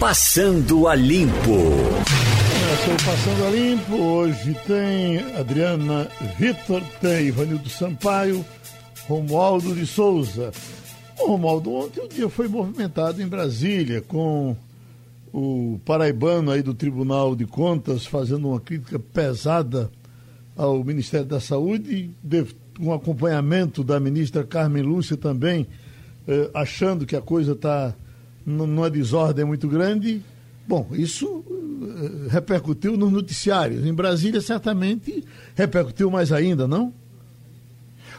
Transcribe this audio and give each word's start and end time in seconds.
Passando 0.00 0.88
a 0.88 0.94
Limpo. 0.94 1.58
Estou 2.72 2.96
Passando 3.04 3.46
a 3.46 3.50
Limpo. 3.50 3.96
Hoje 3.96 4.56
tem 4.66 5.18
Adriana 5.38 6.08
Vitor, 6.38 6.82
tem 7.02 7.26
Ivanildo 7.26 7.68
Sampaio, 7.68 8.42
Romualdo 9.06 9.74
de 9.74 9.86
Souza. 9.86 10.52
Romualdo, 11.18 11.74
ontem 11.74 12.02
o 12.02 12.08
dia 12.08 12.30
foi 12.30 12.48
movimentado 12.48 13.20
em 13.20 13.26
Brasília 13.26 14.00
com 14.00 14.56
o 15.34 15.78
paraibano 15.84 16.50
aí 16.50 16.62
do 16.62 16.72
Tribunal 16.72 17.36
de 17.36 17.44
Contas 17.44 18.06
fazendo 18.06 18.48
uma 18.48 18.58
crítica 18.58 18.98
pesada 18.98 19.90
ao 20.56 20.82
Ministério 20.82 21.26
da 21.26 21.40
Saúde, 21.40 22.10
um 22.80 22.90
acompanhamento 22.94 23.84
da 23.84 24.00
ministra 24.00 24.44
Carmen 24.44 24.82
Lúcia 24.82 25.18
também, 25.18 25.66
eh, 26.26 26.50
achando 26.54 27.04
que 27.04 27.14
a 27.14 27.20
coisa 27.20 27.52
está 27.52 27.94
numa 28.44 28.90
desordem 28.90 29.44
muito 29.44 29.68
grande. 29.68 30.22
Bom, 30.66 30.88
isso 30.92 31.44
eh, 31.48 32.28
repercutiu 32.28 32.96
nos 32.96 33.10
noticiários. 33.12 33.84
Em 33.84 33.92
Brasília, 33.92 34.40
certamente, 34.40 35.24
repercutiu 35.54 36.10
mais 36.10 36.32
ainda, 36.32 36.66
não? 36.66 36.92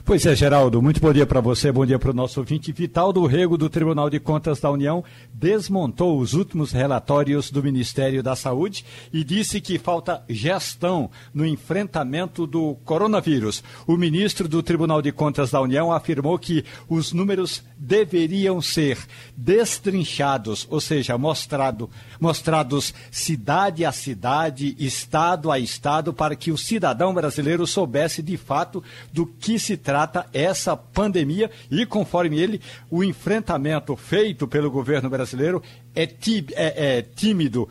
Pois 0.03 0.25
é, 0.25 0.35
Geraldo, 0.35 0.81
muito 0.81 0.99
bom 0.99 1.13
dia 1.13 1.27
para 1.27 1.39
você, 1.39 1.71
bom 1.71 1.85
dia 1.85 1.99
para 1.99 2.09
o 2.09 2.13
nosso 2.13 2.39
ouvinte. 2.39 2.71
Vital 2.71 3.13
do 3.13 3.25
Rego 3.27 3.55
do 3.55 3.69
Tribunal 3.69 4.09
de 4.09 4.19
Contas 4.19 4.59
da 4.59 4.71
União 4.71 5.03
desmontou 5.31 6.19
os 6.19 6.33
últimos 6.33 6.71
relatórios 6.71 7.51
do 7.51 7.61
Ministério 7.61 8.23
da 8.23 8.35
Saúde 8.35 8.83
e 9.13 9.23
disse 9.23 9.61
que 9.61 9.77
falta 9.77 10.23
gestão 10.27 11.09
no 11.31 11.45
enfrentamento 11.45 12.47
do 12.47 12.75
coronavírus. 12.83 13.63
O 13.85 13.95
ministro 13.95 14.47
do 14.47 14.63
Tribunal 14.63 15.03
de 15.03 15.11
Contas 15.11 15.51
da 15.51 15.61
União 15.61 15.91
afirmou 15.91 16.37
que 16.39 16.65
os 16.89 17.13
números 17.13 17.63
deveriam 17.77 18.59
ser 18.59 18.97
destrinchados, 19.37 20.67
ou 20.69 20.81
seja, 20.81 21.15
mostrado, 21.15 21.89
mostrados 22.19 22.91
cidade 23.11 23.85
a 23.85 23.91
cidade, 23.91 24.75
estado 24.79 25.51
a 25.51 25.59
estado, 25.59 26.11
para 26.11 26.35
que 26.35 26.51
o 26.51 26.57
cidadão 26.57 27.13
brasileiro 27.13 27.67
soubesse 27.67 28.23
de 28.23 28.35
fato 28.35 28.83
do 29.13 29.27
que 29.27 29.59
se 29.59 29.77
trata 29.77 29.90
trata 29.91 30.25
essa 30.31 30.77
pandemia 30.77 31.51
e, 31.69 31.85
conforme 31.85 32.39
ele, 32.39 32.61
o 32.89 33.03
enfrentamento 33.03 33.93
feito 33.97 34.47
pelo 34.47 34.71
governo 34.71 35.09
brasileiro 35.09 35.61
é, 35.93 36.03
é, 36.03 36.97
é 36.97 37.01
tímido. 37.01 37.67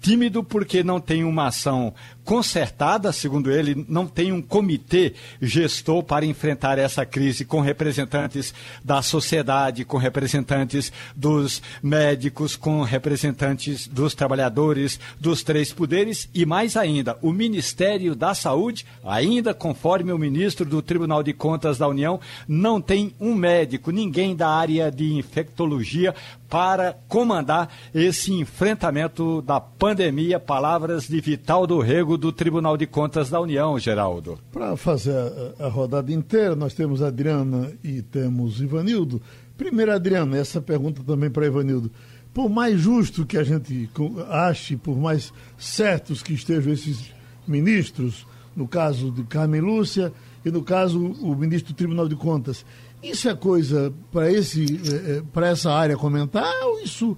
Tímido 0.00 0.44
porque 0.44 0.84
não 0.84 1.00
tem 1.00 1.24
uma 1.24 1.48
ação 1.48 1.92
consertada, 2.24 3.12
segundo 3.12 3.50
ele, 3.50 3.84
não 3.88 4.06
tem 4.06 4.32
um 4.32 4.40
comitê 4.40 5.14
gestor 5.40 6.02
para 6.02 6.24
enfrentar 6.24 6.78
essa 6.78 7.04
crise 7.04 7.44
com 7.44 7.60
representantes 7.60 8.54
da 8.82 9.02
sociedade, 9.02 9.84
com 9.84 9.98
representantes 9.98 10.92
dos 11.14 11.62
médicos, 11.82 12.56
com 12.56 12.82
representantes 12.82 13.86
dos 13.86 14.14
trabalhadores, 14.14 14.98
dos 15.20 15.42
três 15.42 15.72
poderes 15.72 16.28
e 16.34 16.46
mais 16.46 16.76
ainda, 16.76 17.18
o 17.20 17.32
Ministério 17.32 18.14
da 18.14 18.34
Saúde, 18.34 18.86
ainda 19.04 19.52
conforme 19.52 20.12
o 20.12 20.18
ministro 20.18 20.64
do 20.64 20.80
Tribunal 20.80 21.22
de 21.22 21.32
Contas 21.32 21.78
da 21.78 21.88
União, 21.88 22.20
não 22.48 22.80
tem 22.80 23.14
um 23.20 23.34
médico, 23.34 23.90
ninguém 23.90 24.34
da 24.34 24.48
área 24.48 24.90
de 24.90 25.14
infectologia 25.14 26.14
para 26.48 26.96
comandar 27.08 27.68
esse 27.92 28.32
enfrentamento 28.32 29.42
da 29.42 29.60
pandemia. 29.60 30.38
Palavras 30.38 31.08
de 31.08 31.20
Vital 31.20 31.66
do 31.66 31.80
Rego 31.80 32.13
do 32.16 32.32
Tribunal 32.32 32.76
de 32.76 32.86
Contas 32.86 33.30
da 33.30 33.40
União, 33.40 33.78
Geraldo. 33.78 34.38
Para 34.52 34.76
fazer 34.76 35.14
a, 35.58 35.66
a, 35.66 35.68
rodada 35.68 36.12
inteira, 36.12 36.54
nós 36.54 36.74
temos 36.74 37.02
Adriana 37.02 37.72
e 37.82 38.02
temos 38.02 38.60
Ivanildo. 38.60 39.20
Primeiro, 39.56 39.92
Adriana, 39.92 40.36
essa 40.36 40.60
pergunta 40.60 41.02
também 41.02 41.30
para 41.30 41.46
Ivanildo. 41.46 41.90
Por 42.32 42.48
mais 42.48 42.80
justo 42.80 43.24
que 43.24 43.38
a 43.38 43.44
gente 43.44 43.88
ache, 44.28 44.76
por 44.76 44.96
mais 44.96 45.32
certos 45.56 46.22
que 46.22 46.34
estejam 46.34 46.72
esses 46.72 47.12
ministros, 47.46 48.26
no 48.56 48.66
caso 48.66 49.10
de 49.10 49.22
Carmen 49.24 49.60
Lúcia 49.60 50.12
e 50.44 50.50
no 50.50 50.62
caso 50.62 50.98
o 50.98 51.34
ministro 51.36 51.72
do 51.72 51.76
Tribunal 51.76 52.08
de 52.08 52.16
Contas, 52.16 52.64
isso 53.02 53.28
é 53.28 53.34
coisa 53.34 53.92
para 54.10 54.32
esse 54.32 54.64
eh, 54.64 55.18
eh, 55.18 55.22
para 55.32 55.48
essa 55.48 55.70
área 55.70 55.96
comentar 55.96 56.52
ou 56.64 56.80
isso 56.80 57.16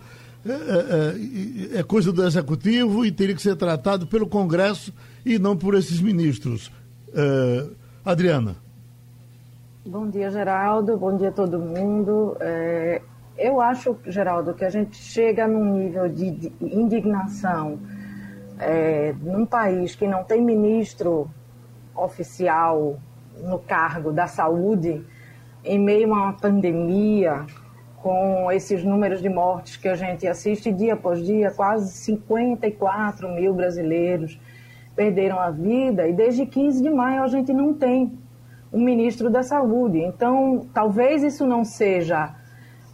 é, 0.49 1.75
é, 1.75 1.77
é, 1.77 1.81
é, 1.81 1.83
coisa 1.83 2.13
do 2.13 2.25
executivo 2.25 3.05
e 3.05 3.11
teria 3.11 3.35
que 3.35 3.43
ser 3.43 3.57
tratado 3.57 4.07
pelo 4.07 4.29
Congresso 4.29 4.93
e 5.25 5.39
não 5.39 5.57
por 5.57 5.75
esses 5.75 6.01
ministros. 6.01 6.71
É, 7.13 7.67
Adriana. 8.05 8.57
Bom 9.85 10.09
dia, 10.09 10.31
Geraldo. 10.31 10.97
Bom 10.97 11.17
dia 11.17 11.29
a 11.29 11.33
todo 11.33 11.59
mundo. 11.59 12.37
É, 12.41 13.03
eu 13.37 13.61
acho, 13.61 13.97
Geraldo, 14.07 14.55
que 14.55 14.65
a 14.65 14.71
gente 14.71 14.97
chega 14.97 15.47
num 15.47 15.77
nível 15.77 16.09
de, 16.09 16.53
indignação 16.61 17.79
é, 18.59 19.15
num 19.21 19.45
país 19.45 19.95
que 19.95 20.07
não 20.07 20.25
tem 20.25 20.43
ministro 20.43 21.31
oficial 21.95 22.99
no 23.43 23.59
cargo 23.59 24.13
da 24.13 24.27
saúde, 24.27 25.05
em 25.65 25.79
meio 25.79 26.13
a 26.15 26.17
uma 26.17 26.33
pandemia, 26.33 27.45
com 28.07 28.53
esses 28.53 28.85
números 28.85 29.21
de 29.21 29.29
mortes 29.29 29.77
que 29.77 29.89
a 29.89 29.97
gente 29.97 30.29
assiste 30.29 30.71
dia 30.71 30.95
após 30.95 31.27
dia, 31.27 31.51
quase 31.51 31.91
54 31.91 33.29
mil 33.35 33.53
brasileiros 33.53 34.39
perderam 34.95 35.41
a 35.41 35.51
vida 35.51 36.07
e 36.07 36.13
desde 36.13 36.47
15 36.47 36.85
de 36.85 36.89
maio 36.89 37.25
a 37.25 37.27
gente 37.27 37.53
não 37.53 37.75
tem 37.75 38.17
um 38.73 38.81
ministro 38.81 39.29
da 39.29 39.43
Saúde. 39.43 39.99
Então, 39.99 40.69
talvez 40.73 41.25
isso 41.25 41.45
não 41.45 41.65
seja 41.65 42.33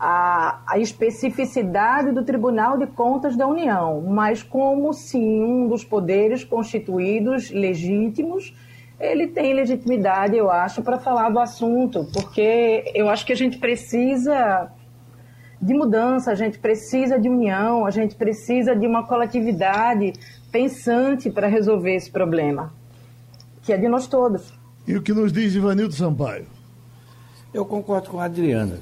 a, 0.01 0.63
a, 0.67 0.79
especificidade 0.79 2.11
do 2.11 2.25
Tribunal 2.25 2.79
de 2.79 2.87
Contas 2.87 3.37
da 3.37 3.47
União, 3.47 4.01
mas 4.01 4.43
como 4.43 4.95
sim 4.95 5.45
um 5.45 5.69
dos 5.69 5.85
poderes 5.85 6.43
constituídos 6.43 7.51
legítimos, 7.51 8.57
ele 8.99 9.27
tem 9.27 9.53
legitimidade, 9.53 10.39
eu 10.39 10.51
acho, 10.51 10.81
para 10.81 10.99
falar 10.99 11.29
do 11.29 11.39
assunto, 11.39 12.07
porque 12.15 12.91
eu 12.95 13.11
acho 13.11 13.27
que 13.27 13.33
a 13.35 13.37
gente 13.37 13.59
precisa 13.59 14.73
de 15.63 15.73
mudança, 15.73 16.33
a 16.33 16.35
gente 16.35 16.59
precisa 16.59 17.21
de 17.21 17.29
união, 17.29 17.87
a 17.87 17.91
gente 17.91 18.17
precisa 18.17 18.75
de 18.75 18.85
uma 18.85 19.07
coletividade 19.07 20.13
pensante 20.51 21.31
para 21.31 21.47
resolver 21.47 21.95
esse 21.95 22.11
problema, 22.11 22.75
que 23.63 23.73
é 23.73 23.77
de 23.77 23.89
nós 23.89 24.09
todos. 24.09 24.53
E 24.89 24.97
o 24.97 25.03
que 25.03 25.13
nos 25.13 25.33
diz 25.33 25.55
Ivanildo 25.55 25.95
Sampaio? 25.95 26.47
Eu 27.55 27.65
concordo 27.65 28.11
com 28.11 28.19
a 28.19 28.25
Adriana. 28.25 28.81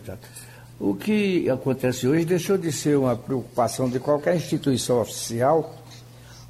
O 0.80 0.94
que 0.94 1.50
acontece 1.50 2.08
hoje 2.08 2.24
deixou 2.24 2.56
de 2.56 2.72
ser 2.72 2.96
uma 2.96 3.14
preocupação 3.14 3.90
de 3.90 4.00
qualquer 4.00 4.34
instituição 4.34 5.02
oficial 5.02 5.74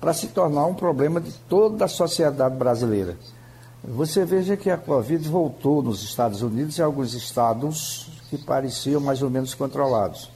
para 0.00 0.14
se 0.14 0.28
tornar 0.28 0.66
um 0.66 0.74
problema 0.74 1.20
de 1.20 1.32
toda 1.48 1.86
a 1.86 1.88
sociedade 1.88 2.56
brasileira. 2.56 3.16
Você 3.82 4.24
veja 4.24 4.56
que 4.56 4.70
a 4.70 4.76
Covid 4.76 5.28
voltou 5.28 5.82
nos 5.82 6.04
Estados 6.04 6.41
Unidos 6.42 6.78
e 6.78 6.82
alguns 6.82 7.14
estados 7.14 8.19
que 8.30 8.38
pareciam 8.38 9.00
mais 9.00 9.20
ou 9.22 9.28
menos 9.28 9.52
controlados. 9.54 10.30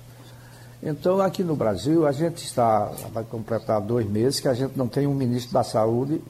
Então, 0.82 1.21
aqui 1.21 1.43
no 1.43 1.56
Brasil, 1.56 2.06
a 2.06 2.12
gente 2.12 2.44
está, 2.44 2.91
vai 3.12 3.25
completar 3.25 3.81
dois 3.81 4.06
meses 4.06 4.41
que 4.41 4.49
a 4.49 4.53
gente 4.53 4.77
não 4.77 4.88
tem 4.88 5.06
um 5.06 5.15
ministro 5.15 5.55
da 5.55 5.62
Saúde 5.62 6.21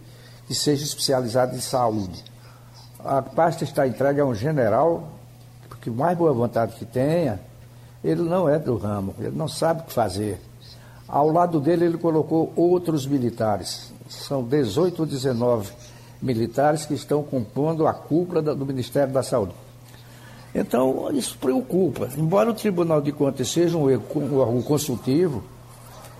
que 0.47 0.55
seja 0.55 0.85
especializado 0.85 1.57
em 1.57 1.61
saúde. 1.61 2.23
A 3.01 3.23
pasta 3.23 3.65
está 3.65 3.87
entregue 3.87 4.21
a 4.21 4.27
um 4.27 4.35
general, 4.35 5.09
porque 5.69 5.91
mais 5.91 6.17
boa 6.17 6.33
vontade 6.33 6.77
que 6.77 6.85
tenha, 6.85 7.41
ele 8.05 8.23
não 8.23 8.49
é 8.49 8.59
do 8.59 8.77
ramo, 8.77 9.15
ele 9.19 9.37
não 9.37 9.49
sabe 9.49 9.81
o 9.81 9.85
que 9.85 9.93
fazer. 9.93 10.41
Ao 11.09 11.31
lado 11.31 11.59
dele, 11.61 11.87
ele 11.87 11.99
colocou 11.99 12.53
outros 12.55 13.07
militares. 13.07 13.93
São 14.09 14.43
18 14.43 15.01
ou 15.01 15.07
19 15.07 15.73
militares 16.21 16.87
que 16.87 16.95
estão 16.95 17.23
compondo 17.23 17.87
a 17.87 17.95
cúpula 17.95 18.41
do 18.41 18.67
Ministério 18.67 19.13
da 19.13 19.23
Saúde. 19.23 19.64
Então, 20.55 21.11
isso 21.13 21.37
preocupa. 21.39 22.09
Embora 22.17 22.51
o 22.51 22.55
Tribunal 22.55 23.01
de 23.01 23.11
Contas 23.11 23.49
seja 23.49 23.77
um 23.77 23.87
órgão 24.39 24.63
consultivo, 24.63 25.43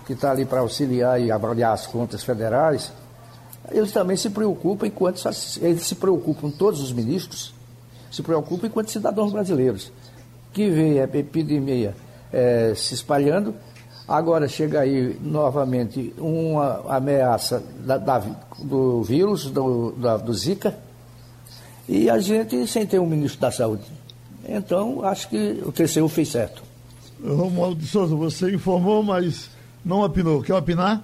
que 0.05 0.13
está 0.13 0.31
ali 0.31 0.45
para 0.45 0.59
auxiliar 0.59 1.21
e 1.21 1.31
avaliar 1.31 1.73
as 1.73 1.87
contas 1.87 2.23
federais, 2.23 2.91
eles 3.71 3.91
também 3.91 4.17
se 4.17 4.29
preocupam 4.29 4.85
enquanto 4.85 5.21
eles 5.61 5.87
se 5.87 5.95
preocupam, 5.95 6.51
todos 6.51 6.81
os 6.81 6.91
ministros, 6.91 7.53
se 8.11 8.21
preocupam 8.21 8.67
enquanto 8.67 8.91
cidadãos 8.91 9.31
brasileiros, 9.31 9.91
que 10.53 10.69
vê 10.69 10.99
a 10.99 11.03
epidemia 11.03 11.95
é, 12.31 12.73
se 12.75 12.93
espalhando, 12.93 13.55
agora 14.07 14.47
chega 14.47 14.81
aí 14.81 15.17
novamente 15.21 16.13
uma 16.17 16.83
ameaça 16.87 17.63
da, 17.79 17.97
da, 17.97 18.21
do 18.59 19.01
vírus, 19.01 19.49
do, 19.49 19.91
da, 19.93 20.17
do 20.17 20.33
Zika, 20.33 20.77
e 21.87 22.09
a 22.09 22.19
gente 22.19 22.67
sem 22.67 22.85
ter 22.85 22.99
um 22.99 23.07
ministro 23.07 23.41
da 23.41 23.51
saúde. 23.51 24.04
Então, 24.47 25.03
acho 25.03 25.29
que 25.29 25.61
o 25.65 25.71
TCU 25.71 26.07
fez 26.07 26.29
certo. 26.29 26.63
Romualdo 27.23 27.79
de 27.79 27.87
Souza, 27.87 28.15
você 28.15 28.53
informou, 28.53 29.01
mas 29.01 29.49
não 29.83 30.01
opinou. 30.01 30.41
Quer 30.41 30.53
opinar? 30.53 31.01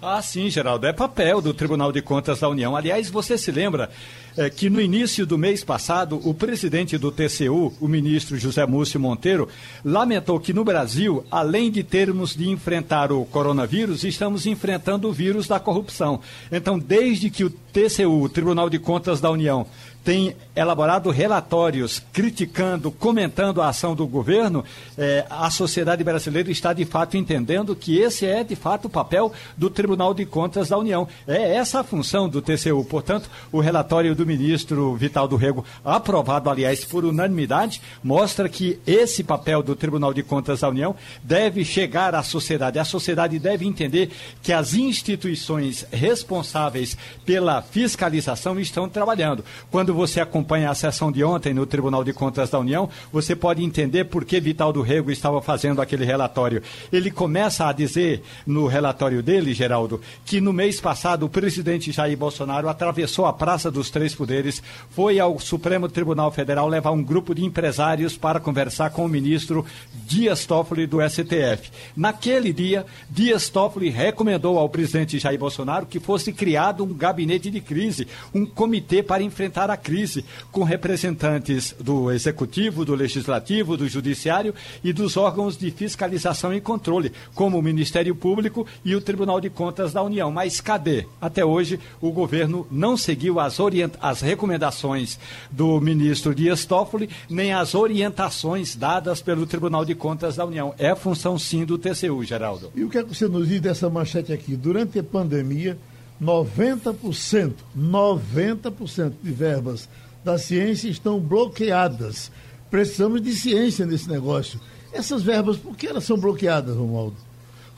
Ah, 0.00 0.22
sim, 0.22 0.48
Geraldo. 0.48 0.86
É 0.86 0.92
papel 0.92 1.40
do 1.40 1.52
Tribunal 1.52 1.90
de 1.90 2.00
Contas 2.00 2.40
da 2.40 2.48
União. 2.48 2.76
Aliás, 2.76 3.10
você 3.10 3.36
se 3.36 3.50
lembra 3.50 3.90
é, 4.38 4.48
que 4.48 4.70
no 4.70 4.80
início 4.80 5.26
do 5.26 5.36
mês 5.36 5.64
passado, 5.64 6.20
o 6.24 6.32
presidente 6.32 6.96
do 6.96 7.10
TCU, 7.10 7.74
o 7.80 7.88
ministro 7.88 8.38
José 8.38 8.64
Múcio 8.64 9.00
Monteiro, 9.00 9.48
lamentou 9.84 10.38
que 10.38 10.52
no 10.52 10.62
Brasil, 10.62 11.24
além 11.28 11.72
de 11.72 11.82
termos 11.82 12.36
de 12.36 12.48
enfrentar 12.48 13.10
o 13.10 13.24
coronavírus, 13.24 14.04
estamos 14.04 14.46
enfrentando 14.46 15.08
o 15.08 15.12
vírus 15.12 15.48
da 15.48 15.58
corrupção. 15.58 16.20
Então, 16.52 16.78
desde 16.78 17.30
que 17.30 17.42
o 17.42 17.50
TCU, 17.50 18.22
o 18.22 18.28
Tribunal 18.28 18.70
de 18.70 18.78
Contas 18.78 19.20
da 19.20 19.28
União, 19.28 19.66
tem 20.04 20.34
elaborado 20.56 21.10
relatórios 21.10 22.02
criticando, 22.12 22.90
comentando 22.90 23.60
a 23.60 23.68
ação 23.68 23.94
do 23.94 24.06
governo, 24.06 24.64
eh, 24.96 25.26
a 25.28 25.50
sociedade 25.50 26.02
brasileira 26.02 26.50
está 26.50 26.72
de 26.72 26.86
fato 26.86 27.16
entendendo 27.16 27.76
que 27.76 27.98
esse 27.98 28.24
é 28.24 28.42
de 28.42 28.56
fato 28.56 28.86
o 28.86 28.90
papel 28.90 29.30
do 29.54 29.68
Tribunal 29.68 30.14
de 30.14 30.24
Contas 30.24 30.70
da 30.70 30.78
União. 30.78 31.06
É 31.26 31.56
essa 31.56 31.80
a 31.80 31.84
função 31.84 32.26
do 32.26 32.40
TCU. 32.40 32.82
Portanto, 32.84 33.28
o 33.52 33.60
relatório 33.60 34.14
do 34.14 34.24
ministro 34.28 34.94
Vital 34.94 35.26
do 35.26 35.36
Rego, 35.36 35.64
aprovado, 35.84 36.50
aliás, 36.50 36.84
por 36.84 37.04
unanimidade, 37.04 37.80
mostra 38.04 38.48
que 38.48 38.78
esse 38.86 39.24
papel 39.24 39.62
do 39.62 39.74
Tribunal 39.74 40.12
de 40.12 40.22
Contas 40.22 40.60
da 40.60 40.68
União 40.68 40.94
deve 41.22 41.64
chegar 41.64 42.14
à 42.14 42.22
sociedade. 42.22 42.78
A 42.78 42.84
sociedade 42.84 43.38
deve 43.38 43.66
entender 43.66 44.10
que 44.42 44.52
as 44.52 44.74
instituições 44.74 45.86
responsáveis 45.90 46.96
pela 47.24 47.62
fiscalização 47.62 48.60
estão 48.60 48.88
trabalhando. 48.88 49.44
Quando 49.70 49.94
você 49.94 50.20
acompanha 50.20 50.70
a 50.70 50.74
sessão 50.74 51.10
de 51.10 51.24
ontem 51.24 51.54
no 51.54 51.66
Tribunal 51.66 52.04
de 52.04 52.12
Contas 52.12 52.50
da 52.50 52.58
União, 52.58 52.88
você 53.12 53.34
pode 53.34 53.64
entender 53.64 54.04
por 54.04 54.24
que 54.24 54.38
Vital 54.38 54.72
do 54.72 54.82
Rego 54.82 55.10
estava 55.10 55.40
fazendo 55.40 55.80
aquele 55.80 56.04
relatório. 56.04 56.62
Ele 56.92 57.10
começa 57.10 57.66
a 57.66 57.72
dizer 57.72 58.22
no 58.46 58.66
relatório 58.66 59.22
dele, 59.22 59.54
Geraldo, 59.54 60.00
que 60.24 60.40
no 60.40 60.52
mês 60.52 60.80
passado 60.80 61.24
o 61.24 61.28
presidente 61.28 61.90
Jair 61.90 62.16
Bolsonaro 62.16 62.68
atravessou 62.68 63.24
a 63.26 63.32
Praça 63.32 63.70
dos 63.70 63.90
Três 63.90 64.14
Poderes, 64.18 64.60
foi 64.90 65.20
ao 65.20 65.38
Supremo 65.38 65.88
Tribunal 65.88 66.32
Federal 66.32 66.68
levar 66.68 66.90
um 66.90 67.02
grupo 67.02 67.32
de 67.32 67.44
empresários 67.44 68.16
para 68.16 68.40
conversar 68.40 68.90
com 68.90 69.04
o 69.04 69.08
ministro 69.08 69.64
Dias 70.04 70.44
Toffoli 70.44 70.86
do 70.86 70.98
STF. 71.08 71.70
Naquele 71.96 72.52
dia, 72.52 72.84
Dias 73.08 73.48
Toffoli 73.48 73.88
recomendou 73.88 74.58
ao 74.58 74.68
presidente 74.68 75.18
Jair 75.18 75.38
Bolsonaro 75.38 75.86
que 75.86 76.00
fosse 76.00 76.32
criado 76.32 76.82
um 76.82 76.92
gabinete 76.92 77.48
de 77.48 77.60
crise, 77.60 78.08
um 78.34 78.44
comitê 78.44 79.02
para 79.02 79.22
enfrentar 79.22 79.70
a 79.70 79.76
crise, 79.76 80.24
com 80.50 80.64
representantes 80.64 81.74
do 81.78 82.10
Executivo, 82.10 82.84
do 82.84 82.96
Legislativo, 82.96 83.76
do 83.76 83.88
Judiciário 83.88 84.54
e 84.82 84.92
dos 84.92 85.16
órgãos 85.16 85.56
de 85.56 85.70
fiscalização 85.70 86.52
e 86.52 86.60
controle, 86.60 87.12
como 87.34 87.56
o 87.56 87.62
Ministério 87.62 88.16
Público 88.16 88.66
e 88.84 88.96
o 88.96 89.00
Tribunal 89.00 89.40
de 89.40 89.48
Contas 89.48 89.92
da 89.92 90.02
União. 90.02 90.32
Mas 90.32 90.60
cadê? 90.60 91.06
Até 91.20 91.44
hoje, 91.44 91.78
o 92.00 92.10
governo 92.10 92.66
não 92.70 92.96
seguiu 92.96 93.38
as, 93.38 93.60
orient... 93.60 93.92
as 94.00 94.20
recomendações 94.20 95.18
do 95.50 95.80
ministro 95.80 96.34
Dias 96.34 96.64
Toffoli, 96.64 97.08
nem 97.28 97.52
as 97.52 97.74
orientações 97.74 98.76
dadas 98.76 99.20
pelo 99.20 99.46
Tribunal 99.46 99.84
de 99.84 99.94
Contas 99.94 100.36
da 100.36 100.44
União. 100.44 100.74
É 100.78 100.94
função, 100.94 101.38
sim, 101.38 101.64
do 101.64 101.78
TCU, 101.78 102.22
Geraldo. 102.24 102.72
E 102.74 102.84
o 102.84 102.90
que 102.90 102.98
é 102.98 103.02
que 103.02 103.14
você 103.14 103.28
nos 103.28 103.48
diz 103.48 103.60
dessa 103.60 103.88
manchete 103.88 104.32
aqui? 104.32 104.56
Durante 104.56 104.98
a 104.98 105.02
pandemia, 105.02 105.78
90%, 106.22 107.52
90% 107.76 109.12
de 109.22 109.30
verbas 109.30 109.88
da 110.24 110.38
ciência 110.38 110.88
estão 110.88 111.20
bloqueadas. 111.20 112.30
Precisamos 112.70 113.22
de 113.22 113.32
ciência 113.32 113.86
nesse 113.86 114.08
negócio. 114.08 114.60
Essas 114.92 115.22
verbas, 115.22 115.56
por 115.56 115.76
que 115.76 115.86
elas 115.86 116.04
são 116.04 116.18
bloqueadas, 116.18 116.76
Romualdo? 116.76 117.27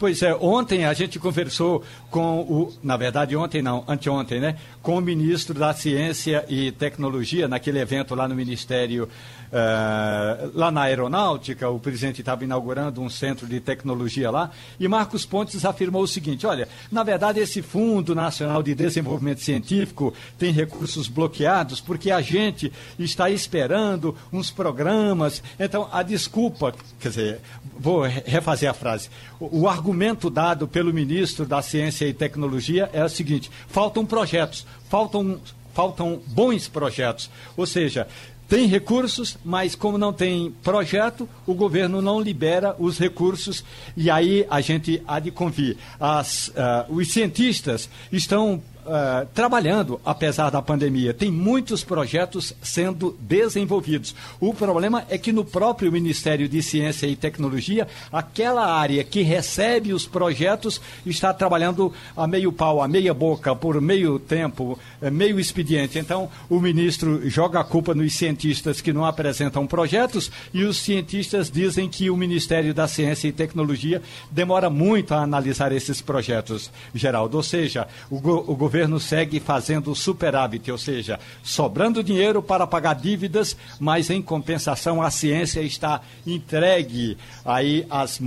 Pois 0.00 0.22
é, 0.22 0.34
ontem 0.34 0.86
a 0.86 0.94
gente 0.94 1.18
conversou 1.18 1.84
com 2.10 2.40
o, 2.40 2.72
na 2.82 2.96
verdade 2.96 3.36
ontem 3.36 3.60
não, 3.60 3.84
anteontem, 3.86 4.40
né, 4.40 4.56
com 4.80 4.96
o 4.96 5.00
ministro 5.02 5.52
da 5.58 5.74
Ciência 5.74 6.42
e 6.48 6.72
Tecnologia 6.72 7.46
naquele 7.46 7.80
evento 7.80 8.14
lá 8.14 8.26
no 8.26 8.34
Ministério 8.34 9.10
Uh, 9.50 10.52
lá 10.54 10.70
na 10.70 10.82
aeronáutica, 10.82 11.68
o 11.68 11.80
presidente 11.80 12.20
estava 12.20 12.44
inaugurando 12.44 13.02
um 13.02 13.10
centro 13.10 13.48
de 13.48 13.58
tecnologia 13.58 14.30
lá, 14.30 14.52
e 14.78 14.86
Marcos 14.86 15.26
Pontes 15.26 15.64
afirmou 15.64 16.04
o 16.04 16.06
seguinte: 16.06 16.46
olha, 16.46 16.68
na 16.90 17.02
verdade, 17.02 17.40
esse 17.40 17.60
Fundo 17.60 18.14
Nacional 18.14 18.62
de 18.62 18.76
Desenvolvimento 18.76 19.40
Científico 19.40 20.14
tem 20.38 20.52
recursos 20.52 21.08
bloqueados 21.08 21.80
porque 21.80 22.12
a 22.12 22.20
gente 22.20 22.72
está 22.96 23.28
esperando 23.28 24.16
uns 24.32 24.52
programas. 24.52 25.42
Então, 25.58 25.88
a 25.90 26.04
desculpa, 26.04 26.72
quer 27.00 27.08
dizer, 27.08 27.40
vou 27.76 28.02
refazer 28.02 28.70
a 28.70 28.74
frase. 28.74 29.10
O, 29.40 29.62
o 29.62 29.68
argumento 29.90 30.30
dado 30.30 30.68
pelo 30.68 30.94
ministro 30.94 31.44
da 31.44 31.60
Ciência 31.60 32.06
e 32.06 32.14
Tecnologia 32.14 32.88
é 32.92 33.04
o 33.04 33.08
seguinte: 33.08 33.50
faltam 33.68 34.06
projetos, 34.06 34.64
faltam 34.88 35.40
faltam 35.74 36.20
bons 36.26 36.68
projetos. 36.68 37.30
Ou 37.56 37.66
seja, 37.66 38.06
tem 38.48 38.66
recursos, 38.66 39.38
mas 39.44 39.74
como 39.74 39.96
não 39.96 40.12
tem 40.12 40.52
projeto, 40.62 41.28
o 41.46 41.54
governo 41.54 42.02
não 42.02 42.20
libera 42.20 42.74
os 42.78 42.98
recursos 42.98 43.64
e 43.96 44.10
aí 44.10 44.46
a 44.50 44.60
gente 44.60 45.02
há 45.06 45.18
de 45.20 45.30
convir. 45.30 45.76
As, 45.98 46.48
uh, 46.48 46.92
os 46.92 47.12
cientistas 47.12 47.88
estão 48.10 48.62
uh, 48.86 49.26
trabalhando, 49.34 50.00
apesar 50.04 50.50
da 50.50 50.60
pandemia. 50.60 51.14
Tem 51.14 51.30
muitos 51.30 51.84
projetos 51.84 52.54
sendo 52.62 53.16
desenvolvidos. 53.20 54.14
O 54.40 54.52
problema 54.52 55.04
é 55.08 55.16
que 55.16 55.32
no 55.32 55.44
próprio 55.44 55.92
Ministério 55.92 56.48
de 56.48 56.62
Ciência 56.62 57.06
e 57.06 57.16
Tecnologia, 57.16 57.86
aquela 58.12 58.66
área 58.66 59.04
que 59.04 59.22
recebe 59.22 59.92
os 59.92 60.06
projetos 60.06 60.80
está 61.06 61.32
trabalhando 61.32 61.92
a 62.16 62.26
meio 62.26 62.52
pau, 62.52 62.82
a 62.82 62.88
meia 62.88 63.14
boca, 63.14 63.54
por 63.54 63.80
meio 63.80 64.18
tempo, 64.18 64.78
eh, 65.00 65.10
meio 65.10 65.38
expediente. 65.38 65.98
Então, 65.98 66.28
o 66.48 66.58
ministro 66.58 67.28
joga 67.28 67.60
a 67.60 67.64
culpa 67.64 67.94
nos 67.94 68.14
cientistas 68.14 68.80
que 68.80 68.92
não 68.92 69.04
apresentam 69.04 69.66
projetos 69.66 70.30
e 70.52 70.64
os 70.64 70.78
cientistas 70.78 71.50
dizem 71.50 71.88
que 71.88 72.10
o 72.10 72.16
Ministério 72.16 72.74
da 72.74 72.88
Ciência 72.88 73.28
e 73.28 73.32
Tecnologia 73.32 74.02
demora 74.30 74.68
muito 74.68 75.14
a 75.14 75.22
analisar 75.22 75.72
esses 75.72 76.00
projetos, 76.00 76.70
Geraldo. 76.94 77.36
Ou 77.36 77.42
seja, 77.42 77.86
o, 78.10 78.18
go 78.20 78.44
o 78.46 78.56
governo 78.56 78.69
governo 78.70 79.00
segue 79.00 79.40
fazendo 79.40 79.92
superávit, 79.96 80.70
ou 80.70 80.78
seja, 80.78 81.18
sobrando 81.42 82.04
dinheiro 82.04 82.40
para 82.40 82.68
pagar 82.68 82.94
dívidas, 82.94 83.56
mas 83.80 84.08
em 84.10 84.22
compensação 84.22 85.02
a 85.02 85.10
ciência 85.10 85.60
está 85.60 86.00
entregue 86.24 87.18
aí 87.44 87.84
às, 87.90 88.20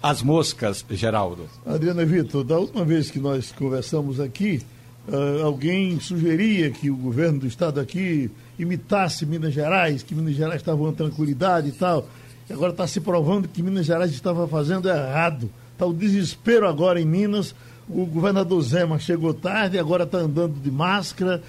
às 0.00 0.22
moscas, 0.22 0.84
Geraldo. 0.90 1.48
Adriana 1.66 2.04
Vitor, 2.04 2.44
da 2.44 2.56
última 2.56 2.84
vez 2.84 3.10
que 3.10 3.18
nós 3.18 3.50
conversamos 3.50 4.20
aqui, 4.20 4.62
uh, 5.08 5.44
alguém 5.44 5.98
sugeria 5.98 6.70
que 6.70 6.88
o 6.88 6.96
governo 6.96 7.40
do 7.40 7.48
estado 7.48 7.80
aqui 7.80 8.30
imitasse 8.56 9.26
Minas 9.26 9.52
Gerais, 9.52 10.04
que 10.04 10.14
Minas 10.14 10.36
Gerais 10.36 10.60
estava 10.60 10.78
com 10.78 10.92
tranquilidade 10.92 11.70
e 11.70 11.72
tal. 11.72 12.06
E 12.48 12.52
agora 12.52 12.70
está 12.70 12.86
se 12.86 13.00
provando 13.00 13.48
que 13.48 13.60
Minas 13.60 13.86
Gerais 13.86 14.12
estava 14.12 14.46
fazendo 14.46 14.88
errado. 14.88 15.50
Está 15.72 15.84
o 15.84 15.92
desespero 15.92 16.68
agora 16.68 17.00
em 17.00 17.04
Minas 17.04 17.56
o 17.92 18.06
governador 18.06 18.62
Zema 18.62 18.98
chegou 18.98 19.34
tarde, 19.34 19.78
agora 19.78 20.04
está 20.04 20.18
andando 20.18 20.54
de 20.60 20.70
máscara, 20.70 21.42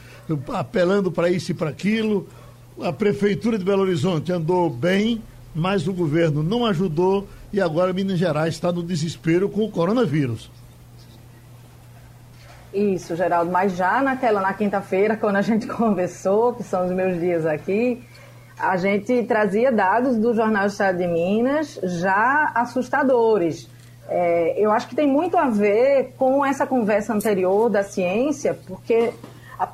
apelando 0.53 1.11
para 1.11 1.29
isso 1.29 1.51
e 1.51 1.53
para 1.53 1.69
aquilo. 1.69 2.27
A 2.81 2.91
prefeitura 2.91 3.59
de 3.59 3.65
Belo 3.65 3.83
Horizonte 3.83 4.31
andou 4.31 4.69
bem, 4.69 5.21
mas 5.53 5.87
o 5.87 5.93
governo 5.93 6.41
não 6.41 6.65
ajudou 6.65 7.27
e 7.53 7.61
agora 7.61 7.93
Minas 7.93 8.17
Gerais 8.17 8.55
está 8.55 8.71
no 8.71 8.81
desespero 8.81 9.49
com 9.49 9.63
o 9.63 9.71
coronavírus. 9.71 10.49
Isso, 12.73 13.15
Geraldo, 13.15 13.51
mas 13.51 13.75
já 13.75 14.01
naquela, 14.01 14.39
na 14.39 14.53
quinta-feira, 14.53 15.17
quando 15.17 15.35
a 15.35 15.41
gente 15.41 15.67
conversou, 15.67 16.53
que 16.53 16.63
são 16.63 16.85
os 16.85 16.91
meus 16.91 17.19
dias 17.19 17.45
aqui, 17.45 18.01
a 18.57 18.77
gente 18.77 19.23
trazia 19.23 19.71
dados 19.71 20.17
do 20.17 20.33
Jornal 20.33 20.63
do 20.63 20.71
Estado 20.71 20.97
de 20.97 21.07
Minas 21.07 21.79
já 21.83 22.51
assustadores. 22.55 23.67
É, 24.13 24.55
eu 24.57 24.73
acho 24.73 24.89
que 24.89 24.95
tem 24.95 25.07
muito 25.07 25.37
a 25.37 25.47
ver 25.47 26.15
com 26.17 26.45
essa 26.45 26.67
conversa 26.67 27.13
anterior 27.13 27.69
da 27.69 27.81
ciência, 27.81 28.59
porque 28.67 29.13
a, 29.57 29.69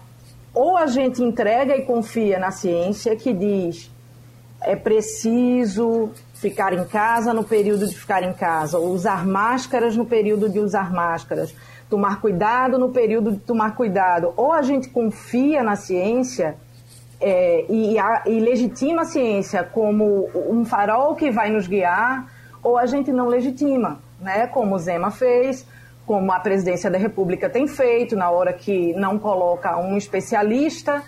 ou 0.54 0.78
a 0.78 0.86
gente 0.86 1.24
entrega 1.24 1.76
e 1.76 1.82
confia 1.82 2.38
na 2.38 2.52
ciência 2.52 3.16
que 3.16 3.34
diz 3.34 3.92
é 4.62 4.76
preciso 4.76 6.12
ficar 6.36 6.72
em 6.72 6.86
casa 6.86 7.34
no 7.34 7.44
período 7.44 7.88
de 7.88 7.98
ficar 7.98 8.22
em 8.22 8.32
casa, 8.32 8.78
usar 8.78 9.26
máscaras 9.26 9.98
no 9.98 10.06
período 10.06 10.48
de 10.48 10.60
usar 10.60 10.94
máscaras, 10.94 11.52
tomar 11.90 12.22
cuidado 12.22 12.78
no 12.78 12.90
período 12.90 13.32
de 13.32 13.40
tomar 13.40 13.76
cuidado. 13.76 14.34
Ou 14.38 14.52
a 14.54 14.62
gente 14.62 14.88
confia 14.90 15.64
na 15.64 15.76
ciência 15.76 16.58
é, 17.20 17.66
e, 17.68 17.98
a, 17.98 18.22
e 18.28 18.40
legitima 18.40 19.02
a 19.02 19.06
ciência 19.06 19.64
como 19.64 20.30
um 20.36 20.64
farol 20.64 21.16
que 21.16 21.32
vai 21.32 21.50
nos 21.50 21.66
guiar, 21.66 22.32
ou 22.62 22.78
a 22.78 22.86
gente 22.86 23.12
não 23.12 23.26
legitima 23.26 24.06
né, 24.20 24.48
como 24.48 24.76
o 24.76 24.80
Zema 24.80 25.12
fez, 25.12 25.66
como 26.06 26.32
a 26.32 26.40
presidência 26.40 26.90
da 26.90 26.98
República 26.98 27.50
tem 27.50 27.68
feito, 27.68 28.16
na 28.16 28.30
hora 28.30 28.54
que 28.54 28.94
não 28.94 29.20
coloca 29.20 29.78
um 29.78 29.98
especialista 29.98 31.04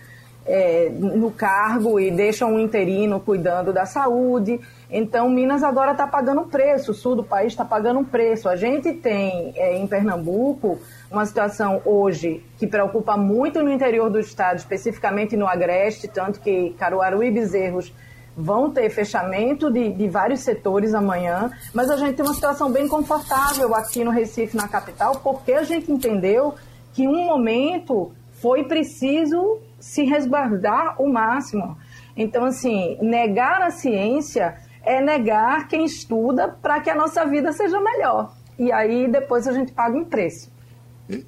é, 0.46 0.90
no 0.90 1.30
cargo 1.32 2.00
e 2.00 2.10
deixam 2.10 2.56
um 2.56 2.60
interino 2.60 3.20
cuidando 3.20 3.72
da 3.72 3.86
saúde. 3.86 4.60
Então, 4.90 5.30
Minas 5.30 5.62
agora 5.62 5.92
está 5.92 6.08
pagando 6.08 6.42
preço, 6.44 6.92
o 6.92 6.94
sul 6.94 7.16
do 7.16 7.24
país 7.24 7.54
está 7.54 7.64
pagando 7.64 8.00
um 8.00 8.04
preço. 8.04 8.50
A 8.50 8.56
gente 8.56 8.92
tem 8.94 9.54
é, 9.56 9.78
em 9.78 9.86
Pernambuco 9.86 10.80
uma 11.12 11.26
situação 11.26 11.82
hoje 11.86 12.44
que 12.58 12.66
preocupa 12.66 13.16
muito 13.16 13.62
no 13.62 13.72
interior 13.72 14.10
do 14.10 14.20
estado, 14.20 14.58
especificamente 14.58 15.38
no 15.38 15.48
Agreste, 15.48 16.08
tanto 16.08 16.40
que 16.40 16.72
Caruaru 16.80 17.24
e 17.24 17.32
Bezerros 17.32 17.94
vão 18.40 18.72
ter 18.72 18.90
fechamento 18.90 19.70
de, 19.70 19.92
de 19.92 20.08
vários 20.08 20.40
setores 20.40 20.94
amanhã, 20.94 21.52
mas 21.74 21.90
a 21.90 21.98
gente 21.98 22.16
tem 22.16 22.26
uma 22.26 22.34
situação 22.34 22.72
bem 22.72 22.88
confortável 22.88 23.76
aqui 23.76 24.04
no 24.04 24.12
Recife, 24.12 24.56
na 24.56 24.68
capital, 24.68 25.20
porque 25.22 25.52
a 25.52 25.64
gente 25.64 25.92
entendeu 25.92 26.56
que 26.94 27.06
um 27.08 27.26
momento 27.26 28.12
foi 28.42 28.64
preciso 28.64 29.60
se 29.80 30.04
resguardar 30.04 31.02
o 31.02 31.12
máximo. 31.12 31.78
Então, 32.16 32.46
assim, 32.46 32.98
negar 33.02 33.62
a 33.62 33.72
ciência 33.72 34.56
é 34.84 35.02
negar 35.02 35.68
quem 35.68 35.84
estuda 35.84 36.48
para 36.48 36.80
que 36.80 36.90
a 36.90 36.96
nossa 36.96 37.26
vida 37.26 37.52
seja 37.52 37.80
melhor. 37.82 38.34
E 38.58 38.72
aí 38.72 39.10
depois 39.10 39.48
a 39.48 39.52
gente 39.52 39.72
paga 39.74 39.98
um 39.98 40.06
preço. 40.06 40.50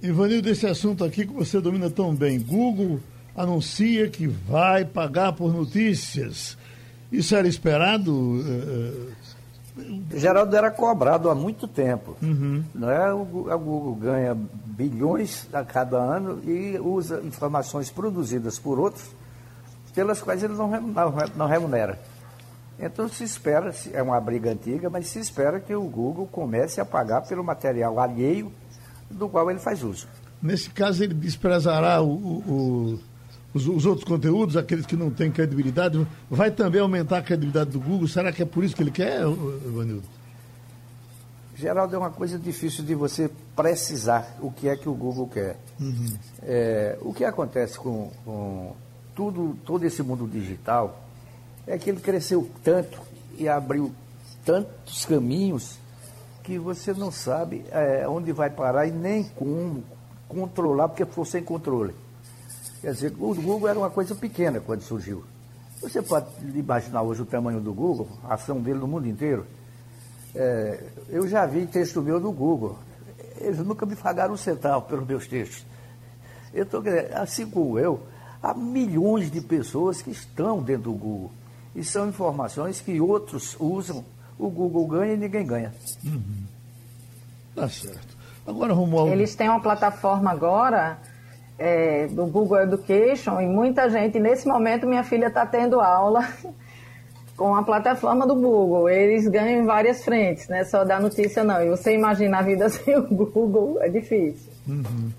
Ivanildo, 0.01 0.49
esse 0.49 0.65
assunto 0.65 1.03
aqui 1.03 1.25
que 1.25 1.33
você 1.33 1.59
domina 1.59 1.89
tão 1.89 2.15
bem, 2.15 2.39
Google 2.39 2.99
anuncia 3.35 4.07
que 4.09 4.27
vai 4.27 4.85
pagar 4.85 5.33
por 5.33 5.53
notícias. 5.53 6.57
Isso 7.11 7.35
era 7.35 7.47
esperado? 7.47 8.11
Uh, 8.11 9.11
Geraldo 10.13 10.55
era 10.55 10.69
cobrado 10.69 11.29
há 11.29 11.35
muito 11.35 11.67
tempo. 11.67 12.15
Uhum. 12.21 12.63
Não 12.73 12.89
é? 12.89 13.13
O, 13.13 13.25
Google 13.25 13.95
ganha 13.95 14.37
bilhões 14.65 15.47
a 15.53 15.63
cada 15.63 15.97
ano 15.97 16.41
e 16.45 16.77
usa 16.79 17.21
informações 17.21 17.89
produzidas 17.89 18.59
por 18.59 18.79
outros, 18.79 19.09
pelas 19.93 20.21
quais 20.21 20.43
ele 20.43 20.53
não, 20.53 20.69
não 21.35 21.47
remunera. 21.47 21.99
Então 22.79 23.07
se 23.07 23.23
espera, 23.23 23.73
é 23.93 24.01
uma 24.01 24.19
briga 24.19 24.51
antiga, 24.51 24.89
mas 24.89 25.07
se 25.07 25.19
espera 25.19 25.59
que 25.59 25.73
o 25.73 25.83
Google 25.83 26.27
comece 26.27 26.81
a 26.81 26.85
pagar 26.85 27.21
pelo 27.21 27.43
material 27.43 27.99
alheio 27.99 28.51
do 29.09 29.29
qual 29.29 29.49
ele 29.51 29.59
faz 29.59 29.83
uso. 29.83 30.07
Nesse 30.41 30.71
caso, 30.71 31.03
ele 31.03 31.13
desprezará 31.13 32.01
o, 32.01 32.09
o 32.09 32.99
os, 33.53 33.67
os, 33.67 33.85
outros 33.85 34.03
conteúdos, 34.03 34.55
aqueles 34.55 34.85
que 34.85 34.95
não 34.95 35.09
têm 35.09 35.31
credibilidade, 35.31 36.05
vai 36.29 36.51
também 36.51 36.81
aumentar 36.81 37.17
a 37.17 37.21
credibilidade 37.21 37.71
do 37.71 37.79
Google? 37.79 38.07
Será 38.07 38.31
que 38.31 38.41
é 38.41 38.45
por 38.45 38.63
isso 38.63 38.75
que 38.75 38.81
ele 38.81 38.91
quer, 38.91 39.21
Ivanildo? 39.21 40.03
Geraldo, 41.55 41.95
é 41.95 41.99
uma 41.99 42.09
coisa 42.09 42.39
difícil 42.39 42.83
de 42.83 42.95
você 42.95 43.29
precisar 43.55 44.35
o 44.41 44.51
que 44.51 44.67
é 44.67 44.75
que 44.75 44.89
o 44.89 44.93
Google 44.93 45.27
quer. 45.27 45.57
Uhum. 45.79 46.17
É, 46.41 46.97
o 47.01 47.13
que 47.13 47.23
acontece 47.23 47.77
com, 47.77 48.09
com 48.25 48.73
tudo, 49.15 49.55
todo 49.63 49.85
esse 49.85 50.01
mundo 50.01 50.27
digital 50.27 50.99
é 51.67 51.77
que 51.77 51.89
ele 51.89 51.99
cresceu 51.99 52.49
tanto 52.63 52.99
e 53.37 53.47
abriu 53.47 53.91
tantos 54.43 55.05
caminhos 55.05 55.77
que 56.43 56.57
você 56.57 56.93
não 56.93 57.11
sabe 57.11 57.63
é, 57.71 58.07
onde 58.07 58.31
vai 58.31 58.49
parar 58.49 58.87
e 58.87 58.91
nem 58.91 59.23
como 59.23 59.83
controlar, 60.27 60.87
porque 60.87 61.05
for 61.05 61.25
sem 61.25 61.43
controle. 61.43 61.93
Quer 62.81 62.93
dizer, 62.93 63.13
o 63.19 63.35
Google 63.35 63.67
era 63.67 63.77
uma 63.77 63.91
coisa 63.91 64.15
pequena 64.15 64.59
quando 64.59 64.81
surgiu. 64.81 65.23
Você 65.81 66.01
pode 66.01 66.27
imaginar 66.55 67.03
hoje 67.03 67.21
o 67.21 67.25
tamanho 67.25 67.59
do 67.59 67.73
Google, 67.73 68.07
a 68.23 68.33
ação 68.33 68.59
dele 68.59 68.79
no 68.79 68.87
mundo 68.87 69.07
inteiro. 69.07 69.45
É, 70.33 70.83
eu 71.09 71.27
já 71.27 71.45
vi 71.45 71.67
texto 71.67 72.01
meu 72.01 72.19
no 72.19 72.31
Google. 72.31 72.77
Eles 73.39 73.59
nunca 73.59 73.85
me 73.85 73.95
pagaram 73.95 74.33
um 74.33 74.37
centavo 74.37 74.85
pelos 74.87 75.07
meus 75.07 75.27
textos. 75.27 75.65
Então, 76.53 76.83
assim 77.13 77.49
como 77.49 77.77
eu, 77.77 78.01
há 78.41 78.53
milhões 78.53 79.29
de 79.31 79.41
pessoas 79.41 80.01
que 80.01 80.11
estão 80.11 80.61
dentro 80.61 80.91
do 80.91 80.93
Google. 80.93 81.31
E 81.75 81.83
são 81.83 82.09
informações 82.09 82.81
que 82.81 82.99
outros 82.99 83.55
usam, 83.59 84.03
o 84.37 84.49
Google 84.49 84.87
ganha 84.87 85.13
e 85.13 85.17
ninguém 85.17 85.45
ganha. 85.45 85.73
Uhum. 86.03 86.43
Tá 87.55 87.69
certo. 87.69 88.17
Agora, 88.45 88.73
Romualdo... 88.73 89.11
Eles 89.11 89.35
têm 89.35 89.49
uma 89.49 89.61
plataforma 89.61 90.31
agora 90.31 90.97
é, 91.61 92.07
do 92.07 92.25
Google 92.25 92.59
Education 92.61 93.39
e 93.39 93.45
muita 93.45 93.87
gente, 93.87 94.19
nesse 94.19 94.47
momento, 94.47 94.87
minha 94.87 95.03
filha 95.03 95.27
está 95.27 95.45
tendo 95.45 95.79
aula 95.79 96.27
com 97.37 97.55
a 97.55 97.61
plataforma 97.61 98.25
do 98.25 98.33
Google. 98.33 98.89
Eles 98.89 99.27
ganham 99.27 99.61
em 99.61 99.65
várias 99.65 100.03
frentes, 100.03 100.47
não 100.49 100.57
é 100.57 100.63
só 100.63 100.83
dar 100.83 100.99
notícia, 100.99 101.43
não. 101.43 101.61
E 101.61 101.69
você 101.69 101.93
imagina 101.93 102.39
a 102.39 102.41
vida 102.41 102.67
sem 102.73 102.97
o 102.97 103.03
Google, 103.03 103.77
é 103.79 103.89
difícil. 103.89 104.51
Uhum. 104.67 105.11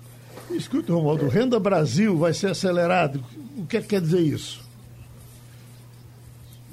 Escuta, 0.51 0.91
Romualdo, 0.91 1.29
Renda 1.29 1.57
Brasil 1.59 2.17
vai 2.17 2.33
ser 2.33 2.47
acelerado. 2.47 3.23
O 3.57 3.65
que, 3.65 3.77
é 3.77 3.81
que 3.81 3.87
quer 3.87 4.01
dizer 4.01 4.19
isso? 4.19 4.61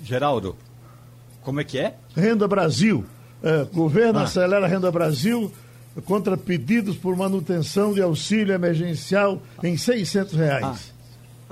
Geraldo, 0.02 0.56
como 1.42 1.60
é 1.60 1.64
que 1.64 1.78
é? 1.78 1.94
Renda 2.16 2.48
Brasil. 2.48 3.04
É, 3.40 3.64
governo 3.72 4.18
ah. 4.18 4.24
acelera 4.24 4.66
a 4.66 4.68
Renda 4.68 4.90
Brasil 4.90 5.50
contra 6.04 6.37
pedidos 6.37 6.97
por 6.97 7.16
manutenção 7.16 7.92
de 7.92 8.00
auxílio 8.00 8.54
emergencial 8.54 9.42
em 9.62 9.76
600 9.76 10.35
reais. 10.35 10.64
Ah. 10.64 11.00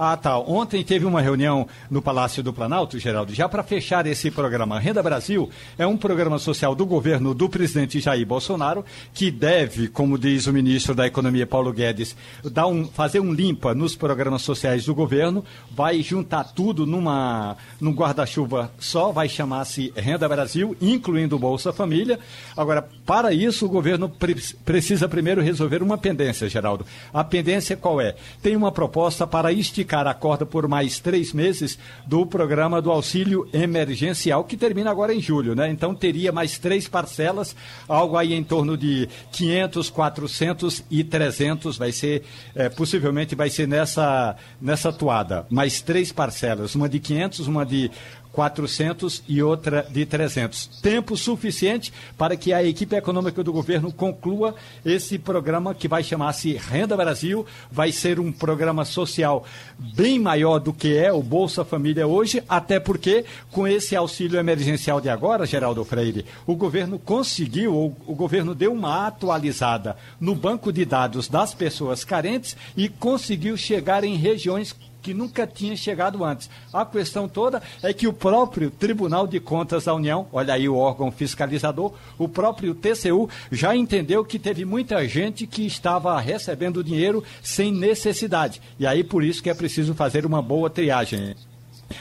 Ah, 0.00 0.16
tá. 0.16 0.38
Ontem 0.38 0.84
teve 0.84 1.04
uma 1.04 1.20
reunião 1.20 1.66
no 1.90 2.00
Palácio 2.00 2.40
do 2.40 2.52
Planalto, 2.52 3.00
Geraldo, 3.00 3.34
já 3.34 3.48
para 3.48 3.64
fechar 3.64 4.06
esse 4.06 4.30
programa. 4.30 4.78
Renda 4.78 5.02
Brasil 5.02 5.50
é 5.76 5.84
um 5.84 5.96
programa 5.96 6.38
social 6.38 6.72
do 6.72 6.86
governo 6.86 7.34
do 7.34 7.48
presidente 7.48 7.98
Jair 7.98 8.24
Bolsonaro, 8.24 8.84
que 9.12 9.28
deve, 9.28 9.88
como 9.88 10.16
diz 10.16 10.46
o 10.46 10.52
ministro 10.52 10.94
da 10.94 11.04
Economia 11.04 11.48
Paulo 11.48 11.72
Guedes, 11.72 12.14
dar 12.44 12.68
um, 12.68 12.86
fazer 12.86 13.18
um 13.18 13.32
limpa 13.32 13.74
nos 13.74 13.96
programas 13.96 14.42
sociais 14.42 14.84
do 14.84 14.94
governo, 14.94 15.44
vai 15.68 16.00
juntar 16.00 16.44
tudo 16.44 16.86
numa, 16.86 17.56
num 17.80 17.92
guarda-chuva 17.92 18.70
só, 18.78 19.10
vai 19.10 19.28
chamar-se 19.28 19.92
Renda 19.96 20.28
Brasil, 20.28 20.76
incluindo 20.80 21.40
Bolsa 21.40 21.72
Família. 21.72 22.20
Agora, 22.56 22.88
para 23.04 23.32
isso, 23.32 23.66
o 23.66 23.68
governo 23.68 24.08
pre 24.08 24.36
precisa 24.64 25.08
primeiro 25.08 25.42
resolver 25.42 25.82
uma 25.82 25.98
pendência, 25.98 26.48
Geraldo. 26.48 26.86
A 27.12 27.24
pendência 27.24 27.76
qual 27.76 28.00
é? 28.00 28.14
Tem 28.40 28.54
uma 28.54 28.70
proposta 28.70 29.26
para 29.26 29.50
esticar 29.50 29.87
esticar 29.88 30.06
a 30.06 30.12
corda 30.12 30.44
por 30.44 30.68
mais 30.68 31.00
três 31.00 31.32
meses 31.32 31.78
do 32.06 32.26
programa 32.26 32.82
do 32.82 32.90
auxílio 32.90 33.48
emergencial, 33.54 34.44
que 34.44 34.56
termina 34.56 34.90
agora 34.90 35.14
em 35.14 35.20
julho, 35.20 35.54
né? 35.54 35.70
Então 35.70 35.94
teria 35.94 36.30
mais 36.30 36.58
três 36.58 36.86
parcelas, 36.86 37.56
algo 37.88 38.16
aí 38.16 38.34
em 38.34 38.44
torno 38.44 38.76
de 38.76 39.08
500, 39.32 39.88
400 39.88 40.84
e 40.90 41.02
300, 41.02 41.78
vai 41.78 41.90
ser, 41.90 42.22
é, 42.54 42.68
possivelmente 42.68 43.34
vai 43.34 43.48
ser 43.48 43.66
nessa, 43.66 44.36
nessa 44.60 44.92
toada. 44.92 45.46
Mais 45.48 45.80
três 45.80 46.12
parcelas, 46.12 46.74
uma 46.74 46.88
de 46.88 47.00
500, 47.00 47.46
uma 47.46 47.64
de 47.64 47.90
400 48.32 49.22
e 49.28 49.42
outra 49.42 49.86
de 49.90 50.06
300. 50.06 50.66
Tempo 50.80 51.16
suficiente 51.16 51.92
para 52.16 52.36
que 52.36 52.52
a 52.52 52.62
equipe 52.62 52.96
econômica 52.96 53.42
do 53.42 53.52
governo 53.52 53.92
conclua 53.92 54.54
esse 54.84 55.18
programa 55.18 55.74
que 55.74 55.88
vai 55.88 56.02
chamar-se 56.02 56.52
Renda 56.54 56.96
Brasil. 56.96 57.46
Vai 57.70 57.92
ser 57.92 58.20
um 58.20 58.30
programa 58.30 58.84
social 58.84 59.44
bem 59.78 60.18
maior 60.18 60.58
do 60.58 60.72
que 60.72 60.96
é 60.96 61.12
o 61.12 61.22
Bolsa 61.22 61.64
Família 61.64 62.06
hoje, 62.06 62.42
até 62.48 62.78
porque 62.78 63.24
com 63.50 63.66
esse 63.66 63.96
auxílio 63.96 64.38
emergencial 64.38 65.00
de 65.00 65.08
agora, 65.08 65.46
Geraldo 65.46 65.84
Freire, 65.84 66.24
o 66.46 66.54
governo 66.54 66.98
conseguiu, 66.98 67.74
o, 67.74 67.96
o 68.06 68.14
governo 68.14 68.54
deu 68.54 68.72
uma 68.72 69.06
atualizada 69.06 69.96
no 70.20 70.34
banco 70.34 70.72
de 70.72 70.84
dados 70.84 71.28
das 71.28 71.54
pessoas 71.54 72.04
carentes 72.04 72.56
e 72.76 72.88
conseguiu 72.88 73.56
chegar 73.56 74.04
em 74.04 74.16
regiões 74.16 74.74
que 75.02 75.14
nunca 75.14 75.46
tinha 75.46 75.76
chegado 75.76 76.24
antes. 76.24 76.50
A 76.72 76.84
questão 76.84 77.28
toda 77.28 77.62
é 77.82 77.92
que 77.92 78.06
o 78.06 78.12
próprio 78.12 78.70
Tribunal 78.70 79.26
de 79.26 79.40
Contas 79.40 79.84
da 79.84 79.94
União, 79.94 80.26
olha 80.32 80.54
aí 80.54 80.68
o 80.68 80.76
órgão 80.76 81.10
fiscalizador, 81.10 81.92
o 82.18 82.28
próprio 82.28 82.74
TCU 82.74 83.28
já 83.50 83.74
entendeu 83.74 84.24
que 84.24 84.38
teve 84.38 84.64
muita 84.64 85.06
gente 85.06 85.46
que 85.46 85.66
estava 85.66 86.18
recebendo 86.20 86.84
dinheiro 86.84 87.22
sem 87.42 87.72
necessidade. 87.72 88.60
E 88.78 88.86
aí 88.86 89.02
por 89.04 89.22
isso 89.22 89.42
que 89.42 89.50
é 89.50 89.54
preciso 89.54 89.94
fazer 89.94 90.26
uma 90.26 90.42
boa 90.42 90.68
triagem. 90.68 91.34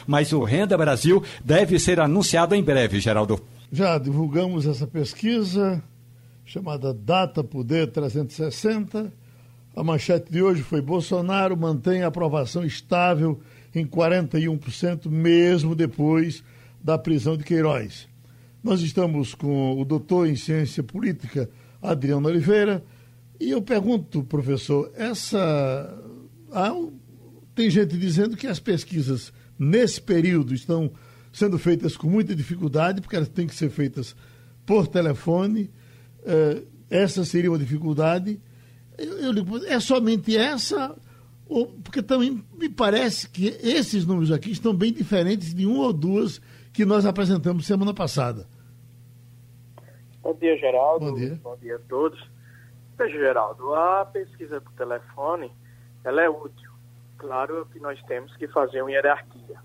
Mas 0.06 0.34
o 0.34 0.44
Renda 0.44 0.78
Brasil 0.78 1.24
deve 1.44 1.80
ser 1.80 2.00
anunciado 2.00 2.54
em 2.56 2.64
breve, 2.64 3.00
Geraldo. 3.00 3.40
Já 3.72 3.98
divulgamos 3.98 4.66
essa 4.66 4.88
pesquisa 4.88 5.82
chamada 6.46 6.94
Data 6.94 7.44
Poder 7.44 7.92
360 7.92 9.12
a 9.78 9.84
manchete 9.84 10.32
de 10.32 10.42
hoje 10.42 10.64
foi: 10.64 10.82
Bolsonaro 10.82 11.56
mantém 11.56 12.02
a 12.02 12.08
aprovação 12.08 12.66
estável 12.66 13.40
em 13.76 13.86
41%, 13.86 15.08
mesmo 15.08 15.76
depois 15.76 16.44
da 16.84 16.98
prisão 16.98 17.38
de 17.38 17.44
Queiroz. 17.44 18.08
Nós 18.64 18.82
estamos 18.82 19.36
com 19.36 19.80
o 19.80 19.86
doutor 19.86 20.28
em 20.28 20.36
ciência 20.36 20.82
política, 20.82 21.48
Adriano 21.80 22.28
Oliveira, 22.28 22.84
e 23.40 23.52
eu 23.52 23.62
pergunto, 23.62 24.24
professor, 24.24 24.92
essa. 24.96 25.96
Tem 27.54 27.70
gente 27.70 27.96
dizendo 27.98 28.36
que 28.36 28.48
as 28.48 28.60
pesquisas 28.60 29.32
nesse 29.60 30.02
período 30.02 30.56
estão 30.56 30.92
sendo 31.32 31.60
feitas 31.60 31.96
com 31.96 32.10
muita 32.10 32.36
dificuldade, 32.36 33.00
porque 33.00 33.16
elas 33.16 33.30
têm 33.30 33.46
que 33.46 33.54
ser 33.54 33.70
feitas 33.70 34.16
por 34.66 34.88
telefone. 34.88 35.70
Eh, 36.26 36.64
essa 36.90 37.24
seria 37.24 37.52
uma 37.52 37.60
dificuldade. 37.60 38.40
Eu, 38.98 39.18
eu 39.20 39.34
digo, 39.34 39.58
é 39.66 39.80
somente 39.80 40.36
essa 40.36 40.96
Ou, 41.48 41.68
porque 41.84 42.02
também 42.02 42.44
me 42.58 42.70
parece 42.70 43.30
que 43.30 43.48
esses 43.62 44.06
números 44.06 44.32
aqui 44.32 44.52
estão 44.52 44.74
bem 44.74 44.92
diferentes 44.92 45.54
de 45.54 45.66
uma 45.66 45.86
ou 45.86 45.94
duas 45.94 46.42
que 46.74 46.86
nós 46.86 47.06
apresentamos 47.06 47.66
semana 47.66 47.94
passada. 47.94 48.46
Bom 50.22 50.34
dia, 50.34 50.58
Geraldo. 50.58 51.06
Bom 51.06 51.16
dia. 51.16 51.40
Bom 51.42 51.58
dia 51.58 51.76
a 51.78 51.80
todos. 51.88 52.20
Veja, 52.98 53.18
Geraldo, 53.18 53.74
a 53.74 54.06
pesquisa 54.06 54.60
do 54.60 54.70
telefone, 54.72 55.52
ela 56.04 56.22
é 56.22 56.30
útil. 56.30 56.70
Claro 57.18 57.66
que 57.72 57.80
nós 57.80 58.02
temos 58.04 58.36
que 58.36 58.48
fazer 58.48 58.82
uma 58.82 58.92
hierarquia. 58.92 59.58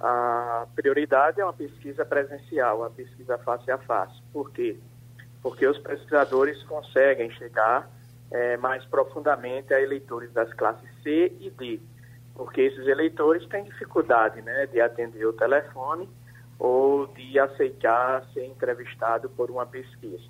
A 0.00 0.66
prioridade 0.74 1.40
é 1.40 1.44
uma 1.44 1.52
pesquisa 1.52 2.04
presencial, 2.04 2.78
uma 2.78 2.90
pesquisa 2.90 3.38
face 3.38 3.70
a 3.70 3.78
face. 3.78 4.20
Por 4.32 4.50
quê? 4.50 4.76
Porque 5.40 5.66
os 5.66 5.78
pesquisadores 5.78 6.62
conseguem 6.64 7.30
chegar 7.30 7.88
é, 8.34 8.56
mais 8.56 8.84
profundamente 8.86 9.72
a 9.72 9.80
eleitores 9.80 10.32
das 10.32 10.52
classes 10.54 10.88
C 11.04 11.32
e 11.38 11.50
D, 11.50 11.80
porque 12.34 12.62
esses 12.62 12.84
eleitores 12.88 13.46
têm 13.46 13.62
dificuldade 13.62 14.42
né, 14.42 14.66
de 14.66 14.80
atender 14.80 15.24
o 15.24 15.32
telefone 15.32 16.08
ou 16.58 17.06
de 17.06 17.38
aceitar 17.38 18.24
ser 18.32 18.44
entrevistado 18.46 19.30
por 19.30 19.52
uma 19.52 19.64
pesquisa. 19.64 20.28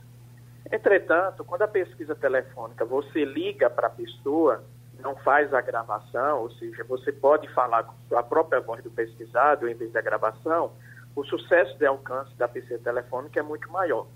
Entretanto, 0.71 1.45
quando 1.47 1.63
a 1.63 1.69
pesquisa 1.69 2.15
telefônica 2.15 2.85
você 2.85 3.25
liga 3.25 3.71
para 3.71 3.87
a 3.87 3.91
pessoa, 3.91 4.63
não 5.01 5.17
faz 5.17 5.55
a 5.55 5.63
gravação, 5.63 6.43
ou 6.43 6.51
seja, 6.53 6.85
você 6.85 7.11
pode 7.11 7.49
falar 7.55 7.85
com 7.85 8.19
a 8.19 8.23
própria 8.23 8.61
voz 8.61 8.85
do 8.85 8.91
pesquisado 8.91 9.67
em 9.67 9.75
vez 9.75 9.91
da 9.93 10.03
gravação, 10.03 10.73
o 11.17 11.25
sucesso 11.25 11.79
de 11.79 11.87
alcance 11.87 12.35
da 12.37 12.49
pesquisa 12.49 12.83
telefônica 12.83 13.41
é 13.41 13.43
muito 13.43 13.71
maior. 13.71 14.07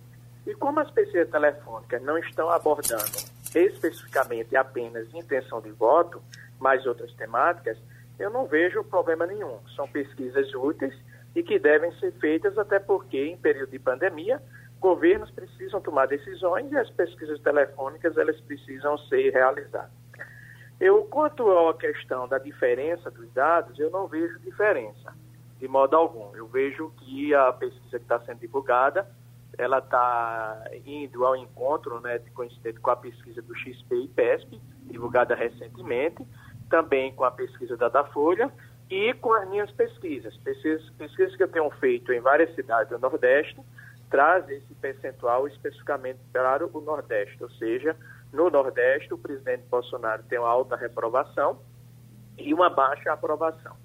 E 0.47 0.55
como 0.55 0.79
as 0.81 0.91
pesquisas 0.91 1.31
telefônicas 1.31 2.03
não 2.03 2.19
estão 2.19 2.51
abordando 2.51 3.38
especificamente 3.55 4.57
apenas 4.57 5.13
intenção 5.15 5.61
de 5.61 5.71
voto, 5.71 6.23
mas 6.59 6.87
outras 6.87 7.13
temáticas, 7.15 7.79
eu 8.19 8.31
não 8.31 8.47
vejo 8.47 8.83
problema 8.85 9.27
nenhum. 9.27 9.59
São 9.77 9.87
pesquisas 9.89 10.53
úteis 10.55 10.95
e 11.35 11.43
que 11.43 11.59
devem 11.59 11.93
ser 11.99 12.13
feitas 12.15 12.59
até 12.59 12.79
porque, 12.79 13.19
em 13.27 13.37
período 13.37 13.71
de 13.71 13.79
pandemia, 13.79 14.43
governos 14.81 15.31
precisam 15.31 15.81
tomar 15.81 16.07
decisões 16.07 16.71
e 16.71 16.77
as 16.77 16.91
pesquisas 16.91 17.41
telefônicas 17.41 18.17
elas 18.17 18.41
precisam 18.41 18.97
ser 18.99 19.31
realizadas. 19.31 19.91
Eu, 20.81 21.03
quanto 21.05 21.51
à 21.51 21.75
questão 21.75 22.29
da 22.29 22.39
diferença 22.39 23.11
dos 23.11 23.33
dados, 23.33 23.79
eu 23.79 23.91
não 23.91 24.07
vejo 24.07 24.39
diferença, 24.39 25.13
de 25.59 25.67
modo 25.67 25.97
algum. 25.97 26.35
Eu 26.37 26.47
vejo 26.47 26.93
que 26.99 27.35
a 27.35 27.53
pesquisa 27.53 27.99
que 27.99 28.05
está 28.05 28.21
sendo 28.21 28.39
divulgada, 28.39 29.09
ela 29.59 29.79
está 29.79 30.65
indo 30.87 31.27
ao 31.27 31.37
encontro, 31.37 32.01
né, 32.01 32.19
de 32.19 32.31
coincidente 32.31 32.79
com 32.81 32.91
a 32.91 32.97
pesquisa 32.97 33.43
do 33.43 33.55
XP 33.57 33.95
e 33.97 34.09
PESP, 34.09 34.61
divulgada 34.85 35.35
recentemente, 35.35 36.25
também 36.71 37.13
com 37.15 37.25
a 37.25 37.31
pesquisa 37.31 37.77
da 37.77 37.89
Datafolha 37.89 38.53
e 38.89 39.13
com 39.15 39.33
as 39.35 39.49
minhas 39.49 39.71
pesquisas. 39.73 40.37
Pesquisas, 40.39 40.89
pesquisas 40.91 41.37
que 41.37 41.43
eu 41.43 41.49
tenho 41.49 41.69
feito 41.73 42.13
em 42.13 42.21
várias 42.21 42.55
cidades 42.55 42.89
do 42.91 42.99
Nordeste, 42.99 43.61
traz 44.09 44.49
esse 44.49 44.75
percentual 44.77 45.47
especificamente 45.49 46.21
para 46.33 46.65
o 46.65 46.81
Nordeste, 46.81 47.43
ou 47.43 47.51
seja, 47.51 47.97
no 48.33 48.49
Nordeste, 48.51 49.13
o 49.13 49.19
presidente 49.19 49.65
Bolsonaro 49.69 50.23
tem 50.25 50.39
uma 50.39 50.49
alta 50.49 50.77
reprovação 50.77 51.61
e 52.39 52.55
uma 52.55 52.71
baixa 52.71 53.13
aprovação. 53.13 53.77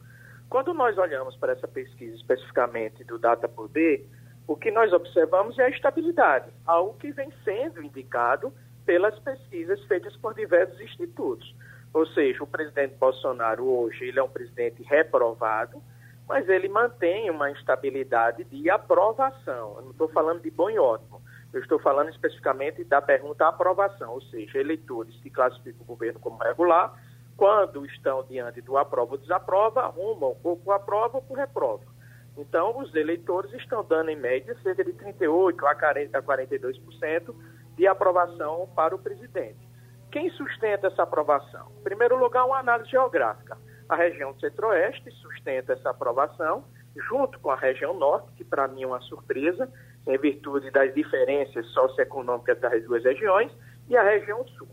Quando 0.50 0.74
nós 0.74 0.98
olhamos 0.98 1.36
para 1.38 1.53
essa 1.53 1.68
pesquisa 1.68 2.15
especificamente 2.15 3.03
do 3.03 3.18
Data 3.18 3.48
Poder, 3.48 4.08
o 4.48 4.56
que 4.56 4.72
nós 4.72 4.92
observamos 4.92 5.58
é 5.58 5.66
a 5.66 5.70
estabilidade, 5.70 6.52
algo 6.66 6.98
que 6.98 7.12
vem 7.12 7.32
sendo 7.44 7.82
indicado 7.82 8.54
pelas 8.86 9.18
pesquisas 9.20 9.82
feitas 9.86 10.16
por 10.18 10.34
diversos 10.34 10.80
institutos. 10.82 11.56
Ou 11.94 12.06
seja, 12.08 12.44
o 12.44 12.48
presidente 12.48 12.96
Bolsonaro 12.96 13.66
hoje 13.66 14.06
ele 14.06 14.20
é 14.20 14.24
um 14.24 14.30
presidente 14.30 14.84
reprovado, 14.84 15.82
mas 16.28 16.50
ele 16.50 16.68
mantém 16.68 17.30
uma 17.30 17.52
estabilidade 17.52 18.44
de 18.46 18.70
aprovação. 18.70 19.76
Eu 19.78 19.82
não 19.84 19.92
estou 19.92 20.10
falando 20.10 20.42
de 20.42 20.50
bom 20.50 20.70
e 20.70 20.80
ótimo. 20.80 21.22
Eu 21.54 21.62
estou 21.62 21.80
falando 21.80 22.10
especificamente 22.10 22.84
da 22.84 23.02
pergunta 23.02 23.48
aprovação, 23.48 24.14
ou 24.14 24.22
seja, 24.24 24.58
eleitores 24.58 25.16
que 25.18 25.30
classificam 25.30 25.84
o 25.84 25.86
governo 25.86 26.20
como 26.20 26.38
regular, 26.40 26.94
quando 27.38 27.86
estão 27.86 28.24
diante 28.24 28.60
do 28.62 28.78
aprova 28.78 29.12
ou 29.12 29.18
desaprova, 29.18 29.84
arrumam 29.84 30.36
ou 30.44 30.58
por 30.58 30.74
aprova 30.74 31.18
ou 31.18 31.22
por 31.22 31.38
reprova. 31.38 31.93
Então, 32.38 32.80
os 32.80 32.94
eleitores 32.96 33.54
estão 33.54 33.84
dando, 33.84 34.10
em 34.10 34.16
média, 34.16 34.58
cerca 34.63 34.84
de 34.84 34.94
38% 34.94 36.13
a 36.13 36.22
42% 36.22 37.36
de 37.75 37.88
aprovação 37.88 38.68
para 38.75 38.96
o 38.96 39.00
presidente. 39.00 39.68
Quem 40.12 40.30
sustenta 40.32 40.88
essa 40.88 41.04
aprovação? 41.04 41.72
Em 41.80 41.84
primeiro 41.84 42.18
lugar, 42.18 42.46
uma 42.46 42.60
análise 42.60 42.89
geográfica. 42.89 43.58
A 43.89 43.96
região 43.96 44.38
centro-oeste 44.39 45.12
sustenta 45.12 45.74
essa 45.74 45.89
aprovação, 45.89 46.65
junto 47.10 47.39
com 47.39 47.50
a 47.50 47.56
região 47.56 47.93
norte, 47.93 48.32
que 48.34 48.43
para 48.43 48.67
mim 48.67 48.84
é 48.84 48.88
uma 48.88 49.02
surpresa, 49.02 49.72
em 50.06 50.17
virtude 50.17 50.69
das 50.72 50.93
diferenças 50.93 51.65
socioeconômicas 51.67 52.60
das 52.60 52.84
duas 52.84 53.04
regiões, 53.04 53.52
e 53.88 53.98
a 53.98 54.04
região 54.04 54.46
sul. 54.50 54.67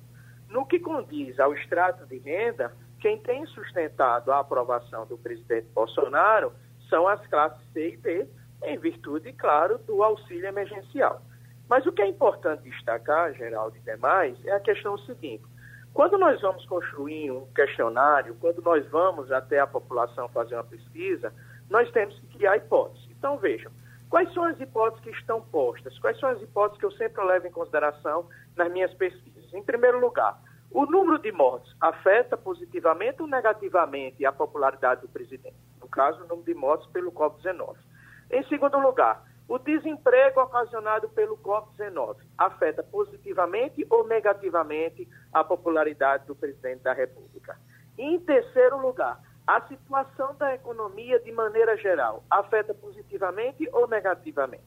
No 0.48 0.66
que 0.66 0.78
condiz 0.78 1.38
ao 1.38 1.54
extrato 1.54 2.06
de 2.06 2.18
renda, 2.18 2.72
quem 3.00 3.18
tem 3.18 3.46
sustentado 3.46 4.30
a 4.32 4.40
aprovação 4.40 5.06
do 5.06 5.16
presidente 5.16 5.68
Bolsonaro 5.72 6.52
são 6.90 7.08
as 7.08 7.24
classes 7.28 7.58
C 7.72 7.94
e 7.94 7.96
D, 7.96 8.26
em 8.64 8.78
virtude, 8.78 9.32
claro, 9.32 9.78
do 9.78 10.02
auxílio 10.02 10.46
emergencial. 10.46 11.22
Mas 11.68 11.86
o 11.86 11.92
que 11.92 12.02
é 12.02 12.08
importante 12.08 12.68
destacar, 12.68 13.32
Geraldo 13.32 13.76
e 13.76 13.80
demais, 13.80 14.36
é 14.44 14.52
a 14.52 14.60
questão 14.60 14.98
seguinte. 14.98 15.44
Quando 15.94 16.18
nós 16.18 16.40
vamos 16.42 16.66
construir 16.66 17.30
um 17.30 17.46
questionário, 17.54 18.36
quando 18.40 18.60
nós 18.60 18.86
vamos 18.90 19.32
até 19.32 19.58
a 19.58 19.66
população 19.66 20.28
fazer 20.28 20.56
uma 20.56 20.64
pesquisa, 20.64 21.32
nós 21.70 21.90
temos 21.92 22.18
que 22.18 22.26
criar 22.36 22.56
hipóteses. 22.56 23.08
Então, 23.10 23.38
vejam, 23.38 23.72
Quais 24.10 24.32
são 24.34 24.42
as 24.42 24.60
hipóteses 24.60 25.04
que 25.04 25.10
estão 25.10 25.40
postas? 25.40 25.96
Quais 26.00 26.18
são 26.18 26.28
as 26.28 26.42
hipóteses 26.42 26.80
que 26.80 26.84
eu 26.84 26.90
sempre 26.92 27.24
levo 27.24 27.46
em 27.46 27.52
consideração 27.52 28.28
nas 28.56 28.70
minhas 28.72 28.92
pesquisas? 28.94 29.54
Em 29.54 29.62
primeiro 29.62 30.00
lugar, 30.00 30.36
o 30.68 30.84
número 30.84 31.20
de 31.20 31.30
mortes 31.30 31.72
afeta 31.80 32.36
positivamente 32.36 33.22
ou 33.22 33.28
negativamente 33.28 34.26
a 34.26 34.32
popularidade 34.32 35.02
do 35.02 35.08
presidente? 35.08 35.69
Caso, 35.90 36.22
o 36.22 36.26
número 36.26 36.44
de 36.44 36.54
mortes 36.54 36.88
pelo 36.90 37.12
Covid-19. 37.12 37.76
Em 38.30 38.42
segundo 38.44 38.78
lugar, 38.78 39.24
o 39.48 39.58
desemprego 39.58 40.40
ocasionado 40.40 41.08
pelo 41.08 41.36
Covid-19 41.38 42.18
afeta 42.38 42.82
positivamente 42.84 43.84
ou 43.90 44.06
negativamente 44.06 45.08
a 45.32 45.42
popularidade 45.42 46.26
do 46.26 46.36
presidente 46.36 46.82
da 46.82 46.92
República? 46.92 47.58
Em 47.98 48.18
terceiro 48.20 48.80
lugar, 48.80 49.20
a 49.46 49.60
situação 49.62 50.34
da 50.36 50.54
economia, 50.54 51.18
de 51.18 51.32
maneira 51.32 51.76
geral, 51.76 52.22
afeta 52.30 52.72
positivamente 52.72 53.68
ou 53.72 53.88
negativamente? 53.88 54.62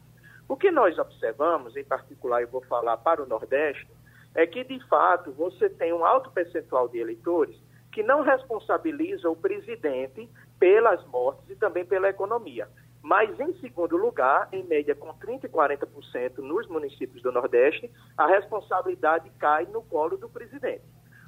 O 0.49 0.57
que 0.57 0.69
nós 0.69 0.99
observamos, 0.99 1.77
em 1.77 1.85
particular, 1.85 2.41
eu 2.41 2.49
vou 2.49 2.61
falar 2.65 2.97
para 2.97 3.23
o 3.23 3.25
Nordeste, 3.25 3.89
é 4.35 4.45
que, 4.45 4.63
de 4.63 4.85
fato, 4.87 5.31
você 5.31 5.69
tem 5.69 5.93
um 5.93 6.03
alto 6.03 6.29
percentual 6.31 6.89
de 6.89 6.97
eleitores 6.97 7.57
que 7.93 8.03
não 8.03 8.23
responsabiliza 8.23 9.29
o 9.29 9.35
presidente 9.35 10.29
pelas 10.63 11.05
mortes 11.07 11.49
e 11.49 11.57
também 11.57 11.83
pela 11.83 12.07
economia. 12.07 12.69
Mas, 13.01 13.37
em 13.37 13.53
segundo 13.59 13.97
lugar, 13.97 14.47
em 14.49 14.63
média 14.63 14.95
com 14.95 15.09
30% 15.09 15.43
e 15.43 15.49
40% 15.49 16.37
nos 16.37 16.65
municípios 16.69 17.21
do 17.21 17.33
Nordeste, 17.33 17.91
a 18.17 18.27
responsabilidade 18.27 19.29
cai 19.31 19.65
no 19.65 19.81
colo 19.81 20.15
do 20.15 20.29
presidente. 20.29 20.85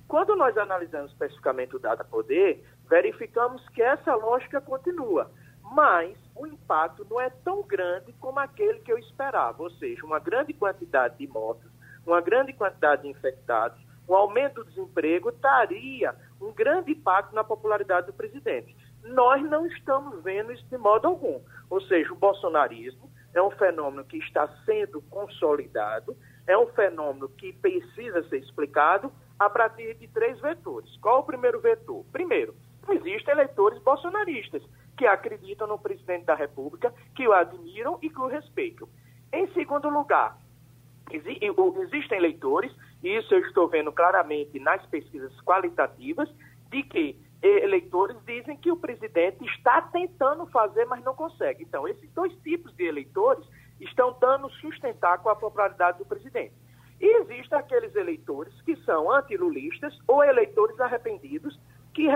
Quando 0.07 0.37
nós 0.37 0.57
analisamos 0.57 1.11
especificamente 1.11 1.75
o 1.75 1.79
Data 1.79 2.01
Poder, 2.05 2.63
verificamos 2.89 3.67
que 3.69 3.81
essa 3.81 4.15
lógica 4.15 4.61
continua, 4.61 5.29
mas 5.61 6.17
o 6.33 6.47
impacto 6.47 7.05
não 7.09 7.19
é 7.19 7.29
tão 7.43 7.61
grande 7.61 8.13
como 8.21 8.39
aquele 8.39 8.79
que 8.79 8.91
eu 8.93 8.97
esperava, 8.97 9.61
ou 9.61 9.69
seja, 9.71 10.05
uma 10.05 10.19
grande 10.19 10.53
quantidade 10.53 11.17
de 11.17 11.27
mortos, 11.27 11.69
uma 12.07 12.21
grande 12.21 12.53
quantidade 12.53 13.01
de 13.01 13.09
infectados, 13.09 13.85
um 14.07 14.15
aumento 14.15 14.63
do 14.63 14.69
desemprego 14.69 15.29
daria 15.29 16.15
um 16.39 16.53
grande 16.53 16.91
impacto 16.91 17.33
na 17.35 17.43
popularidade 17.43 18.07
do 18.07 18.13
presidente. 18.13 18.73
Nós 19.05 19.41
não 19.43 19.67
estamos 19.67 20.23
vendo 20.23 20.51
isso 20.51 20.65
de 20.65 20.77
modo 20.77 21.07
algum. 21.07 21.39
Ou 21.69 21.79
seja, 21.81 22.11
o 22.11 22.15
bolsonarismo 22.15 23.09
é 23.33 23.41
um 23.41 23.51
fenômeno 23.51 24.03
que 24.03 24.17
está 24.17 24.47
sendo 24.65 25.01
consolidado, 25.03 26.17
é 26.47 26.57
um 26.57 26.67
fenômeno 26.67 27.29
que 27.29 27.53
precisa 27.53 28.27
ser 28.29 28.39
explicado 28.39 29.11
a 29.37 29.49
partir 29.49 29.93
de 29.95 30.07
três 30.07 30.39
vetores. 30.39 30.95
Qual 30.97 31.19
o 31.19 31.23
primeiro 31.23 31.59
vetor? 31.59 32.03
Primeiro, 32.11 32.55
existem 32.89 33.33
eleitores 33.33 33.79
bolsonaristas 33.83 34.63
que 34.97 35.05
acreditam 35.05 35.67
no 35.67 35.77
presidente 35.77 36.25
da 36.25 36.35
República, 36.35 36.93
que 37.13 37.27
o 37.27 37.33
admiram 37.33 37.99
e 38.01 38.09
que 38.09 38.19
o 38.19 38.27
respeitam. 38.27 38.87
Em 39.31 39.51
segundo 39.53 39.89
lugar, 39.89 40.37
existem 41.11 42.17
eleitores, 42.17 42.71
e 43.03 43.17
isso 43.17 43.33
eu 43.33 43.39
estou 43.41 43.67
vendo 43.67 43.91
claramente 43.91 44.57
nas 44.59 44.83
pesquisas 44.87 45.35
qualitativas, 45.41 46.29
de 46.71 46.81
que 46.83 47.24
eleitores 47.47 48.17
dizem 48.25 48.57
que 48.57 48.71
o 48.71 48.77
presidente 48.77 49.43
está 49.45 49.81
tentando 49.81 50.45
fazer, 50.47 50.85
mas 50.85 51.03
não 51.03 51.13
consegue. 51.13 51.63
Então, 51.63 51.87
esses 51.87 52.09
dois 52.11 52.33
tipos 52.43 52.73
de 52.75 52.85
eleitores 52.85 53.45
estão 53.79 54.15
dando 54.19 54.49
sustentar 54.49 55.19
com 55.19 55.29
a 55.29 55.35
popularidade 55.35 55.97
do 55.97 56.05
presidente. 56.05 56.53
E 56.99 57.21
existem 57.21 57.57
aqueles 57.57 57.93
eleitores 57.95 58.53
que 58.61 58.75
são 58.77 59.11
antilulistas 59.11 59.97
ou 60.07 60.23
eleitores 60.23 60.79
arrependidos 60.79 61.59
que, 61.93 62.07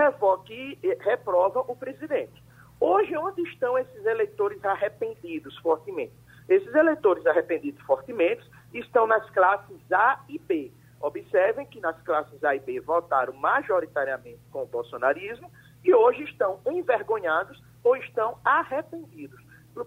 que 0.46 0.78
eh, 0.82 0.98
reprovam 1.00 1.64
o 1.68 1.76
presidente. 1.76 2.42
Hoje, 2.80 3.14
onde 3.16 3.42
estão 3.42 3.78
esses 3.78 4.06
eleitores 4.06 4.64
arrependidos 4.64 5.56
fortemente? 5.58 6.14
Esses 6.48 6.74
eleitores 6.74 7.26
arrependidos 7.26 7.80
fortemente 7.82 8.42
estão 8.72 9.06
nas 9.06 9.28
classes 9.30 9.80
A 9.92 10.20
e 10.28 10.38
B. 10.38 10.72
Observem 11.00 11.66
que 11.66 11.80
nas 11.80 12.00
classes 12.02 12.42
A 12.44 12.54
e 12.54 12.60
B 12.60 12.78
votaram 12.80 13.32
majoritariamente 13.32 14.40
com 14.50 14.62
o 14.62 14.66
bolsonarismo 14.66 15.50
e 15.82 15.94
hoje 15.94 16.24
estão 16.24 16.60
envergonhados 16.66 17.60
ou 17.82 17.96
estão 17.96 18.38
arrependidos. 18.44 19.40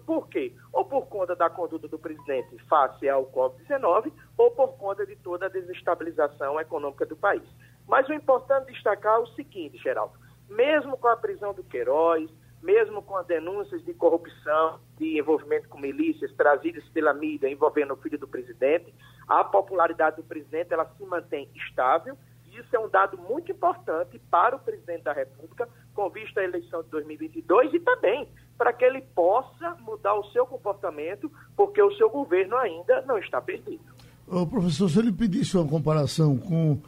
Por 0.06 0.28
quê? 0.28 0.52
Ou 0.72 0.84
por 0.84 1.06
conta 1.06 1.36
da 1.36 1.48
conduta 1.48 1.86
do 1.86 1.98
presidente 1.98 2.58
face 2.64 3.08
ao 3.08 3.26
Covid-19, 3.26 4.12
ou 4.36 4.50
por 4.50 4.76
conta 4.76 5.06
de 5.06 5.14
toda 5.16 5.46
a 5.46 5.50
desestabilização 5.50 6.58
econômica 6.58 7.06
do 7.06 7.16
país. 7.16 7.44
Mas 7.86 8.08
o 8.08 8.14
importante 8.14 8.72
destacar 8.72 9.16
é 9.16 9.22
o 9.22 9.26
seguinte, 9.28 9.78
Geraldo: 9.78 10.14
mesmo 10.48 10.96
com 10.96 11.06
a 11.06 11.16
prisão 11.16 11.52
do 11.52 11.62
Queiroz, 11.62 12.28
mesmo 12.62 13.02
com 13.02 13.16
as 13.16 13.26
denúncias 13.26 13.84
de 13.84 13.92
corrupção, 13.92 14.80
de 14.96 15.18
envolvimento 15.18 15.68
com 15.68 15.78
milícias 15.78 16.32
trazidas 16.32 16.82
pela 16.88 17.12
mídia 17.12 17.48
envolvendo 17.48 17.92
o 17.92 17.96
filho 17.98 18.18
do 18.18 18.26
presidente, 18.26 18.92
a 19.28 19.44
popularidade 19.44 20.16
do 20.16 20.22
presidente 20.22 20.72
ela 20.72 20.90
se 20.96 21.04
mantém 21.04 21.48
estável. 21.54 22.16
E 22.50 22.58
isso 22.58 22.74
é 22.74 22.78
um 22.78 22.88
dado 22.88 23.18
muito 23.18 23.50
importante 23.50 24.20
para 24.30 24.56
o 24.56 24.58
presidente 24.58 25.02
da 25.02 25.12
República, 25.12 25.68
com 25.94 26.08
vista 26.10 26.40
à 26.40 26.44
eleição 26.44 26.82
de 26.82 26.88
2022 26.90 27.74
e 27.74 27.80
também 27.80 28.28
para 28.56 28.72
que 28.72 28.84
ele 28.84 29.00
possa 29.00 29.74
mudar 29.80 30.14
o 30.14 30.30
seu 30.30 30.46
comportamento, 30.46 31.30
porque 31.56 31.82
o 31.82 31.94
seu 31.96 32.08
governo 32.08 32.56
ainda 32.56 33.02
não 33.02 33.18
está 33.18 33.40
perdido. 33.40 33.82
Ô, 34.26 34.46
professor, 34.46 34.88
se 34.88 34.98
ele 34.98 35.12
pedisse 35.12 35.56
uma 35.56 35.68
comparação 35.68 36.38
com 36.38 36.78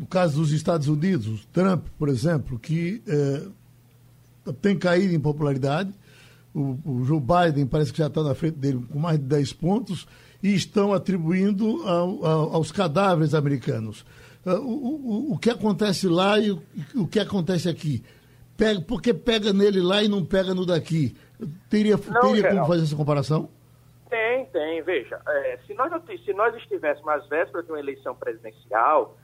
o 0.00 0.06
caso 0.06 0.40
dos 0.40 0.52
Estados 0.52 0.86
Unidos, 0.86 1.44
Trump, 1.52 1.86
por 1.98 2.08
exemplo, 2.08 2.58
que 2.58 3.02
eh, 3.06 3.48
tem 4.62 4.78
caído 4.78 5.14
em 5.14 5.20
popularidade. 5.20 5.92
O, 6.54 6.78
o 6.84 7.04
Joe 7.04 7.20
Biden 7.20 7.66
parece 7.66 7.92
que 7.92 7.98
já 7.98 8.06
está 8.06 8.22
na 8.22 8.34
frente 8.34 8.56
dele 8.56 8.84
com 8.90 8.98
mais 8.98 9.18
de 9.18 9.24
10 9.24 9.52
pontos 9.54 10.06
e 10.42 10.54
estão 10.54 10.92
atribuindo 10.92 11.82
ao, 11.86 12.24
ao, 12.24 12.54
aos 12.54 12.70
cadáveres 12.70 13.34
americanos. 13.34 14.04
Uh, 14.46 14.52
o, 14.60 15.30
o, 15.30 15.32
o, 15.34 15.38
que 15.38 15.50
acontece 15.50 16.08
lá 16.08 16.38
e 16.38 16.50
o, 16.50 16.62
o 16.94 17.06
que 17.06 17.18
acontece 17.18 17.68
aqui? 17.68 18.04
Pega, 18.56 18.80
porque 18.80 19.12
pega 19.12 19.52
nele 19.52 19.80
lá 19.80 20.02
e 20.02 20.08
não 20.08 20.24
pega 20.24 20.54
no 20.54 20.64
daqui? 20.66 21.16
Teria, 21.68 21.96
não, 21.96 22.20
teria 22.20 22.50
como 22.50 22.66
fazer 22.66 22.82
essa 22.82 22.96
comparação? 22.96 23.48
Tem, 24.08 24.46
tem. 24.46 24.82
Veja, 24.82 25.20
é, 25.28 25.58
se, 25.66 25.74
nós, 25.74 25.92
se 26.24 26.32
nós 26.32 26.54
estivéssemos 26.56 27.08
às 27.08 27.28
vésperas 27.28 27.66
de 27.66 27.72
uma 27.72 27.78
eleição 27.78 28.14
presidencial, 28.14 29.16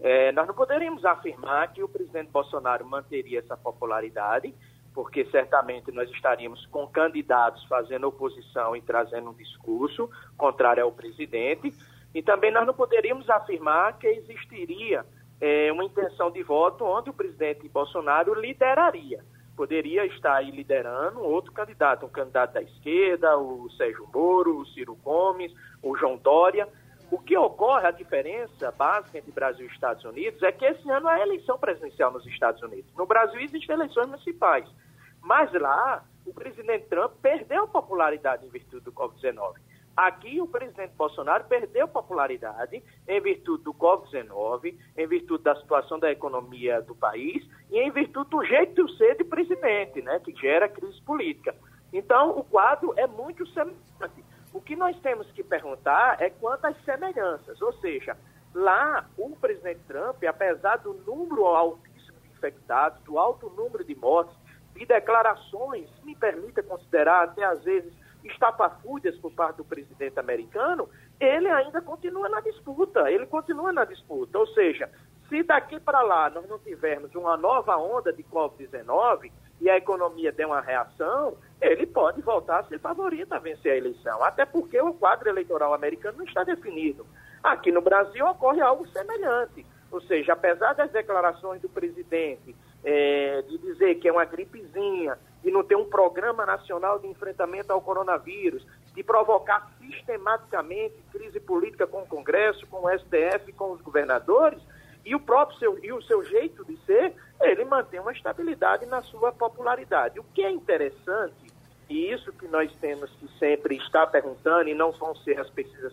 é, 0.00 0.32
nós 0.32 0.46
não 0.46 0.54
poderíamos 0.54 1.04
afirmar 1.04 1.72
que 1.72 1.82
o 1.82 1.88
presidente 1.88 2.30
Bolsonaro 2.30 2.84
manteria 2.84 3.38
essa 3.38 3.56
popularidade 3.56 4.52
porque 4.94 5.24
certamente 5.26 5.90
nós 5.90 6.10
estaríamos 6.10 6.66
com 6.66 6.86
candidatos 6.86 7.64
fazendo 7.64 8.06
oposição 8.06 8.76
e 8.76 8.80
trazendo 8.80 9.30
um 9.30 9.34
discurso 9.34 10.10
contrário 10.36 10.84
ao 10.84 10.92
presidente, 10.92 11.72
e 12.14 12.22
também 12.22 12.50
nós 12.50 12.66
não 12.66 12.74
poderíamos 12.74 13.28
afirmar 13.30 13.98
que 13.98 14.06
existiria 14.06 15.04
é, 15.40 15.72
uma 15.72 15.84
intenção 15.84 16.30
de 16.30 16.42
voto 16.42 16.84
onde 16.84 17.10
o 17.10 17.14
presidente 17.14 17.68
Bolsonaro 17.68 18.34
lideraria. 18.34 19.24
Poderia 19.56 20.06
estar 20.06 20.36
aí 20.36 20.50
liderando 20.50 21.20
outro 21.20 21.52
candidato, 21.52 22.06
um 22.06 22.08
candidato 22.08 22.54
da 22.54 22.62
esquerda, 22.62 23.36
o 23.36 23.68
Sérgio 23.72 24.08
Moro, 24.12 24.58
o 24.58 24.66
Ciro 24.66 24.94
Gomes, 24.94 25.52
o 25.82 25.96
João 25.96 26.16
Dória. 26.16 26.68
O 27.12 27.18
que 27.18 27.36
ocorre, 27.36 27.86
a 27.86 27.90
diferença 27.90 28.72
básica 28.72 29.18
entre 29.18 29.30
Brasil 29.30 29.66
e 29.66 29.68
Estados 29.68 30.02
Unidos, 30.02 30.42
é 30.42 30.50
que 30.50 30.64
esse 30.64 30.90
ano 30.90 31.06
há 31.06 31.20
eleição 31.20 31.58
presidencial 31.58 32.10
nos 32.10 32.26
Estados 32.26 32.62
Unidos. 32.62 32.90
No 32.96 33.04
Brasil 33.04 33.38
existem 33.38 33.76
eleições 33.76 34.06
municipais. 34.06 34.66
Mas 35.20 35.52
lá, 35.52 36.02
o 36.24 36.32
presidente 36.32 36.86
Trump 36.86 37.12
perdeu 37.20 37.68
popularidade 37.68 38.46
em 38.46 38.48
virtude 38.48 38.82
do 38.86 38.92
Covid-19. 38.92 39.56
Aqui, 39.94 40.40
o 40.40 40.48
presidente 40.48 40.94
Bolsonaro 40.96 41.44
perdeu 41.44 41.86
popularidade 41.86 42.82
em 43.06 43.20
virtude 43.20 43.62
do 43.62 43.74
Covid-19, 43.74 44.74
em 44.96 45.06
virtude 45.06 45.44
da 45.44 45.54
situação 45.56 45.98
da 45.98 46.10
economia 46.10 46.80
do 46.80 46.94
país 46.94 47.46
e 47.70 47.78
em 47.78 47.90
virtude 47.90 48.30
do 48.30 48.42
jeito 48.42 48.86
de 48.86 48.96
ser 48.96 49.18
de 49.18 49.24
presidente, 49.24 50.00
né, 50.00 50.18
que 50.20 50.34
gera 50.34 50.66
crise 50.66 50.98
política. 51.02 51.54
Então, 51.92 52.30
o 52.38 52.42
quadro 52.42 52.94
é 52.96 53.06
muito 53.06 53.46
semelhante. 53.48 54.31
Que 54.72 54.76
nós 54.76 54.98
temos 55.00 55.30
que 55.32 55.44
perguntar 55.44 56.16
é 56.18 56.30
quanto 56.30 56.64
às 56.64 56.82
semelhanças, 56.82 57.60
ou 57.60 57.74
seja, 57.74 58.16
lá 58.54 59.06
o 59.18 59.36
presidente 59.36 59.80
Trump, 59.86 60.24
apesar 60.24 60.76
do 60.76 60.94
número 60.94 61.44
altíssimo 61.44 62.18
de 62.22 62.28
infectados, 62.30 62.98
do 63.02 63.18
alto 63.18 63.50
número 63.50 63.84
de 63.84 63.94
mortes, 63.94 64.34
de 64.74 64.86
declarações, 64.86 65.90
me 66.02 66.16
permita 66.16 66.62
considerar 66.62 67.24
até 67.24 67.44
às 67.44 67.62
vezes 67.62 67.92
estapafúrdias 68.24 69.14
por 69.18 69.30
parte 69.34 69.58
do 69.58 69.64
presidente 69.66 70.18
americano, 70.18 70.88
ele 71.20 71.50
ainda 71.50 71.82
continua 71.82 72.30
na 72.30 72.40
disputa, 72.40 73.10
ele 73.10 73.26
continua 73.26 73.74
na 73.74 73.84
disputa. 73.84 74.38
Ou 74.38 74.46
seja, 74.54 74.88
se 75.28 75.42
daqui 75.42 75.78
para 75.80 76.00
lá 76.00 76.30
nós 76.30 76.48
não 76.48 76.58
tivermos 76.58 77.14
uma 77.14 77.36
nova 77.36 77.76
onda 77.76 78.10
de 78.10 78.22
Covid-19 78.22 79.30
e 79.62 79.70
a 79.70 79.76
economia 79.76 80.32
der 80.32 80.44
uma 80.44 80.60
reação, 80.60 81.36
ele 81.60 81.86
pode 81.86 82.20
voltar 82.20 82.58
a 82.58 82.64
ser 82.64 82.80
favorito 82.80 83.32
a 83.32 83.38
vencer 83.38 83.70
a 83.72 83.76
eleição, 83.76 84.22
até 84.24 84.44
porque 84.44 84.80
o 84.80 84.92
quadro 84.92 85.28
eleitoral 85.28 85.72
americano 85.72 86.18
não 86.18 86.24
está 86.24 86.42
definido. 86.42 87.06
Aqui 87.40 87.70
no 87.70 87.80
Brasil 87.80 88.26
ocorre 88.26 88.60
algo 88.60 88.88
semelhante, 88.88 89.64
ou 89.88 90.00
seja, 90.00 90.32
apesar 90.32 90.72
das 90.72 90.90
declarações 90.90 91.62
do 91.62 91.68
presidente 91.68 92.56
é, 92.82 93.42
de 93.42 93.56
dizer 93.58 93.94
que 94.00 94.08
é 94.08 94.12
uma 94.12 94.24
gripezinha, 94.24 95.16
de 95.44 95.50
não 95.52 95.62
ter 95.62 95.76
um 95.76 95.88
programa 95.88 96.44
nacional 96.44 96.98
de 96.98 97.06
enfrentamento 97.06 97.72
ao 97.72 97.80
coronavírus, 97.80 98.66
de 98.92 99.04
provocar 99.04 99.70
sistematicamente 99.78 100.96
crise 101.12 101.38
política 101.38 101.86
com 101.86 102.02
o 102.02 102.06
Congresso, 102.06 102.66
com 102.66 102.84
o 102.84 102.98
STF, 102.98 103.52
com 103.52 103.70
os 103.70 103.80
governadores, 103.80 104.60
e 105.04 105.14
o 105.14 105.20
próprio 105.20 105.58
seu, 105.58 105.84
e 105.84 105.92
o 105.92 106.02
seu 106.02 106.24
jeito 106.24 106.64
de 106.64 106.76
ser, 106.84 107.14
ele 107.42 107.64
mantém 107.64 108.00
uma 108.00 108.12
estabilidade 108.12 108.86
na 108.86 109.02
sua 109.02 109.32
popularidade. 109.32 110.18
O 110.20 110.24
que 110.24 110.42
é 110.42 110.50
interessante 110.50 111.52
e 111.92 112.10
isso 112.10 112.32
que 112.32 112.48
nós 112.48 112.74
temos 112.76 113.10
que 113.16 113.28
sempre 113.38 113.76
estar 113.76 114.06
perguntando, 114.06 114.68
e 114.68 114.74
não 114.74 114.92
vão 114.92 115.14
ser 115.16 115.38
as 115.38 115.50
pesquisas 115.50 115.92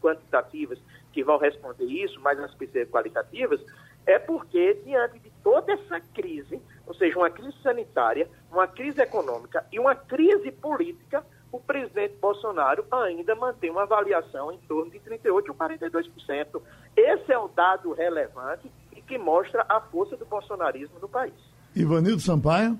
quantitativas 0.00 0.78
que 1.12 1.24
vão 1.24 1.38
responder 1.38 1.86
isso, 1.86 2.20
mas 2.20 2.38
as 2.38 2.54
pesquisas 2.54 2.88
qualitativas, 2.88 3.60
é 4.06 4.16
porque, 4.18 4.74
diante 4.84 5.18
de 5.18 5.30
toda 5.42 5.72
essa 5.72 6.00
crise, 6.14 6.62
ou 6.86 6.94
seja, 6.94 7.18
uma 7.18 7.30
crise 7.30 7.56
sanitária, 7.62 8.28
uma 8.50 8.68
crise 8.68 9.00
econômica 9.00 9.66
e 9.72 9.80
uma 9.80 9.94
crise 9.94 10.52
política, 10.52 11.24
o 11.50 11.58
presidente 11.58 12.14
Bolsonaro 12.20 12.86
ainda 12.88 13.34
mantém 13.34 13.70
uma 13.70 13.82
avaliação 13.82 14.52
em 14.52 14.58
torno 14.58 14.90
de 14.90 15.00
38% 15.00 15.48
ou 15.48 15.54
42%. 15.54 16.62
Esse 16.96 17.32
é 17.32 17.38
o 17.38 17.48
dado 17.48 17.92
relevante 17.92 18.70
que 19.10 19.18
mostra 19.18 19.66
a 19.68 19.80
força 19.80 20.16
do 20.16 20.24
bolsonarismo 20.24 21.00
no 21.00 21.08
país. 21.08 21.34
Ivanildo 21.74 22.22
Sampaio. 22.22 22.78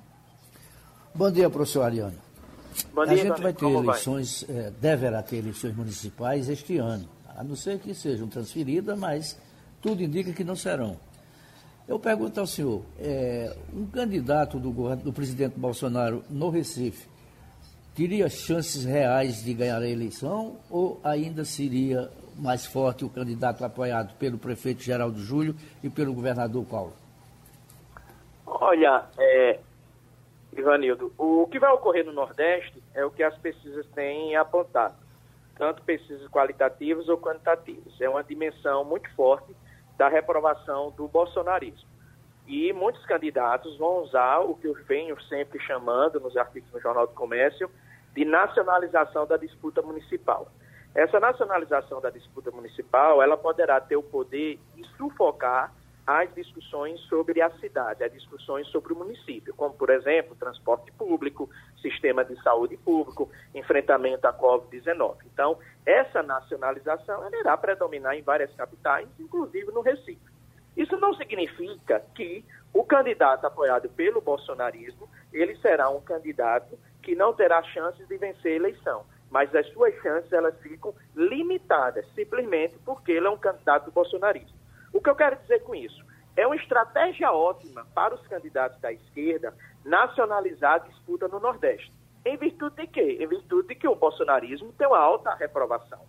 Bom 1.12 1.28
dia, 1.28 1.50
professor 1.50 1.82
Ariano. 1.82 2.14
Bom 2.94 3.04
dia, 3.04 3.14
a 3.14 3.16
gente 3.16 3.42
vai 3.42 3.52
ter 3.52 3.66
eleições, 3.68 4.48
é, 4.48 4.70
deverá 4.70 5.24
ter 5.24 5.38
eleições 5.38 5.74
municipais 5.74 6.48
este 6.48 6.78
ano, 6.78 7.08
a 7.36 7.42
não 7.42 7.56
ser 7.56 7.80
que 7.80 7.92
sejam 7.92 8.28
transferidas, 8.28 8.96
mas 8.96 9.36
tudo 9.82 10.04
indica 10.04 10.32
que 10.32 10.44
não 10.44 10.54
serão. 10.54 10.96
Eu 11.88 11.98
pergunto 11.98 12.38
ao 12.38 12.46
senhor, 12.46 12.84
é, 13.00 13.52
um 13.74 13.86
candidato 13.86 14.60
do, 14.60 14.70
do 14.94 15.12
presidente 15.12 15.58
Bolsonaro 15.58 16.22
no 16.30 16.48
Recife 16.48 17.08
teria 17.92 18.28
chances 18.28 18.84
reais 18.84 19.42
de 19.42 19.52
ganhar 19.52 19.82
a 19.82 19.88
eleição 19.88 20.58
ou 20.70 21.00
ainda 21.02 21.44
seria 21.44 22.08
mais 22.40 22.66
forte 22.66 23.04
o 23.04 23.10
candidato 23.10 23.64
apoiado 23.64 24.16
pelo 24.16 24.38
prefeito 24.38 24.82
Geraldo 24.82 25.18
Júlio 25.18 25.54
e 25.82 25.90
pelo 25.90 26.12
governador 26.12 26.64
Paulo? 26.64 26.92
Olha, 28.46 29.04
é, 29.18 29.60
Ivanildo, 30.56 31.12
o 31.16 31.46
que 31.46 31.58
vai 31.58 31.70
ocorrer 31.72 32.04
no 32.04 32.12
Nordeste 32.12 32.82
é 32.94 33.04
o 33.04 33.10
que 33.10 33.22
as 33.22 33.36
pesquisas 33.38 33.86
têm 33.94 34.36
apontado, 34.36 34.96
tanto 35.56 35.82
pesquisas 35.82 36.28
qualitativas 36.28 37.08
ou 37.08 37.18
quantitativas. 37.18 38.00
É 38.00 38.08
uma 38.08 38.24
dimensão 38.24 38.84
muito 38.84 39.08
forte 39.14 39.54
da 39.96 40.08
reprovação 40.08 40.90
do 40.96 41.06
bolsonarismo. 41.06 41.88
E 42.46 42.72
muitos 42.72 43.04
candidatos 43.06 43.76
vão 43.76 44.02
usar 44.02 44.40
o 44.40 44.56
que 44.56 44.66
eu 44.66 44.74
venho 44.88 45.20
sempre 45.22 45.60
chamando 45.60 46.18
nos 46.18 46.36
artigos 46.36 46.72
no 46.72 46.80
Jornal 46.80 47.06
do 47.06 47.12
Comércio 47.12 47.70
de 48.14 48.24
nacionalização 48.24 49.26
da 49.26 49.36
disputa 49.36 49.80
municipal. 49.82 50.48
Essa 50.94 51.20
nacionalização 51.20 52.00
da 52.00 52.10
disputa 52.10 52.50
municipal, 52.50 53.22
ela 53.22 53.36
poderá 53.36 53.80
ter 53.80 53.96
o 53.96 54.02
poder 54.02 54.58
de 54.74 54.84
sufocar 54.96 55.72
as 56.06 56.34
discussões 56.34 57.00
sobre 57.02 57.40
a 57.40 57.50
cidade, 57.58 58.02
as 58.02 58.12
discussões 58.12 58.66
sobre 58.68 58.92
o 58.92 58.96
município, 58.96 59.54
como, 59.54 59.74
por 59.74 59.90
exemplo, 59.90 60.34
transporte 60.34 60.90
público, 60.92 61.48
sistema 61.80 62.24
de 62.24 62.40
saúde 62.42 62.76
público, 62.76 63.30
enfrentamento 63.54 64.26
à 64.26 64.32
Covid-19. 64.32 65.18
Então, 65.32 65.56
essa 65.86 66.22
nacionalização 66.22 67.28
irá 67.32 67.56
predominar 67.56 68.16
em 68.16 68.22
várias 68.22 68.52
capitais, 68.54 69.08
inclusive 69.20 69.70
no 69.70 69.82
Recife. 69.82 70.18
Isso 70.76 70.96
não 70.96 71.14
significa 71.14 72.02
que 72.14 72.44
o 72.72 72.82
candidato 72.82 73.44
apoiado 73.46 73.88
pelo 73.90 74.20
bolsonarismo, 74.20 75.08
ele 75.32 75.56
será 75.56 75.88
um 75.90 76.00
candidato 76.00 76.76
que 77.02 77.14
não 77.14 77.32
terá 77.32 77.62
chances 77.62 78.06
de 78.08 78.16
vencer 78.16 78.52
a 78.52 78.56
eleição, 78.56 79.04
mas 79.30 79.54
as 79.54 79.66
suas 79.72 79.94
chances 80.02 80.32
elas 80.32 80.58
ficam 80.60 80.92
limitadas, 81.14 82.04
simplesmente 82.14 82.76
porque 82.84 83.12
ele 83.12 83.26
é 83.26 83.30
um 83.30 83.38
candidato 83.38 83.90
bolsonarista. 83.90 84.58
O 84.92 85.00
que 85.00 85.08
eu 85.08 85.14
quero 85.14 85.36
dizer 85.36 85.60
com 85.60 85.74
isso? 85.74 86.04
É 86.36 86.46
uma 86.46 86.56
estratégia 86.56 87.32
ótima 87.32 87.86
para 87.94 88.14
os 88.14 88.26
candidatos 88.26 88.80
da 88.80 88.92
esquerda 88.92 89.54
nacionalizar 89.84 90.74
a 90.74 90.78
disputa 90.78 91.28
no 91.28 91.38
Nordeste. 91.38 91.92
Em 92.24 92.36
virtude 92.36 92.76
de 92.76 92.86
quê? 92.86 93.18
Em 93.20 93.26
virtude 93.26 93.68
de 93.68 93.74
que 93.76 93.88
o 93.88 93.94
bolsonarismo 93.94 94.72
tem 94.72 94.86
uma 94.86 94.98
alta 94.98 95.34
reprovação. 95.34 96.00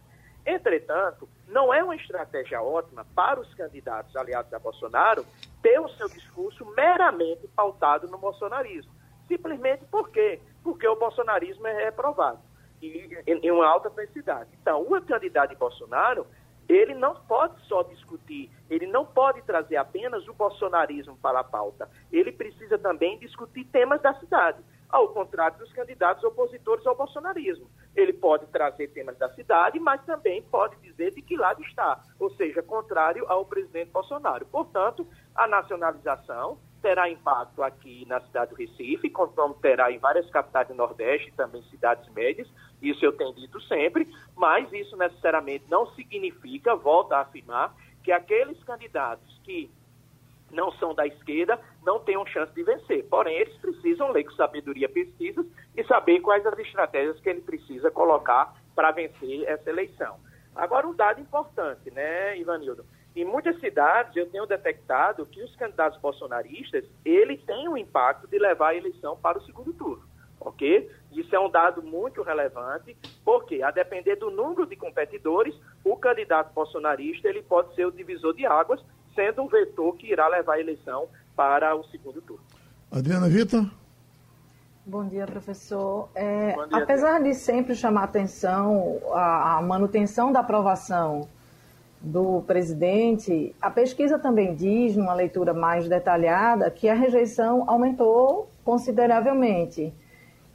Entretanto, 0.45 1.29
não 1.47 1.73
é 1.73 1.83
uma 1.83 1.95
estratégia 1.95 2.61
ótima 2.61 3.05
para 3.15 3.39
os 3.39 3.53
candidatos 3.53 4.15
aliados 4.15 4.51
a 4.53 4.59
Bolsonaro 4.59 5.25
ter 5.61 5.79
o 5.79 5.89
seu 5.89 6.09
discurso 6.09 6.65
meramente 6.75 7.47
pautado 7.49 8.07
no 8.07 8.17
bolsonarismo. 8.17 8.91
Simplesmente 9.27 9.85
por 9.85 10.09
quê? 10.09 10.39
Porque 10.63 10.87
o 10.87 10.95
bolsonarismo 10.95 11.67
é 11.67 11.85
reprovado 11.85 12.39
e 12.81 13.23
em 13.25 13.51
uma 13.51 13.67
alta 13.67 13.89
densidade. 13.89 14.49
Então, 14.61 14.81
o 14.81 15.01
candidato 15.01 15.51
de 15.51 15.55
Bolsonaro, 15.55 16.25
ele 16.67 16.93
não 16.93 17.15
pode 17.15 17.59
só 17.67 17.83
discutir, 17.83 18.49
ele 18.69 18.87
não 18.87 19.05
pode 19.05 19.41
trazer 19.43 19.75
apenas 19.75 20.27
o 20.27 20.33
bolsonarismo 20.33 21.17
para 21.17 21.41
a 21.41 21.43
pauta. 21.43 21.89
Ele 22.11 22.31
precisa 22.31 22.77
também 22.77 23.19
discutir 23.19 23.65
temas 23.65 24.01
da 24.01 24.13
cidade 24.15 24.63
ao 24.91 25.09
contrário 25.09 25.57
dos 25.57 25.71
candidatos 25.73 26.23
opositores 26.23 26.85
ao 26.85 26.95
bolsonarismo. 26.95 27.69
Ele 27.95 28.13
pode 28.13 28.45
trazer 28.47 28.89
temas 28.89 29.17
da 29.17 29.29
cidade, 29.33 29.79
mas 29.79 30.03
também 30.05 30.41
pode 30.43 30.75
dizer 30.77 31.11
de 31.11 31.21
que 31.21 31.37
lado 31.37 31.61
está, 31.63 32.01
ou 32.19 32.29
seja, 32.35 32.61
contrário 32.61 33.25
ao 33.27 33.45
presidente 33.45 33.91
Bolsonaro. 33.91 34.45
Portanto, 34.45 35.07
a 35.35 35.47
nacionalização 35.47 36.57
terá 36.81 37.09
impacto 37.09 37.61
aqui 37.61 38.05
na 38.07 38.19
cidade 38.21 38.51
do 38.51 38.57
Recife, 38.57 39.09
como 39.09 39.53
terá 39.55 39.91
em 39.91 39.99
várias 39.99 40.29
capitais 40.31 40.67
do 40.67 40.73
Nordeste 40.73 41.31
também 41.33 41.61
cidades 41.63 42.11
médias, 42.13 42.47
isso 42.81 43.05
eu 43.05 43.15
tenho 43.15 43.33
dito 43.33 43.61
sempre, 43.61 44.07
mas 44.35 44.71
isso 44.73 44.97
necessariamente 44.97 45.65
não 45.69 45.85
significa, 45.93 46.75
volto 46.75 47.13
a 47.13 47.21
afirmar, 47.21 47.75
que 48.03 48.11
aqueles 48.11 48.61
candidatos 48.63 49.39
que 49.43 49.69
não 50.51 50.71
são 50.73 50.93
da 50.93 51.05
esquerda, 51.05 51.59
não 51.85 51.99
tenham 51.99 52.25
chance 52.25 52.53
de 52.53 52.63
vencer. 52.63 53.05
Porém, 53.09 53.37
eles 53.37 53.55
precisam 53.57 54.11
ler 54.11 54.23
com 54.23 54.31
sabedoria 54.31 54.87
pesquisas 54.87 55.45
e 55.75 55.83
saber 55.85 56.19
quais 56.19 56.45
as 56.45 56.57
estratégias 56.59 57.19
que 57.19 57.29
ele 57.29 57.41
precisa 57.41 57.89
colocar 57.89 58.55
para 58.75 58.91
vencer 58.91 59.43
essa 59.47 59.69
eleição. 59.69 60.17
Agora, 60.55 60.87
um 60.87 60.93
dado 60.93 61.21
importante, 61.21 61.89
né, 61.91 62.37
Ivanildo? 62.37 62.85
Em 63.15 63.25
muitas 63.25 63.59
cidades, 63.59 64.15
eu 64.15 64.29
tenho 64.29 64.45
detectado 64.45 65.25
que 65.25 65.43
os 65.43 65.53
candidatos 65.55 65.99
bolsonaristas, 65.99 66.85
ele 67.03 67.37
tem 67.37 67.67
o 67.67 67.77
impacto 67.77 68.27
de 68.27 68.37
levar 68.37 68.69
a 68.69 68.75
eleição 68.75 69.17
para 69.17 69.37
o 69.37 69.41
segundo 69.41 69.73
turno, 69.73 70.03
ok? 70.39 70.89
Isso 71.11 71.35
é 71.35 71.39
um 71.39 71.49
dado 71.49 71.83
muito 71.83 72.21
relevante, 72.21 72.95
porque, 73.25 73.61
a 73.61 73.71
depender 73.71 74.15
do 74.15 74.31
número 74.31 74.65
de 74.65 74.77
competidores, 74.77 75.53
o 75.83 75.97
candidato 75.97 76.53
bolsonarista, 76.53 77.27
ele 77.27 77.41
pode 77.41 77.75
ser 77.75 77.85
o 77.85 77.91
divisor 77.91 78.33
de 78.33 78.45
águas 78.45 78.81
sendo 79.13 79.41
um 79.41 79.47
vetor 79.47 79.95
que 79.97 80.07
irá 80.07 80.29
levar 80.29 80.53
a 80.53 80.59
eleição 80.61 81.09
para 81.35 81.75
o 81.75 81.83
segundo 81.85 82.21
turno. 82.21 82.43
Adriana 82.91 83.29
Vitor. 83.29 83.65
Bom 84.85 85.05
dia, 85.05 85.25
professor. 85.25 86.09
É, 86.15 86.53
Bom 86.55 86.67
dia, 86.67 86.83
apesar 86.83 87.15
Adriana. 87.15 87.33
de 87.33 87.39
sempre 87.39 87.75
chamar 87.75 88.03
atenção 88.03 88.99
a, 89.13 89.57
a 89.57 89.61
manutenção 89.61 90.31
da 90.31 90.39
aprovação 90.39 91.27
do 92.01 92.41
presidente, 92.47 93.55
a 93.61 93.69
pesquisa 93.69 94.17
também 94.17 94.55
diz, 94.55 94.95
numa 94.97 95.13
leitura 95.13 95.53
mais 95.53 95.87
detalhada, 95.87 96.71
que 96.71 96.89
a 96.89 96.95
rejeição 96.95 97.63
aumentou 97.67 98.49
consideravelmente, 98.65 99.93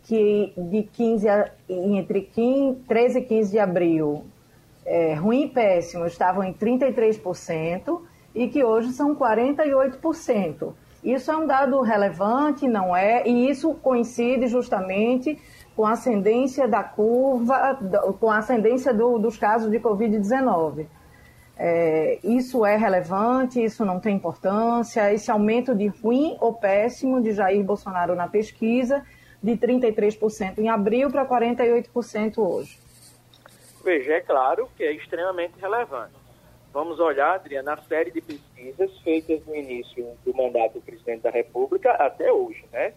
que 0.03 0.53
de 0.57 0.83
15 0.83 1.29
a, 1.29 1.51
entre 1.69 2.23
15, 2.23 2.81
13 2.81 3.19
e 3.19 3.23
15 3.23 3.51
de 3.53 3.59
abril, 3.61 4.25
é, 4.85 5.15
ruim 5.15 5.45
e 5.45 5.49
péssimo 5.49 6.07
estavam 6.07 6.43
em 6.43 6.53
33%, 6.53 8.01
e 8.37 8.49
que 8.49 8.63
hoje 8.63 8.93
são 8.93 9.17
48%. 9.17 10.75
Isso 11.03 11.31
é 11.31 11.37
um 11.37 11.47
dado 11.47 11.81
relevante, 11.81 12.69
não 12.69 12.95
é? 12.95 13.27
E 13.27 13.49
isso 13.49 13.75
coincide 13.75 14.47
justamente 14.47 15.41
com 15.75 15.87
a 15.87 15.93
ascendência 15.93 16.69
da 16.69 16.85
curva, 16.85 17.79
com 18.21 18.31
a 18.31 18.39
ascendência 18.39 18.93
do, 18.93 19.19
dos 19.19 19.39
casos 19.39 19.71
de 19.71 19.79
Covid-19. 19.81 20.87
É, 21.59 22.19
isso 22.23 22.67
é 22.67 22.77
relevante, 22.77 23.63
isso 23.63 23.85
não 23.85 23.99
tem 23.99 24.17
importância. 24.17 25.13
Esse 25.13 25.31
aumento 25.31 25.75
de 25.75 25.87
ruim 25.87 26.37
ou 26.39 26.53
péssimo 26.53 27.23
de 27.23 27.33
Jair 27.33 27.65
Bolsonaro 27.65 28.15
na 28.15 28.29
pesquisa, 28.29 29.03
de 29.43 29.57
33% 29.57 30.59
em 30.59 30.69
abril 30.69 31.11
para 31.11 31.25
48% 31.25 32.39
hoje. 32.39 32.79
Veja, 33.83 34.15
é 34.15 34.21
claro 34.21 34.69
que 34.77 34.83
é 34.83 34.93
extremamente 34.93 35.55
relevante. 35.59 36.26
Vamos 36.77 37.01
olhar, 37.01 37.37
Adriana, 37.37 37.73
a 37.73 37.83
série 37.85 38.11
de 38.11 38.21
pesquisas 38.21 38.99
feitas 38.99 39.43
no 39.47 39.57
início 39.57 40.15
do 40.27 40.37
mandato 40.37 40.75
do 40.75 40.83
presidente 40.83 41.23
da 41.23 41.31
República 41.31 41.93
até 41.93 42.31
hoje, 42.31 42.67
né? 42.71 42.93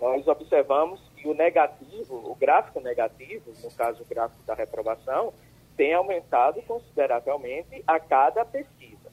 Nós 0.00 0.26
observamos 0.26 0.98
que 1.14 1.28
o 1.28 1.34
negativo, 1.34 2.14
o 2.14 2.34
gráfico 2.34 2.80
negativo, 2.80 3.52
no 3.62 3.70
caso 3.72 4.02
o 4.02 4.06
gráfico 4.06 4.42
da 4.44 4.54
reprovação, 4.54 5.34
tem 5.76 5.92
aumentado 5.92 6.62
consideravelmente 6.62 7.84
a 7.86 8.00
cada 8.00 8.46
pesquisa. 8.46 9.12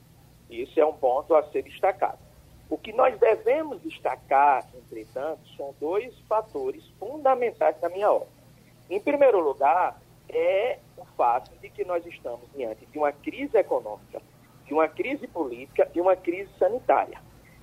Isso 0.49 0.79
é 0.79 0.85
um 0.85 0.93
ponto 0.93 1.35
a 1.35 1.43
ser 1.51 1.63
destacado. 1.63 2.19
O 2.69 2.77
que 2.77 2.93
nós 2.93 3.19
devemos 3.19 3.81
destacar, 3.81 4.65
entretanto, 4.73 5.41
são 5.57 5.75
dois 5.77 6.17
fatores 6.21 6.87
fundamentais 6.97 7.75
na 7.81 7.89
minha 7.89 8.09
obra. 8.09 8.29
Em 8.89 9.01
primeiro 9.01 9.41
lugar, 9.41 9.99
é 10.29 10.79
o 10.97 11.05
fato 11.17 11.51
de 11.59 11.69
que 11.69 11.85
nós 11.85 12.05
estamos 12.05 12.47
diante 12.55 12.85
de 12.85 12.97
uma 12.97 13.11
crise 13.11 13.57
econômica, 13.57 14.21
de 14.65 14.73
uma 14.73 14.87
crise 14.87 15.27
política 15.27 15.89
e 15.93 16.01
uma 16.01 16.15
crise 16.15 16.49
sanitária, 16.57 17.19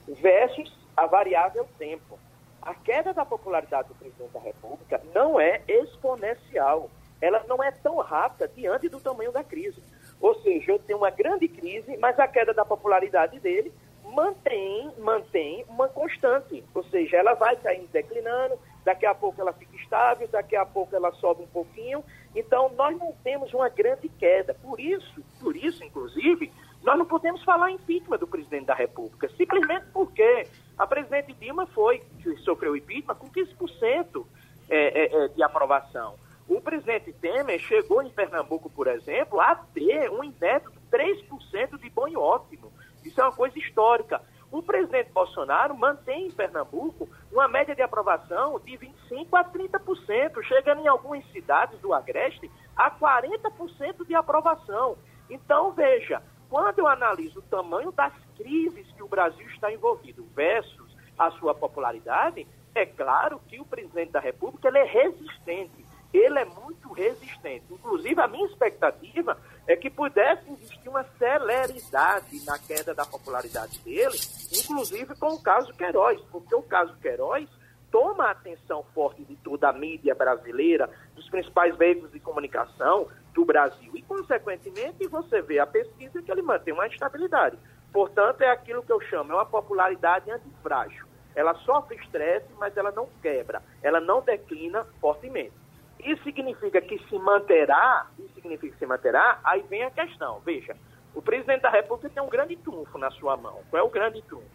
versus 0.07 0.72
a 0.96 1.07
variável 1.07 1.66
tempo. 1.79 2.18
A 2.61 2.75
queda 2.75 3.12
da 3.12 3.25
popularidade 3.25 3.88
do 3.88 3.94
presidente 3.94 4.33
da 4.33 4.40
República 4.40 5.01
não 5.14 5.40
é 5.40 5.62
exponencial, 5.66 6.88
ela 7.20 7.44
não 7.48 7.62
é 7.62 7.70
tão 7.70 7.96
rápida 7.98 8.48
diante 8.48 8.88
do 8.88 9.01
tamanho 9.01 9.33
da 9.33 9.42
crise. 9.42 9.83
Ou 10.20 10.40
seja, 10.42 10.72
eu 10.72 10.79
tenho 10.79 10.98
uma 10.98 11.11
grande 11.11 11.48
crise, 11.48 11.96
mas 11.96 12.18
a 12.18 12.29
queda 12.29 12.55
da 12.55 12.64
popularidade 12.64 13.40
dele 13.40 13.72
mantém, 14.05 14.92
mantém 14.98 15.64
uma 15.68 15.88
constante. 15.88 16.62
Ou 16.75 16.85
seja, 16.85 17.16
ela 17.16 17.35
vai 17.35 17.57
cair 17.57 17.88
declinando, 17.92 18.59
daqui 18.85 19.07
a 19.07 19.14
pouco 19.14 19.40
ela 19.40 19.53
fica 19.53 19.75
estável, 19.77 20.29
daqui 20.29 20.55
a 20.55 20.64
pouco 20.64 20.94
ela 20.94 21.12
sobe 21.14 21.42
um 21.42 21.48
pouquinho. 21.48 22.05
Então, 22.35 22.71
nós 22.77 22.97
não 22.99 23.12
temos 23.23 23.53
uma 23.53 23.68
grande 23.68 24.09
queda. 24.09 24.55
Por 24.55 24.81
isso, 24.81 25.23
por 25.40 25.57
isso, 25.57 25.85
inclusive, 25.85 26.51
nós 26.83 26.99
não 26.99 27.07
podemos 27.07 27.42
falar 27.45 27.71
em 27.71 27.75
impeachment 27.75 28.18
do 28.18 28.27
presidente 28.27 28.66
da 28.66 28.75
República, 28.75 29.29
simplesmente 29.37 29.87
porque 29.92 30.47
a 30.77 30.87
presidente 30.87 31.33
Dilma 31.35 31.66
foi, 31.66 32.03
sofreu 32.45 32.77
impeachment 32.77 33.14
com 33.14 33.31
15% 33.31 34.25
é, 34.68 34.77
é, 34.77 35.25
é, 35.25 35.29
de 35.29 35.42
aprovação. 35.42 36.14
O 36.49 36.61
presidente 36.61 37.12
Temer 37.12 37.59
chegou 37.61 38.03
em 38.03 38.11
Pernambuco, 38.11 38.68
por 38.68 38.87
exemplo, 38.88 39.40
a 39.40 39.55
ter 39.55 40.11
um 40.11 40.25
inédito 40.25 40.73
3% 40.90 41.79
de 41.79 41.90
bom 41.90 42.09
e 42.09 42.16
ótimo. 42.16 42.73
Isso 43.05 43.21
é 43.21 43.25
uma 43.25 43.33
coisa 43.33 43.59
histórica. 43.59 44.21
O 44.53 44.62
presidente 44.62 45.11
Bolsonaro 45.11 45.75
mantém 45.75 46.27
em 46.27 46.31
Pernambuco 46.31 47.09
uma 47.33 47.49
média 47.49 47.75
de 47.75 47.81
aprovação 47.81 48.61
de 48.61 48.73
25% 48.77 49.27
a 49.33 49.43
30%, 49.43 50.43
chegando 50.43 50.83
em 50.83 50.88
algumas 50.88 51.25
cidades 51.33 51.81
do 51.81 51.95
Agreste 51.95 52.51
a 52.77 52.91
40% 52.91 54.07
de 54.07 54.15
aprovação. 54.15 54.99
Então, 55.31 55.73
veja, 55.73 56.23
quando 56.51 56.81
eu 56.81 56.87
analiso 56.87 57.38
o 57.38 57.43
tamanho 57.43 57.91
das 57.93 58.12
crises 58.37 58.87
que 58.93 59.03
o 59.03 59.09
Brasil 59.09 59.47
está 59.49 59.73
envolvido 59.73 60.23
versus 60.37 60.95
a 61.19 61.31
sua 61.31 61.55
popularidade, 61.55 62.47
é 62.75 62.85
claro 62.85 63.41
que 63.49 63.59
o 63.59 63.65
presidente 63.65 64.12
da 64.12 64.21
República 64.21 64.69
é 64.69 64.85
resistente, 64.85 65.83
ele 66.12 66.38
é 66.38 66.45
muito 66.45 66.93
resistente. 66.93 67.65
Inclusive, 67.71 68.21
a 68.21 68.29
minha 68.29 68.47
expectativa 68.47 69.38
é 69.66 69.77
que 69.77 69.88
pudesse 69.88 70.51
existir 70.51 70.88
uma 70.88 71.05
celeridade 71.18 72.44
na 72.44 72.59
queda 72.59 72.94
da 72.94 73.05
popularidade 73.05 73.79
dele, 73.81 74.18
inclusive 74.53 75.14
com 75.16 75.35
o 75.35 75.42
caso 75.42 75.72
Queiroz, 75.75 76.20
porque 76.31 76.55
o 76.55 76.62
caso 76.62 76.94
Queiroz 77.01 77.48
toma 77.90 78.25
a 78.25 78.31
atenção 78.31 78.83
forte 78.94 79.22
de 79.25 79.37
toda 79.37 79.68
a 79.68 79.72
mídia 79.72 80.14
brasileira, 80.14 80.90
dos 81.14 81.29
principais 81.29 81.77
veículos 81.77 82.11
de 82.11 82.18
comunicação 82.18 83.07
do 83.35 83.44
Brasil. 83.44 83.92
E, 83.94 84.03
consequentemente, 84.03 85.07
você 85.07 85.42
vê 85.42 85.59
a 85.59 85.66
pesquisa 85.66 86.22
que 86.22 86.33
ele 86.33 86.42
mantém 86.42 86.72
uma 86.72 86.87
estabilidade. 86.87 87.59
Portanto, 87.92 88.40
é 88.40 88.51
aquilo 88.51 88.83
que 88.83 88.92
eu 88.92 89.01
chamo, 89.03 89.33
é 89.33 89.35
uma 89.35 89.46
popularidade 89.46 90.31
antifrágil. 90.31 91.07
Ela 91.35 91.55
sofre 91.57 91.96
estresse, 91.96 92.48
mas 92.59 92.77
ela 92.77 92.90
não 92.90 93.07
quebra, 93.20 93.62
ela 93.83 94.01
não 94.01 94.22
declina 94.22 94.85
fortemente. 95.01 95.62
Isso 96.05 96.23
significa 96.25 96.81
que 96.81 96.99
se 97.09 97.19
manterá, 97.19 98.07
isso 98.19 98.35
significa 98.35 98.73
que 98.73 98.79
se 98.79 98.87
manterá, 98.87 99.38
aí 99.45 99.62
vem 99.62 99.85
a 99.85 99.91
questão. 99.91 100.41
Veja, 100.41 100.77
O 101.15 101.21
presidente 101.21 101.62
da 101.62 101.71
República 101.71 102.09
tem 102.09 102.23
um 102.23 102.29
grande 102.29 102.57
trunfo 102.57 102.97
na 102.97 103.11
sua 103.11 103.37
mão. 103.37 103.61
Qual 103.69 103.81
é 103.81 103.87
o 103.87 103.91
grande 103.91 104.23
trunfo? 104.23 104.47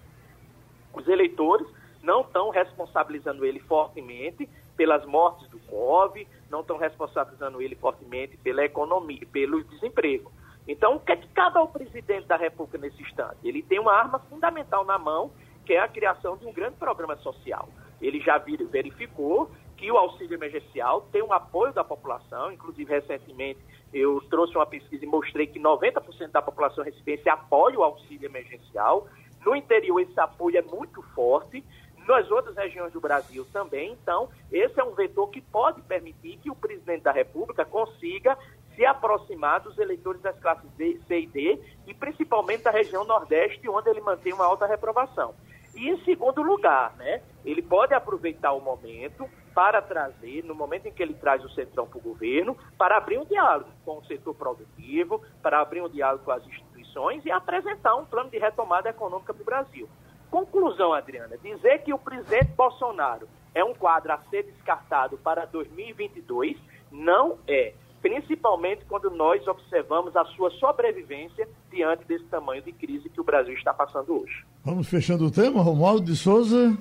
Os 0.94 1.08
eleitores 1.08 1.68
não 2.02 2.22
estão 2.22 2.50
responsabilizando 2.50 3.46
ele 3.46 3.60
fortemente 3.60 4.50
pelas 4.76 5.06
mortes 5.06 5.48
do 5.50 5.60
Covid, 5.60 6.28
não 6.50 6.62
estão 6.62 6.78
responsabilizando 6.78 7.62
ele 7.62 7.76
fortemente 7.76 8.38
pela 8.38 8.64
economia, 8.64 9.22
pelo 9.32 9.64
desemprego. 9.64 10.32
Então, 10.68 10.96
o 10.96 11.00
que 11.00 11.12
é 11.12 11.16
que 11.16 11.28
cabe 11.30 11.58
ao 11.58 11.68
presidente 11.68 12.28
da 12.28 12.36
República 12.36 12.78
nesse 12.78 13.02
instante? 13.02 13.38
Ele 13.44 13.62
tem 13.62 13.80
uma 13.80 13.94
arma 13.94 14.20
fundamental 14.20 14.84
na 14.84 14.98
mão, 14.98 15.32
que 15.66 15.74
é 15.74 15.80
a 15.80 15.88
criação 15.88 16.38
de 16.38 16.46
um 16.46 16.54
grande 16.54 16.76
programa 16.78 17.16
social. 17.18 17.70
Ele 18.02 18.20
já 18.20 18.38
verificou 18.38 19.52
que 19.78 19.92
o 19.92 19.98
auxílio 19.98 20.36
emergencial 20.36 21.02
tem 21.12 21.22
um 21.22 21.32
apoio 21.32 21.72
da 21.72 21.84
população, 21.84 22.52
inclusive 22.52 22.92
recentemente 22.92 23.60
eu 23.94 24.22
trouxe 24.30 24.56
uma 24.56 24.66
pesquisa 24.66 25.06
e 25.06 25.08
mostrei 25.08 25.48
que 25.48 25.60
90% 25.60 26.32
da 26.32 26.42
população 26.42 26.84
recipiente 26.84 27.30
apoia 27.30 27.80
o 27.80 27.84
auxílio 27.84 28.26
emergencial. 28.26 29.08
No 29.46 29.56
interior, 29.56 30.00
esse 30.02 30.20
apoio 30.20 30.58
é 30.58 30.62
muito 30.62 31.02
forte. 31.14 31.64
Nas 32.06 32.30
outras 32.32 32.56
regiões 32.56 32.94
do 32.94 33.02
Brasil 33.02 33.46
também. 33.52 33.92
Então, 33.92 34.30
esse 34.52 34.80
é 34.80 34.84
um 34.84 34.94
vetor 34.94 35.30
que 35.30 35.42
pode 35.42 35.82
permitir 35.82 36.38
que 36.38 36.50
o 36.50 36.56
presidente 36.56 37.04
da 37.04 37.12
República 37.12 37.66
consiga 37.66 38.38
se 38.76 38.86
aproximar 38.86 39.60
dos 39.60 39.78
eleitores 39.78 40.22
das 40.22 40.40
classes 40.40 40.70
C 40.78 41.20
e 41.20 41.28
D, 41.28 41.60
e 41.88 41.94
principalmente 41.94 42.64
da 42.64 42.72
região 42.72 43.04
Nordeste, 43.04 43.68
onde 43.68 43.90
ele 43.90 44.00
mantém 44.02 44.32
uma 44.32 44.46
alta 44.46 44.66
reprovação. 44.66 45.34
E 45.78 45.90
em 45.90 46.04
segundo 46.04 46.42
lugar, 46.42 46.96
né, 46.98 47.22
ele 47.46 47.62
pode 47.62 47.94
aproveitar 47.94 48.52
o 48.52 48.60
momento 48.60 49.30
para 49.54 49.82
trazer, 49.82 50.44
no 50.44 50.54
momento 50.54 50.88
em 50.88 50.92
que 50.92 51.02
ele 51.02 51.14
traz 51.14 51.44
o 51.44 51.50
Centrão 51.50 51.88
para 51.88 51.98
o 51.98 52.02
governo, 52.02 52.58
para 52.78 52.98
abrir 52.98 53.20
um 53.20 53.26
diálogo 53.26 53.70
com 53.86 54.00
o 54.00 54.06
setor 54.06 54.34
produtivo, 54.36 55.22
para 55.42 55.62
abrir 55.62 55.82
um 55.82 55.90
diálogo 55.90 56.24
com 56.26 56.32
as 56.32 56.46
instituições 56.46 57.24
e 57.26 57.32
apresentar 57.32 57.96
um 57.96 58.06
plano 58.06 58.30
de 58.30 58.38
retomada 58.38 58.90
econômica 58.90 59.34
para 59.34 59.42
o 59.42 59.46
Brasil. 59.46 59.90
Conclusão, 60.32 60.94
Adriana, 60.94 61.38
dizer 61.38 61.84
que 61.84 61.94
o 61.94 62.00
presidente 62.00 62.52
Bolsonaro 62.54 63.28
é 63.54 63.64
um 63.64 63.74
quadro 63.74 64.12
a 64.12 64.18
ser 64.30 64.44
descartado 64.44 65.18
para 65.18 65.46
2022 65.46 66.58
não 66.92 67.38
é 67.48 67.74
principalmente 68.08 68.86
quando 68.88 69.10
nós 69.10 69.46
observamos 69.46 70.16
a 70.16 70.24
sua 70.26 70.50
sobrevivência 70.52 71.48
diante 71.70 72.06
desse 72.06 72.24
tamanho 72.26 72.62
de 72.62 72.72
crise 72.72 73.10
que 73.10 73.20
o 73.20 73.24
Brasil 73.24 73.54
está 73.54 73.74
passando 73.74 74.22
hoje. 74.22 74.46
Vamos 74.64 74.88
fechando 74.88 75.26
o 75.26 75.32
tema, 75.32 75.62
Romualdo 75.62 76.06
de 76.06 76.16
Souza. 76.16 76.78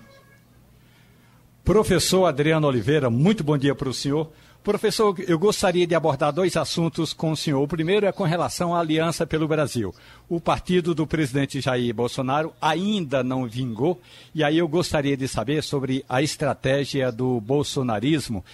Professor 1.65 2.27
Adriano 2.27 2.69
Oliveira, 2.69 3.11
muito 3.11 3.43
bom 3.43 3.59
dia 3.59 3.75
para 3.75 3.89
o 3.89 3.93
senhor. 3.93 4.31
Professor, 4.63 5.17
eu 5.27 5.37
gostaria 5.37 5.85
de 5.85 5.97
abordar 5.97 6.33
dois 6.33 6.57
assuntos 6.57 7.13
com 7.13 7.33
o 7.33 7.37
senhor. 7.37 7.61
O 7.61 7.69
primeiro 7.69 8.07
é 8.07 8.13
com 8.13 8.23
relação 8.23 8.73
à 8.73 8.79
Aliança 8.79 9.27
pelo 9.27 9.49
Brasil. 9.49 9.93
O 10.29 10.41
partido 10.41 10.95
do 10.95 11.09
presidente 11.09 11.61
Jair 11.61 11.93
Bolsonaro 11.93 12.53
ainda 12.61 13.25
não 13.25 13.47
vingou, 13.47 14.01
e 14.33 14.45
aí 14.45 14.59
eu 14.59 14.69
gostaria 14.69 15.17
de 15.17 15.27
saber 15.27 15.63
sobre 15.63 16.05
a 16.09 16.23
estratégia 16.23 17.11
do 17.11 17.41
bolsonarismo 17.41 18.45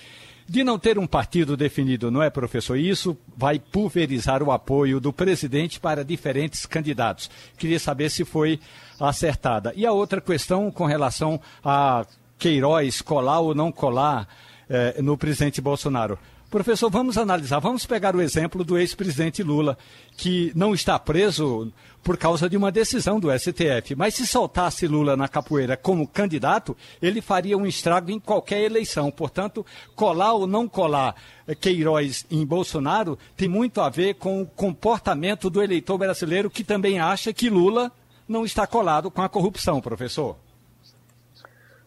de 0.53 0.63
não 0.63 0.79
ter 0.79 0.99
um 0.99 1.07
partido 1.07 1.57
definido, 1.57 2.11
não 2.11 2.23
é, 2.23 2.29
professor? 2.29 2.77
Isso 2.77 3.17
vai 3.35 3.59
pulverizar 3.59 4.43
o 4.43 4.53
apoio 4.53 5.01
do 5.01 5.11
presidente 5.11 5.81
para 5.81 6.05
diferentes 6.05 6.67
candidatos. 6.67 7.31
Queria 7.57 7.81
saber 7.81 8.11
se 8.11 8.23
foi 8.23 8.61
acertada. 9.01 9.73
E 9.75 9.87
a 9.87 9.93
outra 9.93 10.21
questão 10.21 10.71
com 10.71 10.85
relação 10.85 11.41
a 11.65 12.05
Queiroz 12.39 13.01
colar 13.01 13.41
ou 13.41 13.55
não 13.55 13.73
colar 13.73 14.29
eh, 14.69 15.01
no 15.01 15.17
presidente 15.17 15.59
Bolsonaro. 15.59 16.19
Professor, 16.53 16.91
vamos 16.91 17.17
analisar, 17.17 17.61
vamos 17.61 17.87
pegar 17.87 18.15
o 18.15 18.21
exemplo 18.21 18.63
do 18.63 18.77
ex-presidente 18.77 19.43
Lula, 19.43 19.79
que 20.19 20.53
não 20.55 20.75
está 20.75 20.99
preso 20.99 21.73
por 22.05 22.19
causa 22.19 22.47
de 22.47 22.59
uma 22.59 22.71
decisão 22.71 23.19
do 23.19 23.33
STF. 23.33 23.95
Mas 23.97 24.17
se 24.17 24.27
soltasse 24.27 24.87
Lula 24.87 25.17
na 25.17 25.29
capoeira 25.29 25.79
como 25.79 26.07
candidato, 26.07 26.77
ele 27.01 27.23
faria 27.23 27.57
um 27.57 27.65
estrago 27.65 28.11
em 28.11 28.21
qualquer 28.21 28.61
eleição. 28.65 29.11
Portanto, 29.11 29.65
colar 29.97 30.35
ou 30.35 30.47
não 30.47 30.69
colar 30.69 31.17
Queiroz 31.59 32.27
em 32.31 32.45
Bolsonaro 32.45 33.19
tem 33.35 33.49
muito 33.49 33.81
a 33.81 33.89
ver 33.89 34.17
com 34.17 34.43
o 34.43 34.47
comportamento 34.47 35.49
do 35.49 35.63
eleitor 35.63 35.97
brasileiro 35.97 36.51
que 36.51 36.63
também 36.63 37.01
acha 37.01 37.33
que 37.33 37.49
Lula 37.49 37.91
não 38.29 38.45
está 38.45 38.67
colado 38.67 39.11
com 39.11 39.23
a 39.23 39.29
corrupção, 39.31 39.81
professor. 39.81 40.37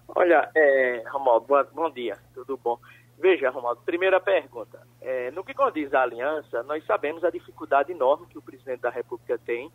Olha, 0.07 0.49
é, 0.55 1.03
Romualdo, 1.11 1.45
bom 1.71 1.91
dia, 1.91 2.17
tudo 2.33 2.59
bom? 2.63 2.79
Veja, 3.17 3.49
Romualdo, 3.49 3.81
primeira 3.85 4.19
pergunta. 4.19 4.85
É, 5.01 5.31
no 5.31 5.43
que 5.43 5.53
condiz 5.53 5.93
a 5.93 6.01
aliança, 6.01 6.63
nós 6.63 6.85
sabemos 6.85 7.23
a 7.23 7.29
dificuldade 7.29 7.91
enorme 7.91 8.27
que 8.27 8.37
o 8.37 8.41
presidente 8.41 8.81
da 8.81 8.89
República 8.89 9.37
tem 9.37 9.71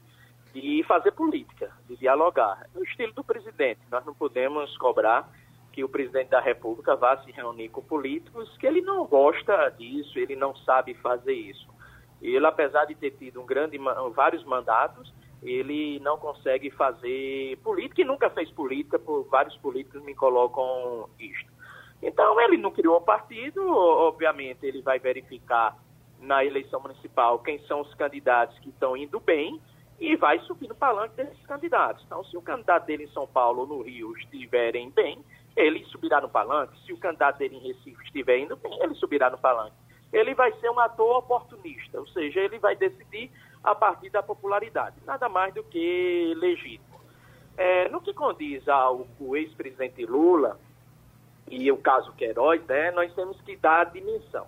de 0.52 0.84
fazer 0.86 1.12
política, 1.12 1.72
de 1.88 1.96
dialogar. 1.96 2.66
No 2.74 2.82
estilo 2.84 3.12
do 3.12 3.24
presidente, 3.24 3.80
nós 3.90 4.04
não 4.04 4.14
podemos 4.14 4.76
cobrar 4.76 5.30
que 5.72 5.84
o 5.84 5.88
presidente 5.88 6.30
da 6.30 6.40
República 6.40 6.96
vá 6.96 7.16
se 7.18 7.30
reunir 7.30 7.68
com 7.68 7.82
políticos 7.82 8.56
que 8.58 8.66
ele 8.66 8.80
não 8.80 9.06
gosta 9.06 9.70
disso, 9.70 10.18
ele 10.18 10.34
não 10.34 10.54
sabe 10.56 10.94
fazer 10.94 11.32
isso. 11.32 11.68
Ele, 12.20 12.44
apesar 12.44 12.84
de 12.84 12.94
ter 12.94 13.12
tido 13.12 13.40
um 13.40 13.46
grande, 13.46 13.78
vários 14.14 14.44
mandatos, 14.44 15.12
ele 15.42 15.98
não 16.00 16.18
consegue 16.18 16.70
fazer 16.70 17.56
política 17.62 18.02
e 18.02 18.04
nunca 18.04 18.28
fez 18.28 18.50
política, 18.50 18.98
por 18.98 19.24
vários 19.30 19.56
políticos 19.58 20.02
me 20.02 20.14
colocam 20.14 21.08
isto. 21.18 21.50
Então, 22.02 22.40
ele 22.40 22.56
não 22.56 22.70
criou 22.70 23.00
partido, 23.00 23.62
obviamente, 23.68 24.64
ele 24.64 24.80
vai 24.80 24.98
verificar 24.98 25.76
na 26.18 26.44
eleição 26.44 26.80
municipal 26.80 27.38
quem 27.40 27.58
são 27.66 27.80
os 27.80 27.94
candidatos 27.94 28.58
que 28.60 28.70
estão 28.70 28.96
indo 28.96 29.18
bem 29.20 29.60
e 29.98 30.16
vai 30.16 30.38
subir 30.40 30.68
no 30.68 30.74
palanque 30.74 31.16
desses 31.16 31.46
candidatos. 31.46 32.02
Então, 32.06 32.24
se 32.24 32.36
o 32.36 32.42
candidato 32.42 32.86
dele 32.86 33.04
em 33.04 33.12
São 33.12 33.26
Paulo 33.26 33.60
ou 33.60 33.66
no 33.66 33.82
Rio 33.82 34.16
estiverem 34.16 34.90
bem, 34.90 35.22
ele 35.54 35.84
subirá 35.86 36.20
no 36.20 36.28
palanque. 36.28 36.78
Se 36.86 36.92
o 36.92 36.96
candidato 36.96 37.38
dele 37.38 37.56
em 37.56 37.68
Recife 37.68 38.02
estiver 38.04 38.38
indo 38.38 38.56
bem, 38.56 38.82
ele 38.82 38.94
subirá 38.94 39.28
no 39.28 39.36
palanque. 39.36 39.76
Ele 40.10 40.34
vai 40.34 40.52
ser 40.54 40.70
um 40.70 40.80
ator 40.80 41.18
oportunista, 41.18 42.00
ou 42.00 42.06
seja, 42.08 42.40
ele 42.40 42.58
vai 42.58 42.74
decidir 42.74 43.30
a 43.62 43.74
partir 43.74 44.10
da 44.10 44.22
popularidade, 44.22 44.96
nada 45.04 45.28
mais 45.28 45.52
do 45.54 45.62
que 45.62 46.34
legítimo. 46.36 46.98
É, 47.56 47.88
no 47.90 48.00
que 48.00 48.14
condiz 48.14 48.66
ao 48.68 49.06
ex-presidente 49.34 50.04
Lula, 50.06 50.58
e 51.50 51.70
o 51.70 51.76
caso 51.76 52.12
Queiroz, 52.12 52.64
né, 52.66 52.92
nós 52.92 53.12
temos 53.14 53.40
que 53.42 53.56
dar 53.56 53.80
a 53.80 53.84
dimensão. 53.84 54.46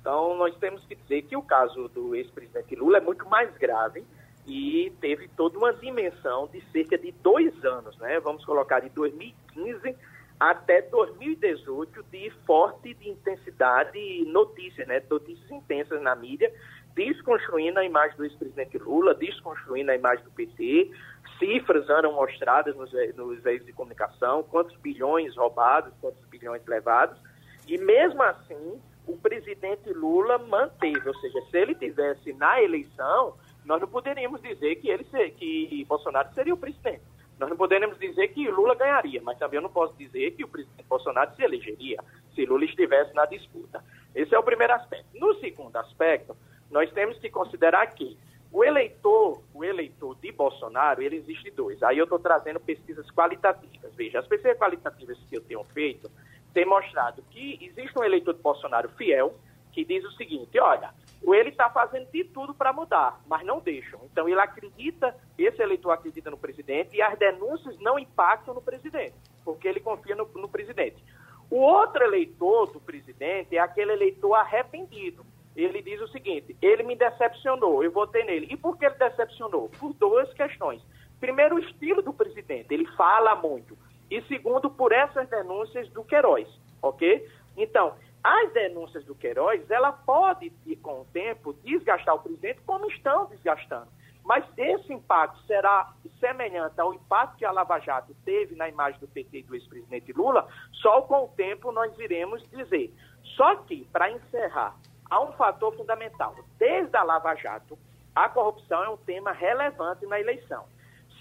Então, 0.00 0.36
nós 0.36 0.54
temos 0.56 0.84
que 0.84 0.94
dizer 0.94 1.22
que 1.22 1.36
o 1.36 1.42
caso 1.42 1.88
do 1.88 2.14
ex-presidente 2.14 2.76
Lula 2.76 2.98
é 2.98 3.00
muito 3.00 3.28
mais 3.28 3.50
grave 3.56 4.04
e 4.46 4.92
teve 5.00 5.28
toda 5.28 5.58
uma 5.58 5.72
dimensão 5.72 6.46
de 6.52 6.60
cerca 6.70 6.98
de 6.98 7.10
dois 7.10 7.64
anos, 7.64 7.96
né? 7.98 8.20
Vamos 8.20 8.44
colocar 8.44 8.80
de 8.80 8.90
2015 8.90 9.96
até 10.38 10.82
2018 10.82 12.04
de 12.10 12.30
forte 12.46 12.92
de 12.92 13.08
intensidade 13.08 14.24
notícias, 14.26 14.86
né? 14.86 15.02
Notícias 15.08 15.50
intensas 15.50 16.02
na 16.02 16.14
mídia, 16.14 16.52
desconstruindo 16.94 17.78
a 17.78 17.84
imagem 17.84 18.16
do 18.16 18.24
ex-presidente 18.24 18.78
Lula, 18.78 19.14
desconstruindo 19.14 19.90
a 19.90 19.96
imagem 19.96 20.24
do 20.24 20.30
PT, 20.30 20.90
cifras 21.38 21.88
eram 21.88 22.12
mostradas 22.12 22.74
nos, 22.76 22.92
nos 23.16 23.42
veículos 23.42 23.66
de 23.66 23.72
comunicação, 23.72 24.42
quantos 24.44 24.76
bilhões 24.76 25.36
roubados, 25.36 25.92
quantos 26.00 26.24
bilhões 26.26 26.64
levados, 26.66 27.18
e 27.66 27.76
mesmo 27.78 28.22
assim 28.22 28.80
o 29.06 29.16
presidente 29.18 29.92
Lula 29.92 30.38
manteve, 30.38 31.06
ou 31.06 31.14
seja, 31.16 31.40
se 31.50 31.58
ele 31.58 31.74
tivesse 31.74 32.32
na 32.34 32.62
eleição, 32.62 33.36
nós 33.64 33.80
não 33.80 33.88
poderíamos 33.88 34.40
dizer 34.40 34.76
que 34.76 34.88
ele 34.88 35.04
que 35.32 35.84
Bolsonaro 35.86 36.32
seria 36.34 36.54
o 36.54 36.56
presidente. 36.56 37.02
Nós 37.38 37.50
não 37.50 37.56
poderíamos 37.56 37.98
dizer 37.98 38.28
que 38.28 38.48
Lula 38.48 38.74
ganharia, 38.74 39.20
mas 39.22 39.38
também 39.38 39.56
eu 39.56 39.62
não 39.62 39.70
posso 39.70 39.94
dizer 39.96 40.30
que 40.32 40.44
o 40.44 40.48
presidente 40.48 40.86
Bolsonaro 40.88 41.34
se 41.34 41.42
elegeria 41.42 41.98
se 42.34 42.44
Lula 42.46 42.64
estivesse 42.64 43.14
na 43.14 43.26
disputa. 43.26 43.82
Esse 44.14 44.34
é 44.34 44.38
o 44.38 44.42
primeiro 44.42 44.72
aspecto. 44.72 45.06
No 45.14 45.34
segundo 45.40 45.76
aspecto, 45.76 46.36
nós 46.74 46.90
temos 46.90 47.16
que 47.20 47.30
considerar 47.30 47.86
que 47.94 48.18
o 48.50 48.64
eleitor, 48.64 49.40
o 49.54 49.64
eleitor 49.64 50.16
de 50.16 50.32
Bolsonaro, 50.32 51.00
ele 51.00 51.14
existe 51.14 51.48
dois. 51.52 51.80
Aí 51.84 51.98
eu 51.98 52.02
estou 52.02 52.18
trazendo 52.18 52.58
pesquisas 52.58 53.08
qualitativas. 53.12 53.94
Veja, 53.94 54.18
as 54.18 54.26
pesquisas 54.26 54.58
qualitativas 54.58 55.16
que 55.30 55.36
eu 55.36 55.40
tenho 55.40 55.62
feito 55.72 56.10
têm 56.52 56.66
mostrado 56.66 57.22
que 57.30 57.64
existe 57.64 57.96
um 57.96 58.02
eleitor 58.02 58.34
de 58.34 58.42
Bolsonaro 58.42 58.88
fiel 58.90 59.32
que 59.70 59.84
diz 59.84 60.04
o 60.04 60.10
seguinte: 60.12 60.58
olha, 60.58 60.92
ele 61.22 61.50
está 61.50 61.70
fazendo 61.70 62.10
de 62.10 62.24
tudo 62.24 62.52
para 62.52 62.72
mudar, 62.72 63.20
mas 63.28 63.46
não 63.46 63.60
deixam. 63.60 64.00
Então 64.10 64.28
ele 64.28 64.40
acredita, 64.40 65.16
esse 65.38 65.62
eleitor 65.62 65.92
acredita 65.92 66.28
no 66.28 66.36
presidente 66.36 66.96
e 66.96 67.02
as 67.02 67.16
denúncias 67.16 67.78
não 67.78 68.00
impactam 68.00 68.52
no 68.52 68.60
presidente, 68.60 69.14
porque 69.44 69.68
ele 69.68 69.78
confia 69.78 70.16
no, 70.16 70.28
no 70.34 70.48
presidente. 70.48 71.00
O 71.48 71.58
outro 71.58 72.02
eleitor 72.02 72.72
do 72.72 72.80
presidente 72.80 73.56
é 73.56 73.60
aquele 73.60 73.92
eleitor 73.92 74.34
arrependido 74.34 75.24
ele 75.56 75.82
diz 75.82 76.00
o 76.00 76.08
seguinte: 76.08 76.56
ele 76.60 76.82
me 76.82 76.96
decepcionou, 76.96 77.82
eu 77.82 77.90
votei 77.90 78.24
nele. 78.24 78.48
E 78.50 78.56
por 78.56 78.76
que 78.76 78.86
ele 78.86 78.94
decepcionou? 78.96 79.68
Por 79.78 79.92
duas 79.94 80.32
questões. 80.34 80.82
Primeiro, 81.20 81.56
o 81.56 81.58
estilo 81.58 82.02
do 82.02 82.12
presidente, 82.12 82.72
ele 82.72 82.86
fala 82.96 83.34
muito. 83.36 83.78
E 84.10 84.20
segundo, 84.22 84.70
por 84.70 84.92
essas 84.92 85.28
denúncias 85.28 85.88
do 85.90 86.04
Queiroz, 86.04 86.48
ok? 86.82 87.26
Então, 87.56 87.94
as 88.22 88.52
denúncias 88.52 89.04
do 89.04 89.14
Queiroz, 89.14 89.70
ela 89.70 89.92
pode, 89.92 90.50
com 90.82 91.02
o 91.02 91.06
tempo, 91.06 91.52
desgastar 91.62 92.14
o 92.14 92.20
presidente, 92.20 92.60
como 92.66 92.90
estão 92.90 93.26
desgastando. 93.26 93.88
Mas 94.24 94.44
esse 94.56 94.92
impacto 94.92 95.38
será 95.46 95.92
semelhante 96.18 96.80
ao 96.80 96.94
impacto 96.94 97.36
que 97.36 97.44
a 97.44 97.52
Lava 97.52 97.78
Jato 97.78 98.16
teve 98.24 98.56
na 98.56 98.68
imagem 98.68 98.98
do 98.98 99.06
PT 99.06 99.38
e 99.38 99.42
do 99.42 99.54
ex-presidente 99.54 100.12
Lula, 100.12 100.48
só 100.72 101.02
com 101.02 101.24
o 101.24 101.28
tempo 101.28 101.70
nós 101.70 101.96
iremos 101.98 102.42
dizer. 102.48 102.90
Só 103.36 103.56
que, 103.56 103.84
para 103.92 104.10
encerrar, 104.10 104.74
há 105.14 105.20
um 105.20 105.32
fator 105.32 105.72
fundamental. 105.76 106.34
Desde 106.58 106.96
a 106.96 107.04
Lava 107.04 107.34
Jato, 107.36 107.78
a 108.14 108.28
corrupção 108.28 108.82
é 108.82 108.88
um 108.88 108.96
tema 108.96 109.30
relevante 109.30 110.04
na 110.06 110.18
eleição. 110.18 110.64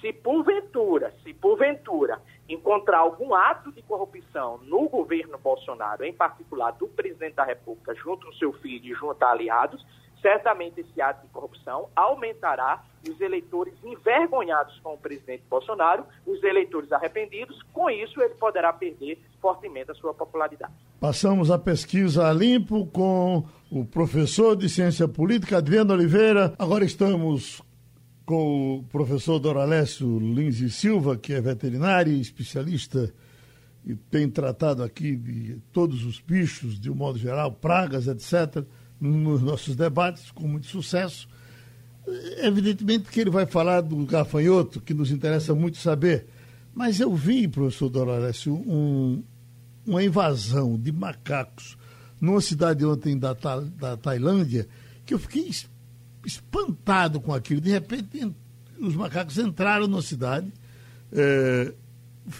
Se 0.01 0.11
porventura, 0.11 1.13
se 1.23 1.33
porventura 1.33 2.19
encontrar 2.49 2.99
algum 2.99 3.35
ato 3.35 3.71
de 3.71 3.83
corrupção 3.83 4.57
no 4.63 4.89
governo 4.89 5.37
Bolsonaro, 5.37 6.03
em 6.03 6.11
particular 6.11 6.71
do 6.71 6.87
presidente 6.87 7.35
da 7.35 7.43
República, 7.43 7.93
junto 7.95 8.27
ao 8.27 8.33
seu 8.33 8.51
filho 8.53 8.91
e 8.91 8.95
junto 8.95 9.23
a 9.23 9.29
aliados, 9.29 9.85
certamente 10.21 10.81
esse 10.81 11.01
ato 11.01 11.21
de 11.25 11.31
corrupção 11.31 11.89
aumentará 11.95 12.83
os 13.09 13.19
eleitores 13.19 13.73
envergonhados 13.83 14.79
com 14.79 14.93
o 14.93 14.97
presidente 14.97 15.43
Bolsonaro, 15.49 16.05
os 16.25 16.41
eleitores 16.43 16.91
arrependidos, 16.91 17.61
com 17.73 17.89
isso 17.89 18.21
ele 18.21 18.35
poderá 18.35 18.71
perder 18.71 19.19
fortemente 19.41 19.91
a 19.91 19.95
sua 19.95 20.13
popularidade. 20.13 20.73
Passamos 20.99 21.51
a 21.51 21.59
pesquisa 21.59 22.31
limpo 22.31 22.85
com 22.87 23.43
o 23.71 23.85
professor 23.85 24.55
de 24.55 24.69
ciência 24.69 25.07
política 25.07 25.57
Adriano 25.57 25.93
Oliveira. 25.93 26.53
Agora 26.57 26.85
estamos 26.85 27.61
com 28.25 28.77
o 28.77 28.83
professor 28.83 29.39
Doralécio 29.39 30.19
Lins 30.19 30.59
e 30.61 30.69
Silva, 30.69 31.17
que 31.17 31.33
é 31.33 31.41
veterinário 31.41 32.13
e 32.13 32.21
especialista 32.21 33.13
e 33.85 33.95
tem 33.95 34.29
tratado 34.29 34.81
aqui 34.81 35.15
de 35.15 35.59
todos 35.71 36.05
os 36.05 36.19
bichos, 36.19 36.79
de 36.79 36.89
um 36.89 36.95
modo 36.95 37.17
geral, 37.17 37.51
pragas, 37.51 38.07
etc., 38.07 38.63
nos 38.99 39.41
nossos 39.41 39.75
debates, 39.75 40.31
com 40.31 40.47
muito 40.47 40.67
sucesso. 40.67 41.27
Evidentemente 42.41 43.09
que 43.09 43.21
ele 43.21 43.29
vai 43.29 43.45
falar 43.45 43.81
do 43.81 44.05
gafanhoto, 44.05 44.81
que 44.81 44.93
nos 44.93 45.11
interessa 45.11 45.55
muito 45.55 45.77
saber. 45.77 46.27
Mas 46.73 46.99
eu 46.99 47.13
vi, 47.15 47.47
professor 47.47 47.89
Doralécio, 47.89 48.53
um, 48.53 49.23
uma 49.85 50.03
invasão 50.03 50.77
de 50.77 50.91
macacos 50.91 51.77
numa 52.19 52.41
cidade 52.41 52.85
ontem 52.85 53.17
da, 53.17 53.33
da 53.33 53.97
Tailândia, 53.97 54.67
que 55.05 55.13
eu 55.13 55.19
fiquei 55.19 55.49
espantado 56.25 57.19
com 57.19 57.33
aquilo. 57.33 57.61
De 57.61 57.69
repente, 57.69 58.33
os 58.79 58.95
macacos 58.95 59.37
entraram 59.37 59.87
na 59.87 60.01
cidade, 60.01 60.51
é, 61.11 61.73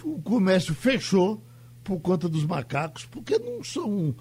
o 0.02 0.20
comércio 0.22 0.74
fechou 0.74 1.42
por 1.82 2.00
conta 2.00 2.28
dos 2.28 2.44
macacos, 2.44 3.04
porque 3.04 3.38
não 3.38 3.62
são 3.62 4.14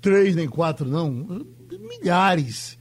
três 0.00 0.34
nem 0.34 0.48
quatro, 0.48 0.88
não, 0.88 1.46
milhares. 1.70 2.78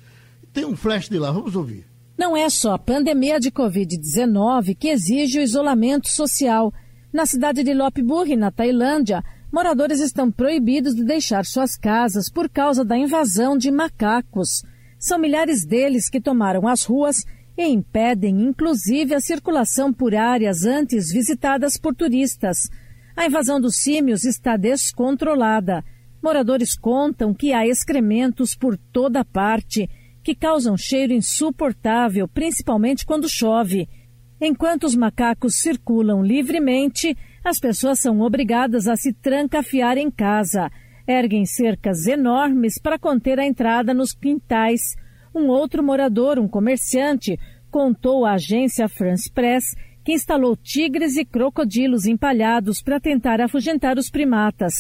Tem 0.54 0.66
um 0.66 0.76
flash 0.76 1.10
de 1.10 1.20
lá, 1.20 1.32
vamos 1.32 1.56
ouvir. 1.56 1.91
Não 2.22 2.38
é 2.38 2.52
só 2.52 2.76
a 2.76 2.78
pandemia 2.78 3.40
de 3.40 3.50
Covid-19 3.50 4.78
que 4.78 4.90
exige 4.90 5.40
o 5.40 5.42
isolamento 5.42 6.08
social. 6.08 6.72
Na 7.12 7.26
cidade 7.26 7.64
de 7.64 7.74
Lopburi, 7.74 8.36
na 8.36 8.52
Tailândia, 8.52 9.24
moradores 9.52 10.00
estão 10.00 10.32
proibidos 10.32 10.94
de 10.94 11.04
deixar 11.04 11.44
suas 11.46 11.76
casas 11.76 12.30
por 12.30 12.48
causa 12.48 12.86
da 12.86 12.96
invasão 12.96 13.58
de 13.58 13.72
macacos. 13.72 14.64
São 15.00 15.18
milhares 15.18 15.66
deles 15.66 16.12
que 16.12 16.22
tomaram 16.22 16.68
as 16.68 16.84
ruas 16.84 17.26
e 17.58 17.66
impedem, 17.66 18.44
inclusive, 18.44 19.16
a 19.16 19.20
circulação 19.20 19.92
por 19.92 20.14
áreas 20.14 20.64
antes 20.64 21.12
visitadas 21.12 21.76
por 21.76 21.96
turistas. 21.96 22.70
A 23.18 23.26
invasão 23.26 23.60
dos 23.60 23.78
símios 23.78 24.26
está 24.26 24.58
descontrolada. 24.58 25.84
Moradores 26.22 26.78
contam 26.78 27.34
que 27.34 27.52
há 27.52 27.66
excrementos 27.66 28.54
por 28.54 28.78
toda 28.78 29.26
parte, 29.26 29.90
que 30.24 30.36
causam 30.36 30.78
cheiro 30.78 31.14
insuportável, 31.14 32.28
principalmente 32.28 33.06
quando 33.06 33.30
chove. 33.30 33.88
Enquanto 34.40 34.86
os 34.86 34.96
macacos 34.96 35.56
circulam 35.56 36.24
livremente, 36.24 37.16
as 37.44 37.60
pessoas 37.60 38.00
são 38.00 38.22
obrigadas 38.22 38.88
a 38.88 38.96
se 38.96 39.14
trancafiar 39.14 39.98
em 39.98 40.10
casa 40.12 40.70
erguem 41.08 41.46
cercas 41.46 42.08
enormes 42.08 42.80
para 42.82 43.00
conter 43.00 43.40
a 43.40 43.46
entrada 43.46 43.94
nos 43.94 44.14
quintais. 44.14 44.82
Um 45.34 45.48
outro 45.48 45.84
morador, 45.84 46.40
um 46.40 46.48
comerciante, 46.48 47.38
contou 47.70 48.26
à 48.26 48.34
agência 48.34 48.88
France 48.88 49.32
Press 49.32 49.64
que 50.04 50.14
instalou 50.14 50.58
tigres 50.58 51.16
e 51.16 51.24
crocodilos 51.24 52.06
empalhados 52.06 52.82
para 52.82 53.00
tentar 53.00 53.40
afugentar 53.40 53.98
os 53.98 54.10
primatas. 54.10 54.74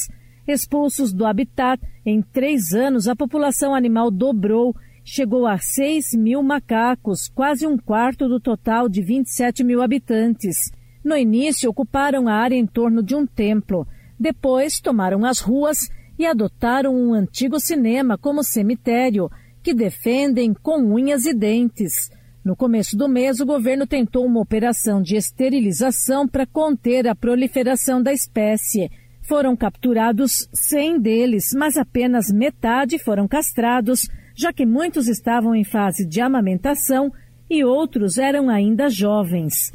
Expulsos 0.48 1.14
do 1.14 1.26
habitat, 1.26 1.80
em 2.04 2.22
três 2.22 2.74
anos 2.74 3.08
a 3.08 3.16
população 3.16 3.76
animal 3.76 4.10
dobrou, 4.10 4.76
chegou 5.04 5.47
a 5.47 5.58
6 5.58 6.14
mil 6.18 6.43
macacos, 6.43 7.28
quase 7.28 7.66
um 7.66 7.78
quarto 7.78 8.28
do 8.28 8.39
total 8.39 8.88
de 8.88 9.02
27 9.02 9.64
mil 9.64 9.82
habitantes. 9.82 10.72
No 11.04 11.18
início, 11.18 11.70
ocuparam 11.70 12.28
a 12.28 12.34
área 12.34 12.56
em 12.56 12.66
torno 12.66 13.02
de 13.02 13.16
um 13.16 13.26
templo. 13.26 13.88
Depois, 14.20 14.80
tomaram 14.80 15.26
as 15.26 15.39
ruas 15.39 15.89
e 16.18 16.26
adotaram 16.26 16.95
um 16.95 17.14
antigo 17.14 17.60
cinema 17.60 18.18
como 18.18 18.43
cemitério, 18.43 19.30
que 19.64 19.74
defendem 19.74 20.54
com 20.54 20.78
unhas 20.78 21.26
e 21.26 21.34
dentes. 21.34 22.12
No 22.43 22.56
começo 22.56 22.97
do 22.97 23.08
mês, 23.08 23.39
o 23.39 23.45
governo 23.45 23.86
tentou 23.86 24.26
uma 24.26 24.39
operação 24.39 25.02
de 25.02 25.16
esterilização 25.16 26.28
para 26.28 26.45
conter 26.45 27.08
a 27.08 27.16
proliferação 27.16 28.02
da 28.02 28.12
espécie. 28.12 28.89
Foram 29.22 29.56
capturados 29.56 30.47
100 30.54 30.99
deles, 30.99 31.49
mas 31.56 31.78
apenas 31.78 32.32
metade 32.32 32.97
foram 32.97 33.28
castrados, 33.28 34.08
já 34.36 34.51
que 34.51 34.65
muitos 34.65 35.07
estavam 35.07 35.55
em 35.55 35.63
fase 35.63 36.05
de 36.05 36.21
amamentação 36.21 37.11
e 37.49 37.63
outros 37.63 38.17
eram 38.17 38.49
ainda 38.49 38.89
jovens. 38.89 39.73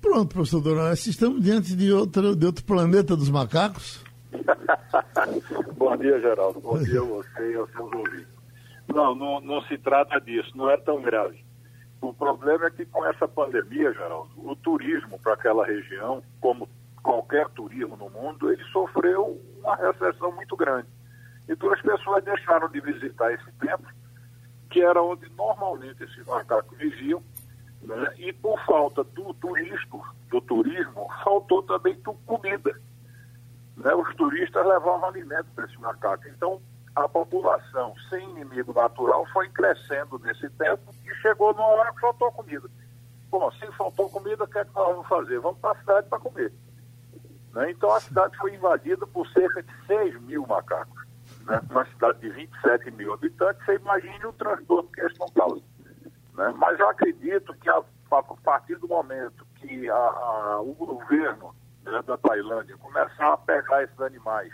Pronto, 0.00 0.34
professor 0.34 0.60
Doronés, 0.60 1.06
estamos 1.06 1.42
diante 1.42 1.76
de 1.76 1.92
outro, 1.92 2.34
de 2.34 2.46
outro 2.46 2.64
planeta 2.64 3.16
dos 3.16 3.28
macacos? 3.28 4.02
Bom 5.76 5.96
dia, 5.96 6.20
Geraldo. 6.20 6.60
Bom 6.60 6.78
dia 6.78 7.00
a 7.00 7.04
você 7.04 7.52
e 7.52 7.56
aos 7.56 7.70
seus 7.72 7.92
ouvintes. 7.92 8.28
Não, 8.88 9.14
não, 9.14 9.40
não 9.40 9.62
se 9.62 9.76
trata 9.78 10.20
disso, 10.20 10.50
não 10.56 10.70
é 10.70 10.76
tão 10.76 11.02
grave. 11.02 11.44
O 12.00 12.14
problema 12.14 12.66
é 12.66 12.70
que 12.70 12.86
com 12.86 13.04
essa 13.06 13.28
pandemia, 13.28 13.92
Geraldo, 13.92 14.30
o 14.36 14.56
turismo 14.56 15.18
para 15.18 15.34
aquela 15.34 15.66
região, 15.66 16.22
como 16.40 16.68
qualquer 17.02 17.48
turismo 17.50 17.96
no 17.96 18.08
mundo, 18.08 18.50
ele 18.50 18.62
sofreu 18.72 19.38
uma 19.58 19.76
recessão 19.76 20.32
muito 20.32 20.56
grande. 20.56 20.88
Então 21.50 21.70
as 21.72 21.82
pessoas 21.82 22.24
deixaram 22.24 22.68
de 22.68 22.80
visitar 22.80 23.32
esse 23.32 23.52
templo, 23.52 23.86
que 24.70 24.80
era 24.80 25.02
onde 25.02 25.28
normalmente 25.36 26.02
esses 26.02 26.24
macacos 26.24 26.78
viviam, 26.78 27.22
né? 27.82 28.14
e 28.18 28.32
por 28.32 28.58
falta 28.64 29.04
do 29.04 29.34
turismo, 29.34 30.02
do 30.30 30.40
turismo, 30.40 31.06
faltou 31.24 31.62
também 31.64 32.00
comida 32.24 32.74
né, 33.80 33.94
os 33.94 34.14
turistas 34.14 34.66
levavam 34.66 35.08
alimento 35.08 35.46
para 35.54 35.64
esse 35.64 35.78
macaco. 35.78 36.28
Então, 36.28 36.60
a 36.94 37.08
população 37.08 37.94
sem 38.08 38.28
inimigo 38.30 38.72
natural 38.72 39.26
foi 39.32 39.48
crescendo 39.48 40.18
nesse 40.18 40.48
tempo 40.50 40.94
e 41.04 41.14
chegou 41.16 41.52
numa 41.54 41.66
hora 41.66 41.92
que 41.92 42.00
faltou 42.00 42.30
comida. 42.32 42.68
Bom, 43.30 43.50
se 43.52 43.66
faltou 43.72 44.10
comida, 44.10 44.44
o 44.44 44.46
que, 44.46 44.58
é 44.58 44.64
que 44.64 44.74
nós 44.74 44.88
vamos 44.88 45.08
fazer? 45.08 45.38
Vamos 45.38 45.58
para 45.60 45.72
a 45.72 45.80
cidade 45.80 46.08
para 46.08 46.18
comer. 46.18 46.52
Né? 47.54 47.70
Então, 47.70 47.90
a 47.92 48.00
cidade 48.00 48.36
foi 48.36 48.54
invadida 48.54 49.06
por 49.06 49.26
cerca 49.28 49.62
de 49.62 49.86
6 49.86 50.20
mil 50.22 50.46
macacos. 50.46 51.00
Né? 51.44 51.60
Uma 51.70 51.84
cidade 51.86 52.20
de 52.20 52.30
27 52.30 52.90
mil 52.92 53.12
habitantes, 53.12 53.64
você 53.64 53.76
imagine 53.76 54.26
o 54.26 54.32
transtorno 54.32 54.88
que 54.90 55.00
eles 55.00 55.12
estão 55.12 55.28
causando. 55.28 55.64
Né? 56.34 56.54
Mas 56.56 56.78
eu 56.78 56.88
acredito 56.88 57.54
que 57.54 57.68
a, 57.68 57.82
a 58.10 58.22
partir 58.22 58.76
do 58.76 58.88
momento 58.88 59.46
que 59.56 59.88
a, 59.88 59.94
a, 59.94 60.60
o 60.60 60.74
governo 60.74 61.54
né, 61.84 62.02
da 62.02 62.16
Tailândia 62.16 62.76
começar 62.78 63.32
a 63.32 63.36
pegar 63.36 63.82
esses 63.82 64.00
animais, 64.00 64.52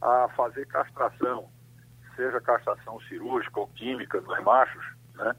a 0.00 0.28
fazer 0.36 0.66
castração, 0.66 1.48
seja 2.16 2.40
castração 2.40 3.00
cirúrgica 3.08 3.60
ou 3.60 3.68
química 3.68 4.20
nos 4.20 4.42
machos, 4.44 4.84
né, 5.14 5.34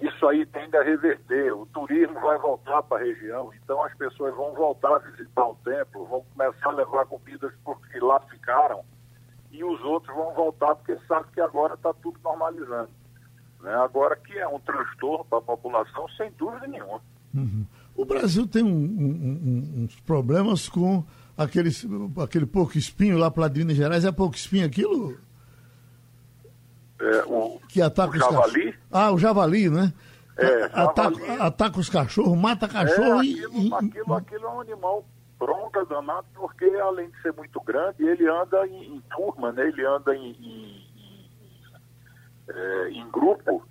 isso 0.00 0.28
aí 0.28 0.44
tende 0.46 0.76
a 0.76 0.82
reverter. 0.82 1.52
O 1.52 1.66
turismo 1.66 2.20
vai 2.20 2.38
voltar 2.38 2.82
para 2.82 2.98
a 2.98 3.06
região, 3.06 3.52
então 3.54 3.82
as 3.82 3.94
pessoas 3.94 4.34
vão 4.34 4.52
voltar 4.54 4.94
a 4.94 4.98
visitar 4.98 5.46
o 5.46 5.54
templo, 5.56 6.06
vão 6.06 6.24
começar 6.34 6.68
a 6.68 6.72
levar 6.72 7.06
comidas 7.06 7.52
porque 7.64 7.98
lá 8.00 8.20
ficaram, 8.20 8.84
e 9.56 9.64
os 9.64 9.80
outros 9.82 10.14
vão 10.14 10.34
voltar 10.34 10.74
porque 10.74 10.96
sabem 11.08 11.30
que 11.32 11.40
agora 11.40 11.74
está 11.74 11.92
tudo 11.94 12.18
normalizando. 12.22 12.90
Né? 13.60 13.74
Agora 13.74 14.14
que 14.16 14.38
é 14.38 14.46
um 14.46 14.60
transtorno 14.60 15.24
para 15.24 15.38
a 15.38 15.42
população, 15.42 16.06
sem 16.10 16.30
dúvida 16.32 16.66
nenhuma. 16.66 17.00
Uhum. 17.34 17.64
O 17.96 18.04
Brasil 18.04 18.46
tem 18.46 18.62
um, 18.62 18.68
um, 18.68 19.84
uns 19.84 19.98
problemas 20.00 20.68
com 20.68 21.02
aqueles, 21.36 21.86
aquele 22.22 22.44
porco 22.44 22.76
espinho 22.76 23.16
lá 23.16 23.30
para 23.30 23.48
Minas 23.48 23.76
Gerais. 23.76 24.04
É 24.04 24.12
porco 24.12 24.36
espinho 24.36 24.66
aquilo? 24.66 25.18
É, 27.00 27.24
o, 27.26 27.58
que 27.68 27.80
ataca 27.80 28.12
o 28.12 28.16
os 28.16 28.18
javali? 28.18 28.74
Ah, 28.92 29.12
o 29.12 29.18
javali, 29.18 29.70
né? 29.70 29.92
É, 30.36 30.64
ataca, 30.74 31.18
javali. 31.18 31.40
ataca 31.40 31.80
os 31.80 31.88
cachorros, 31.88 32.38
mata 32.38 32.68
cachorro 32.68 33.22
é, 33.22 33.24
e, 33.24 33.44
aquilo, 33.44 33.74
aquilo, 33.74 34.14
aquilo 34.14 34.44
é 34.44 34.50
um 34.50 34.60
animal 34.60 35.04
bronca 35.38 35.84
danado, 35.84 36.26
porque 36.34 36.64
além 36.64 37.10
de 37.10 37.22
ser 37.22 37.32
muito 37.32 37.60
grande, 37.60 38.04
ele 38.06 38.28
anda 38.28 38.66
em, 38.66 38.96
em 38.96 39.00
turma, 39.14 39.52
né? 39.52 39.68
ele 39.68 39.84
anda 39.84 40.14
em, 40.14 40.30
em, 40.32 40.86
em, 40.96 41.70
é, 42.48 42.88
em 42.90 43.10
grupo 43.10 43.62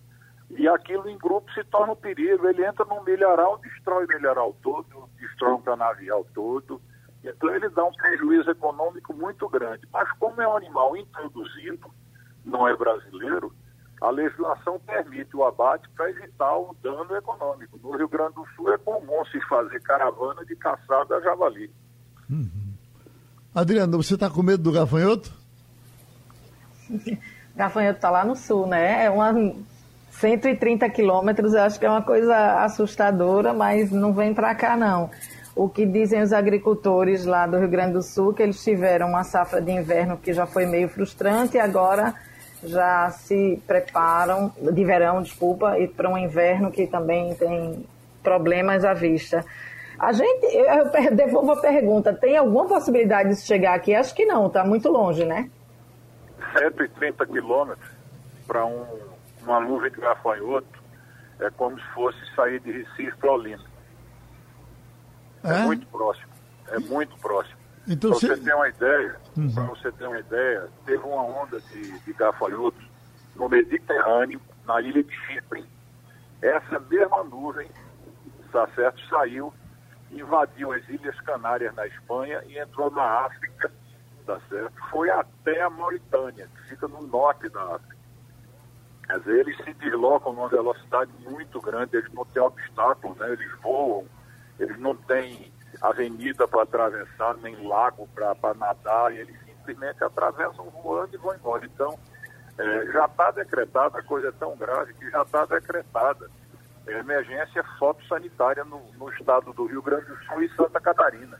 E 0.51 0.68
aquilo 0.68 1.09
em 1.09 1.18
grupo 1.18 1.51
se 1.53 1.63
torna 1.66 1.93
um 1.93 1.95
perigo. 1.95 2.47
Ele 2.47 2.66
entra 2.66 2.86
num 2.86 3.03
milharal, 3.03 3.57
destrói 3.57 4.05
o 4.05 4.07
milharal 4.07 4.55
todo, 4.61 5.09
destrói 5.20 5.53
um 5.53 5.61
canavial 5.61 6.26
todo. 6.34 6.82
Então 7.24 7.53
ele 7.53 7.68
dá 7.70 7.84
um 7.84 7.93
prejuízo 7.93 8.49
econômico 8.51 9.13
muito 9.13 9.49
grande. 9.49 9.88
Mas 9.91 10.11
como 10.20 10.41
é 10.41 10.47
um 10.47 10.55
animal 10.55 10.95
introduzido, 10.95 11.89
não 12.43 12.68
é 12.68 12.76
brasileiro, 12.76 13.51
a 14.02 14.10
legislação 14.10 14.80
permite 14.80 15.36
o 15.36 15.43
abate 15.43 15.88
para 15.96 16.10
evitar 16.10 16.58
o 16.58 16.76
dano 16.84 17.16
econômico. 17.16 17.80
No 17.82 17.98
Rio 17.98 18.10
Grande 18.10 18.36
do 18.36 18.46
Sul 18.56 18.74
é 18.74 18.78
comum 18.78 19.24
se 19.32 19.39
fazer 19.48 19.82
caravana 19.82 20.46
de 20.46 20.56
caçada 20.56 21.16
a 21.16 21.22
javali. 21.22 21.72
Uhum. 22.30 22.74
Adriano, 23.54 24.02
você 24.02 24.16
está 24.16 24.30
com 24.30 24.43
medo 24.43 24.64
do 24.64 24.72
gafanhoto? 24.72 25.32
gafanhoto 27.56 27.96
está 27.96 28.10
lá 28.10 28.26
no 28.26 28.36
sul, 28.36 28.68
né? 28.68 29.06
É 29.06 29.10
uma 29.10 29.34
130 30.12 30.89
quilômetros, 30.89 31.54
eu 31.54 31.62
acho 31.62 31.80
que 31.80 31.86
é 31.86 31.89
uma 31.89 32.02
coisa 32.02 32.64
assustadora, 32.64 33.54
mas 33.54 33.91
não 33.91 34.14
vem 34.14 34.34
para 34.34 34.54
cá 34.56 34.76
não. 34.76 35.10
O 35.56 35.70
que 35.70 35.86
dizem 35.86 36.22
os 36.22 36.34
agricultores 36.34 37.26
lá 37.26 37.48
do 37.48 37.58
Rio 37.58 37.70
Grande 37.70 37.93
do 37.93 38.02
Sul, 38.02 38.34
que 38.34 38.43
eles 38.43 38.62
tiveram 38.62 39.08
uma 39.08 39.24
safra 39.24 39.62
de 39.62 39.72
inverno 39.72 40.18
que 40.18 40.34
já 40.34 40.46
foi 40.46 40.66
meio 40.66 40.89
frustrante 40.89 41.56
e 41.56 41.60
agora 41.60 42.14
já 42.66 43.09
se 43.11 43.61
preparam, 43.68 44.51
de 44.59 44.84
verão, 44.84 45.22
desculpa, 45.22 45.80
e 45.80 45.88
para 45.88 46.09
um 46.09 46.18
inverno 46.18 46.72
que 46.72 46.88
também 46.88 47.36
tem 47.36 47.86
problemas 48.24 48.84
à 48.84 48.93
vista. 48.93 49.45
A 49.97 50.11
gente, 50.11 50.45
eu 50.45 51.16
devolvo 51.16 51.53
a 51.53 51.61
pergunta, 51.61 52.13
tem 52.13 52.36
alguma 52.38 52.66
possibilidade 52.66 53.30
de 53.30 53.41
chegar 53.41 53.76
aqui? 53.76 53.93
Acho 53.93 54.13
que 54.13 54.26
não, 54.26 54.47
está 54.47 54.63
muito 54.63 54.89
longe, 54.89 55.26
né? 55.26 55.49
130 56.57 57.26
quilômetros 57.26 57.89
para 58.45 58.66
um, 58.66 58.86
uma 59.41 59.59
nuvem 59.59 59.91
de 59.91 59.99
gafanhoto 59.99 60.84
é 61.39 61.49
como 61.51 61.80
se 61.80 61.88
fosse 61.93 62.18
sair 62.36 62.59
de 62.59 62.72
Recife 62.72 63.18
para 63.18 63.32
Olinda. 63.32 63.63
É? 65.43 65.61
é? 65.61 65.66
muito 65.66 65.86
próximo, 65.88 66.32
é 66.70 66.80
muito 66.80 67.18
próximo. 67.18 67.64
Então, 67.88 68.11
para 68.11 68.19
você 68.19 68.38
ter 68.38 68.53
uma 68.53 68.67
ideia, 68.67 69.15
uhum. 69.38 69.53
para 69.53 69.63
você 69.63 69.91
ter 69.91 70.07
uma 70.07 70.19
ideia, 70.19 70.69
teve 70.86 71.03
uma 71.03 71.23
onda 71.23 71.59
de, 71.59 71.99
de 71.99 72.13
gafanhotos 72.13 72.83
no 73.36 73.47
Mediterrâneo, 73.47 74.41
na 74.65 74.81
ilha 74.81 75.03
de 75.03 75.15
Chipre. 75.27 75.65
Essa 76.41 76.79
mesma 76.79 77.23
nuvem, 77.23 77.69
tá 78.51 78.67
certo, 78.75 78.99
saiu, 79.07 79.53
invadiu 80.11 80.71
as 80.71 80.88
Ilhas 80.89 81.19
Canárias 81.21 81.73
na 81.75 81.86
Espanha 81.86 82.41
e 82.47 82.57
entrou 82.57 82.89
na 82.89 83.03
África, 83.03 83.71
tá 84.25 84.39
certo? 84.49 84.73
Foi 84.89 85.09
até 85.09 85.61
a 85.61 85.69
Mauritânia, 85.69 86.47
que 86.55 86.69
fica 86.69 86.88
no 86.88 87.05
norte 87.05 87.47
da 87.49 87.75
África. 87.75 87.95
Quer 89.05 89.19
dizer, 89.19 89.39
eles 89.41 89.57
se 89.63 89.73
deslocam 89.75 90.33
numa 90.33 90.49
velocidade 90.49 91.11
muito 91.19 91.61
grande, 91.61 91.95
eles 91.97 92.11
não 92.11 92.25
têm 92.25 92.41
obstáculos, 92.41 93.15
né? 93.17 93.31
Eles 93.31 93.51
voam, 93.61 94.05
eles 94.59 94.79
não 94.79 94.95
têm 94.95 95.53
avenida 95.82 96.47
para 96.47 96.63
atravessar, 96.63 97.36
nem 97.38 97.67
lago 97.67 98.07
para 98.13 98.53
nadar, 98.53 99.13
e 99.13 99.19
eles 99.19 99.36
simplesmente 99.45 100.03
atravessam 100.03 100.69
voando 100.69 101.13
e 101.13 101.17
vão 101.17 101.36
embora. 101.36 101.65
Então, 101.65 101.97
é, 102.57 102.86
já 102.91 103.05
está 103.05 103.32
decretada, 103.32 103.99
a 103.99 104.03
coisa 104.03 104.30
é 104.30 104.32
tão 104.32 104.55
grave 104.55 104.93
que 104.93 105.09
já 105.09 105.21
está 105.21 105.45
decretada 105.45 106.30
é, 106.88 106.99
emergência 106.99 107.63
fotossanitária 107.80 108.63
no, 108.63 108.82
no 108.97 109.09
estado 109.09 109.51
do 109.53 109.65
Rio 109.65 109.82
Grande 109.82 110.05
do 110.05 110.15
Sul 110.26 110.43
e 110.43 110.49
Santa 110.49 110.80
Catarina. 110.80 111.39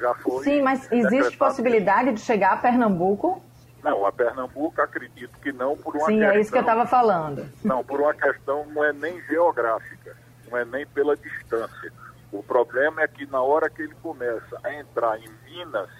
Já 0.00 0.14
foi 0.14 0.44
Sim, 0.44 0.62
mas 0.62 0.90
existe 0.90 1.36
possibilidade 1.36 2.12
de 2.12 2.20
chegar 2.20 2.52
a 2.52 2.56
Pernambuco? 2.56 3.42
Não, 3.82 4.04
a 4.04 4.12
Pernambuco 4.12 4.80
acredito 4.80 5.38
que 5.40 5.52
não 5.52 5.76
por 5.76 5.96
uma 5.96 6.06
Sim, 6.06 6.18
questão... 6.18 6.30
é 6.30 6.40
isso 6.40 6.52
que 6.52 6.58
eu 6.58 6.62
estava 6.62 6.86
falando. 6.86 7.48
Não, 7.64 7.82
por 7.82 8.00
uma 8.00 8.12
questão 8.12 8.66
não 8.66 8.84
é 8.84 8.92
nem 8.92 9.20
geográfica, 9.22 10.16
não 10.50 10.58
é 10.58 10.64
nem 10.64 10.86
pela 10.86 11.16
distância. 11.16 11.92
O 12.32 12.42
problema 12.42 13.02
é 13.02 13.08
que 13.08 13.26
na 13.26 13.42
hora 13.42 13.68
que 13.68 13.82
ele 13.82 13.94
começa 13.96 14.58
a 14.62 14.74
entrar 14.74 15.18
em 15.18 15.28
Minas, 15.44 15.90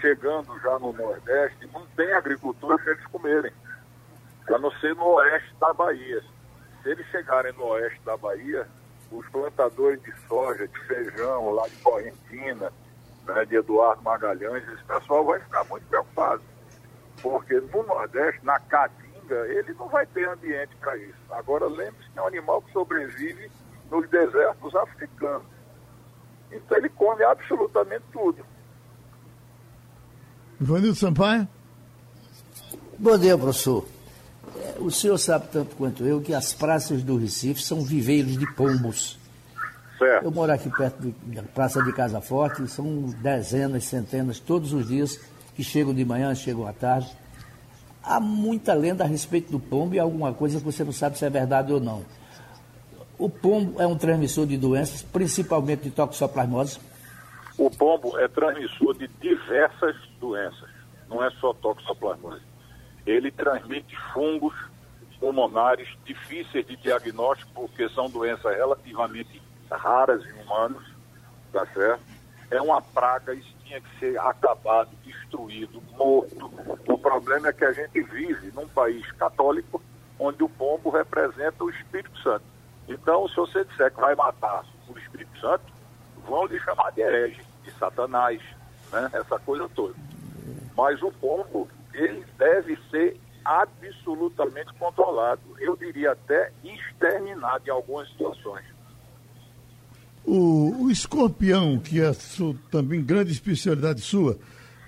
chegando 0.00 0.58
já 0.60 0.78
no 0.78 0.92
Nordeste, 0.92 1.68
não 1.72 1.84
tem 1.96 2.12
agricultura 2.12 2.78
para 2.78 2.92
eles 2.92 3.06
comerem, 3.06 3.52
a 4.48 4.58
não 4.58 4.70
ser 4.72 4.94
no 4.94 5.06
oeste 5.14 5.54
da 5.60 5.72
Bahia. 5.72 6.22
Se 6.82 6.90
eles 6.90 7.06
chegarem 7.06 7.52
no 7.54 7.64
oeste 7.64 8.00
da 8.04 8.16
Bahia, 8.16 8.68
os 9.10 9.26
plantadores 9.28 10.00
de 10.02 10.12
soja, 10.28 10.68
de 10.68 10.80
feijão, 10.80 11.50
lá 11.50 11.66
de 11.66 11.76
Correntina, 11.76 12.72
né, 13.26 13.44
de 13.44 13.56
Eduardo 13.56 14.02
Magalhães, 14.02 14.66
esse 14.68 14.84
pessoal 14.84 15.24
vai 15.24 15.40
ficar 15.40 15.64
muito 15.64 15.86
preocupado. 15.88 16.42
Porque 17.20 17.60
no 17.60 17.82
Nordeste, 17.82 18.44
na 18.44 18.60
Caatinga, 18.60 19.46
ele 19.48 19.72
não 19.74 19.88
vai 19.88 20.06
ter 20.06 20.28
ambiente 20.28 20.76
para 20.76 20.96
isso. 20.96 21.18
Agora, 21.30 21.66
lembre-se 21.66 22.10
que 22.10 22.18
é 22.18 22.22
um 22.22 22.26
animal 22.26 22.62
que 22.62 22.72
sobrevive 22.72 23.50
nos 23.90 24.08
desertos 24.08 24.74
africanos. 24.76 25.55
Então 26.50 26.76
ele 26.78 26.88
come 26.90 27.22
absolutamente 27.24 28.04
tudo. 28.12 28.44
Ivanildo 30.60 30.94
Sampaio? 30.94 31.46
Bom 32.98 33.18
dia, 33.18 33.36
professor. 33.36 33.84
É, 34.56 34.76
o 34.78 34.90
senhor 34.90 35.18
sabe 35.18 35.48
tanto 35.52 35.76
quanto 35.76 36.04
eu 36.04 36.20
que 36.20 36.32
as 36.32 36.54
praças 36.54 37.02
do 37.02 37.16
Recife 37.16 37.62
são 37.62 37.82
viveiros 37.82 38.38
de 38.38 38.46
pombos. 38.54 39.18
Certo. 39.98 40.24
Eu 40.24 40.30
moro 40.30 40.52
aqui 40.52 40.70
perto 40.70 41.14
da 41.24 41.42
Praça 41.42 41.82
de 41.82 41.92
Casa 41.92 42.20
Forte, 42.20 42.66
são 42.68 43.02
dezenas, 43.22 43.84
centenas, 43.84 44.38
todos 44.38 44.72
os 44.72 44.88
dias 44.88 45.20
que 45.54 45.62
chegam 45.62 45.94
de 45.94 46.04
manhã, 46.04 46.34
chegam 46.34 46.66
à 46.66 46.72
tarde. 46.72 47.10
Há 48.02 48.20
muita 48.20 48.72
lenda 48.72 49.04
a 49.04 49.06
respeito 49.06 49.50
do 49.50 49.58
pombo 49.58 49.94
e 49.94 49.98
alguma 49.98 50.32
coisa 50.32 50.58
que 50.58 50.64
você 50.64 50.84
não 50.84 50.92
sabe 50.92 51.18
se 51.18 51.24
é 51.24 51.30
verdade 51.30 51.72
ou 51.72 51.80
não. 51.80 52.04
O 53.18 53.30
pombo 53.30 53.80
é 53.80 53.86
um 53.86 53.96
transmissor 53.96 54.46
de 54.46 54.58
doenças, 54.58 55.02
principalmente 55.02 55.84
de 55.84 55.90
toxoplasmose? 55.90 56.78
O 57.56 57.70
pombo 57.70 58.18
é 58.18 58.28
transmissor 58.28 58.96
de 58.98 59.08
diversas 59.20 59.96
doenças, 60.20 60.68
não 61.08 61.24
é 61.24 61.30
só 61.40 61.54
toxoplasmose. 61.54 62.42
Ele 63.06 63.30
transmite 63.30 63.96
fungos 64.12 64.54
pulmonares 65.18 65.88
difíceis 66.04 66.66
de 66.66 66.76
diagnóstico, 66.76 67.50
porque 67.54 67.88
são 67.90 68.10
doenças 68.10 68.54
relativamente 68.54 69.40
raras 69.70 70.22
em 70.26 70.42
humanos, 70.42 70.84
tá 71.52 71.66
certo? 71.72 72.02
É 72.50 72.60
uma 72.60 72.82
praga, 72.82 73.32
isso 73.32 73.54
tinha 73.64 73.80
que 73.80 73.98
ser 73.98 74.18
acabado, 74.20 74.90
destruído, 75.04 75.82
morto. 75.96 76.50
O 76.86 76.98
problema 76.98 77.48
é 77.48 77.52
que 77.52 77.64
a 77.64 77.72
gente 77.72 78.02
vive 78.02 78.52
num 78.54 78.68
país 78.68 79.10
católico 79.12 79.82
onde 80.18 80.44
o 80.44 80.48
pombo 80.48 80.90
representa 80.90 81.64
o 81.64 81.70
Espírito 81.70 82.16
Santo. 82.22 82.44
Então, 82.88 83.28
se 83.28 83.36
você 83.36 83.64
disser 83.64 83.92
que 83.92 84.00
vai 84.00 84.14
matar 84.14 84.64
o 84.88 84.98
Espírito 84.98 85.38
Santo, 85.40 85.64
vão 86.26 86.46
lhe 86.46 86.58
chamar 86.60 86.90
de 86.92 87.00
herege, 87.00 87.40
de 87.64 87.70
satanás, 87.72 88.40
né? 88.92 89.10
essa 89.12 89.38
coisa 89.40 89.68
toda. 89.74 89.94
Mas 90.76 91.02
o 91.02 91.10
pombo, 91.12 91.68
ele 91.94 92.24
deve 92.38 92.78
ser 92.90 93.18
absolutamente 93.44 94.72
controlado. 94.74 95.40
Eu 95.58 95.76
diria 95.76 96.12
até 96.12 96.52
exterminado 96.62 97.62
em 97.66 97.70
algumas 97.70 98.08
situações. 98.08 98.64
O, 100.24 100.84
o 100.84 100.90
escorpião, 100.90 101.78
que 101.78 102.00
é 102.00 102.12
sua, 102.12 102.54
também 102.70 103.02
grande 103.02 103.30
especialidade 103.30 104.00
sua, 104.00 104.36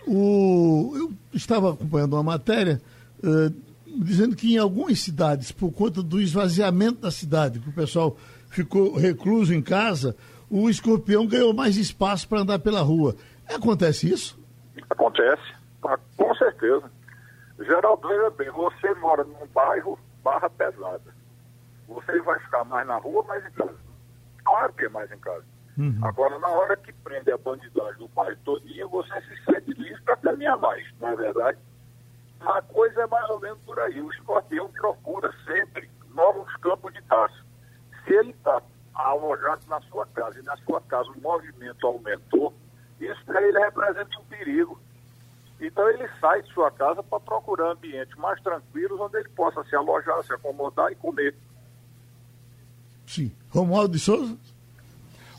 o, 0.06 0.92
eu 0.96 1.12
estava 1.32 1.72
acompanhando 1.72 2.14
uma 2.14 2.22
matéria 2.24 2.80
uh, 3.22 3.67
dizendo 4.04 4.36
que 4.36 4.54
em 4.54 4.58
algumas 4.58 5.00
cidades, 5.00 5.52
por 5.52 5.72
conta 5.72 6.02
do 6.02 6.20
esvaziamento 6.20 7.00
da 7.00 7.10
cidade, 7.10 7.58
que 7.58 7.68
o 7.68 7.72
pessoal 7.72 8.16
ficou 8.50 8.96
recluso 8.96 9.52
em 9.54 9.62
casa, 9.62 10.16
o 10.50 10.68
escorpião 10.68 11.26
ganhou 11.26 11.52
mais 11.52 11.76
espaço 11.76 12.28
para 12.28 12.40
andar 12.40 12.58
pela 12.58 12.80
rua. 12.80 13.14
Acontece 13.48 14.10
isso? 14.10 14.38
Acontece, 14.88 15.54
ah, 15.84 15.98
com 16.16 16.34
certeza. 16.34 16.90
Geraldo, 17.58 18.08
veja 18.08 18.30
bem, 18.30 18.50
você 18.50 18.94
mora 18.94 19.24
num 19.24 19.46
bairro 19.52 19.98
barra 20.22 20.48
pesada. 20.48 21.14
Você 21.88 22.20
vai 22.20 22.38
ficar 22.40 22.64
mais 22.64 22.86
na 22.86 22.96
rua, 22.96 23.24
mais 23.24 23.44
em 23.44 23.50
casa. 23.50 23.76
Claro 24.44 24.72
que 24.74 24.84
é 24.84 24.88
mais 24.88 25.10
em 25.10 25.18
casa. 25.18 25.44
Uhum. 25.76 25.98
Agora, 26.02 26.38
na 26.38 26.48
hora 26.48 26.76
que 26.76 26.92
prende 26.92 27.30
a 27.30 27.38
bandidagem 27.38 27.98
do 27.98 28.08
bairro 28.08 28.36
todinho, 28.44 28.88
você 28.88 29.20
se 29.22 29.44
sente 29.44 29.72
livre 29.72 30.00
para 30.02 30.16
caminhar 30.16 30.58
mais, 30.58 30.84
não 31.00 31.08
é 31.08 31.16
verdade? 31.16 31.58
A 32.40 32.62
coisa 32.62 33.02
é 33.02 33.06
mais 33.06 33.28
ou 33.30 33.40
menos 33.40 33.58
por 33.60 33.78
aí. 33.78 34.00
O 34.00 34.10
escorpião 34.12 34.68
procura 34.68 35.32
sempre 35.44 35.90
novos 36.14 36.54
campos 36.56 36.92
de 36.92 37.02
caça. 37.02 37.34
Se 38.04 38.14
ele 38.14 38.30
está 38.30 38.62
alojado 38.94 39.62
na 39.68 39.80
sua 39.82 40.06
casa 40.06 40.38
e 40.38 40.42
na 40.42 40.56
sua 40.58 40.80
casa 40.80 41.10
o 41.10 41.20
movimento 41.20 41.86
aumentou, 41.86 42.52
isso 43.00 43.24
para 43.24 43.42
ele 43.42 43.58
representa 43.58 44.18
um 44.18 44.24
perigo. 44.24 44.80
Então 45.60 45.88
ele 45.88 46.08
sai 46.20 46.42
de 46.42 46.52
sua 46.52 46.70
casa 46.70 47.02
para 47.02 47.20
procurar 47.20 47.72
ambientes 47.72 48.16
mais 48.16 48.40
tranquilos 48.40 49.00
onde 49.00 49.18
ele 49.18 49.28
possa 49.30 49.62
se 49.64 49.74
alojar, 49.74 50.22
se 50.24 50.32
acomodar 50.32 50.90
e 50.92 50.96
comer. 50.96 51.34
Sim. 53.06 53.32
Romualdo 53.50 53.94
de 53.94 53.98
Souza? 53.98 54.36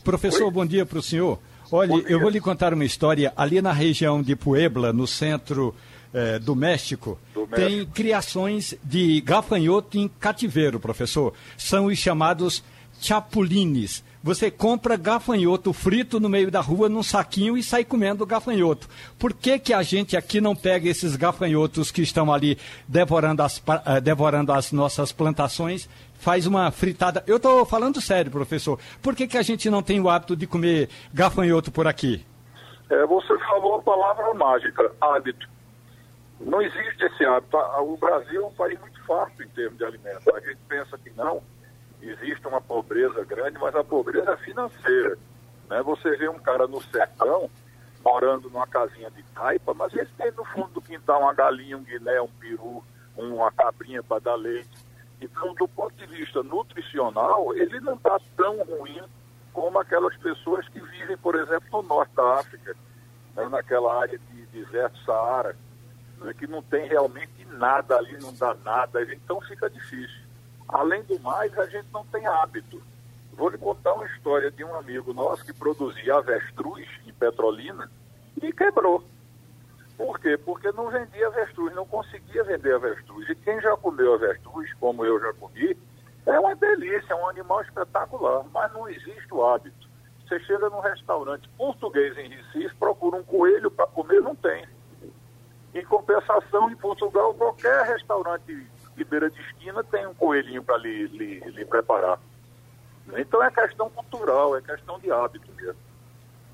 Professor, 0.04 0.46
Oi? 0.46 0.52
bom 0.52 0.66
dia 0.66 0.86
para 0.86 1.00
o 1.00 1.04
senhor. 1.04 1.40
Olha, 1.72 1.94
eu 2.08 2.20
vou 2.20 2.30
lhe 2.30 2.42
contar 2.42 2.74
uma 2.74 2.84
história 2.84 3.32
ali 3.38 3.62
na 3.62 3.72
região 3.72 4.24
de 4.24 4.36
Puebla, 4.36 4.92
no 4.92 5.06
centro 5.06 5.76
é, 6.14 6.40
do, 6.40 6.56
México, 6.56 7.20
do 7.34 7.48
México, 7.48 7.56
tem 7.56 7.86
criações 7.86 8.76
de 8.84 9.22
gafanhoto 9.22 9.98
em 9.98 10.08
cativeiro, 10.08 10.80
professor. 10.80 11.34
São 11.58 11.86
os 11.86 11.98
chamados 11.98 12.64
chapulines. 13.00 14.04
Você 14.22 14.52
compra 14.52 14.98
gafanhoto 14.98 15.72
frito 15.72 16.20
no 16.20 16.28
meio 16.28 16.52
da 16.52 16.60
rua 16.60 16.90
num 16.90 17.02
saquinho 17.02 17.58
e 17.58 17.64
sai 17.64 17.86
comendo 17.86 18.26
gafanhoto. 18.26 18.90
Por 19.18 19.34
que, 19.34 19.58
que 19.58 19.74
a 19.74 19.82
gente 19.82 20.18
aqui 20.18 20.42
não 20.42 20.54
pega 20.54 20.90
esses 20.90 21.16
gafanhotos 21.16 21.90
que 21.90 22.02
estão 22.02 22.32
ali 22.34 22.58
devorando 22.86 23.42
as, 23.42 23.60
uh, 23.60 24.02
devorando 24.04 24.52
as 24.52 24.74
nossas 24.74 25.14
plantações, 25.14 25.88
faz 26.16 26.46
uma 26.46 26.70
fritada? 26.70 27.24
Eu 27.26 27.38
estou 27.38 27.66
falando 27.66 28.02
sério, 28.02 28.30
professor. 28.30 28.78
Por 29.02 29.16
que, 29.16 29.26
que 29.26 29.38
a 29.38 29.42
gente 29.42 29.70
não 29.70 29.82
tem 29.82 30.02
o 30.02 30.10
hábito 30.10 30.36
de 30.36 30.46
comer 30.46 30.90
gafanhoto 31.14 31.72
por 31.72 31.88
aqui? 31.88 32.26
É, 32.90 33.06
você 33.06 33.38
falou 33.38 33.76
a 33.76 33.82
palavra 33.82 34.34
mágica, 34.34 34.92
hábito. 35.00 35.48
Não 36.40 36.62
existe 36.62 37.04
esse 37.04 37.26
hábito. 37.26 37.58
O 37.58 37.98
Brasil 37.98 38.44
é 38.44 38.48
um 38.48 38.54
país 38.54 38.80
muito 38.80 39.04
farto 39.04 39.44
em 39.44 39.48
termos 39.50 39.78
de 39.78 39.84
alimentos. 39.84 40.28
A 40.28 40.40
gente 40.40 40.60
pensa 40.68 40.98
que 40.98 41.10
não 41.12 41.44
existe 42.02 42.48
uma 42.48 42.62
pobreza 42.62 43.24
grande, 43.26 43.58
mas 43.60 43.76
a 43.76 43.84
pobreza 43.84 44.32
é 44.32 44.38
financeira. 44.38 45.18
Né? 45.70 45.82
Você 45.84 46.16
vê 46.16 46.30
um 46.30 46.40
cara 46.40 46.66
no 46.68 46.82
sertão, 46.82 47.50
morando 48.04 48.50
numa 48.50 48.66
casinha 48.66 49.12
de 49.12 49.22
taipa, 49.36 49.74
mas 49.74 49.94
ele 49.94 50.10
tem 50.18 50.32
no 50.32 50.46
fundo 50.46 50.70
do 50.70 50.82
quintal 50.82 51.22
uma 51.22 51.34
galinha, 51.34 51.78
um 51.78 51.84
guiné, 51.84 52.22
um 52.22 52.30
peru, 52.40 52.84
uma 53.18 53.52
cabrinha 53.52 54.02
para 54.02 54.20
dar 54.20 54.36
leite. 54.36 54.70
Então, 55.22 55.54
do 55.56 55.68
ponto 55.68 55.94
de 55.96 56.06
vista 56.06 56.42
nutricional, 56.42 57.54
ele 57.54 57.82
não 57.82 57.96
está 57.96 58.18
tão 58.38 58.64
ruim 58.64 59.02
como 59.52 59.78
aquelas 59.78 60.16
pessoas 60.18 60.66
que 60.70 60.80
vivem, 60.80 61.18
por 61.18 61.36
exemplo, 61.36 61.82
no 61.82 61.82
norte 61.82 62.16
da 62.16 62.36
África, 62.36 62.74
né? 63.36 63.50
naquela 63.50 64.00
área 64.00 64.18
de 64.18 64.46
deserto 64.46 64.98
Saara, 65.04 65.56
né? 66.20 66.34
que 66.34 66.48
não 66.48 66.62
tem 66.62 66.88
realmente 66.88 67.46
nada 67.46 67.98
ali, 67.98 68.18
não 68.20 68.34
dá 68.34 68.54
nada, 68.64 69.02
então 69.14 69.42
fica 69.42 69.70
difícil. 69.70 70.28
Além 70.68 71.04
do 71.04 71.20
mais, 71.20 71.58
a 71.58 71.66
gente 71.66 71.88
não 71.92 72.06
tem 72.06 72.26
hábito. 72.26 72.82
Vou 73.34 73.50
lhe 73.50 73.58
contar 73.58 73.94
uma 73.94 74.06
história 74.06 74.52
de 74.52 74.64
um 74.64 74.76
amigo 74.76 75.14
nosso 75.14 75.46
que 75.46 75.54
produzia 75.54 76.16
avestruz 76.16 76.88
em 77.08 77.14
Petrolina 77.14 77.90
e 78.42 78.52
quebrou. 78.52 79.04
Por 79.98 80.20
quê? 80.20 80.38
Porque 80.38 80.72
não 80.72 80.90
vendia 80.90 81.28
avestruz, 81.28 81.74
não 81.76 81.86
conseguia 81.86 82.44
vender 82.44 82.76
avestruz. 82.76 83.30
E 83.30 83.36
quem 83.36 83.60
já 83.62 83.76
comeu 83.78 84.14
avestruz, 84.14 84.74
como 84.76 85.04
eu 85.04 85.20
já 85.20 85.34
comi, 85.34 85.76
é 86.26 86.40
uma 86.40 86.56
delícia, 86.56 87.14
é 87.14 87.16
um 87.16 87.28
animal 87.28 87.62
espetacular, 87.62 88.46
mas 88.54 88.72
não 88.74 88.88
existe 88.88 89.34
o 89.34 89.46
hábito. 89.46 89.90
Você 90.28 90.40
chega 90.42 90.70
num 90.70 90.80
restaurante 90.80 91.50
português 91.58 92.18
em 92.18 92.30
Recife, 92.30 92.76
procura 92.76 93.18
um 93.18 93.24
coelho 93.24 93.72
para 93.72 93.88
comer, 93.88 94.22
não 94.22 94.36
tem. 94.36 94.66
Em 95.74 95.86
compensação, 95.86 96.72
em 96.72 96.76
Portugal, 96.76 97.34
qualquer 97.34 97.86
restaurante 97.86 98.66
de 98.96 99.04
beira 99.04 99.30
de 99.30 99.40
esquina 99.42 99.84
tem 99.84 100.06
um 100.08 100.14
coelhinho 100.14 100.64
para 100.64 100.78
lhe, 100.78 101.08
lhe, 101.08 101.40
lhe 101.40 101.66
preparar. 101.66 102.20
Então 103.18 103.44
é 103.44 103.50
questão 103.50 103.90
cultural, 103.90 104.58
é 104.58 104.62
questão 104.62 105.00
de 105.00 105.12
hábito 105.12 105.48
mesmo. 105.56 105.90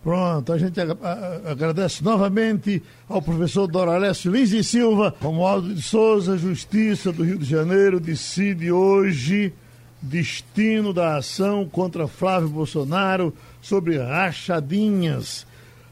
Pronto, 0.03 0.53
a 0.53 0.57
gente 0.57 0.80
agradece 0.80 2.03
novamente 2.03 2.84
ao 3.09 3.22
professor 3.24 3.66
Doralécio 3.66 4.32
Lins 4.32 4.51
e 4.51 4.63
Silva, 4.63 5.16
Romualdo 5.20 5.74
de 5.74 5.82
Souza, 5.82 6.38
Justiça 6.38 7.11
do 7.11 7.24
Rio 7.24 7.39
de 7.39 7.45
Janeiro, 7.45 7.99
decide 7.99 8.72
hoje 8.72 9.51
destino 9.99 10.93
da 10.93 11.18
ação 11.18 11.68
contra 11.68 12.07
Flávio 12.07 12.49
Bolsonaro 12.49 13.34
sobre 13.59 13.97
rachadinhas. 13.97 15.47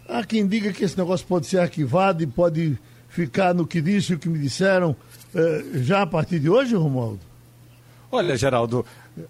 Há 0.08 0.24
quem 0.24 0.48
diga 0.48 0.72
que 0.72 0.84
esse 0.84 0.98
negócio 0.98 1.26
pode 1.26 1.48
ser 1.48 1.58
arquivado 1.58 2.22
e 2.22 2.28
pode 2.28 2.78
ficar 3.14 3.54
no 3.54 3.68
que 3.68 3.80
disse 3.80 4.12
e 4.12 4.16
o 4.16 4.20
que 4.20 4.28
me 4.28 4.40
disseram 4.40 4.96
eh, 5.36 5.64
já 5.76 6.02
a 6.02 6.08
partir 6.08 6.40
de 6.40 6.50
hoje, 6.50 6.76
Romualdo? 6.76 7.20
Olha, 8.12 8.36
Geraldo, 8.36 8.86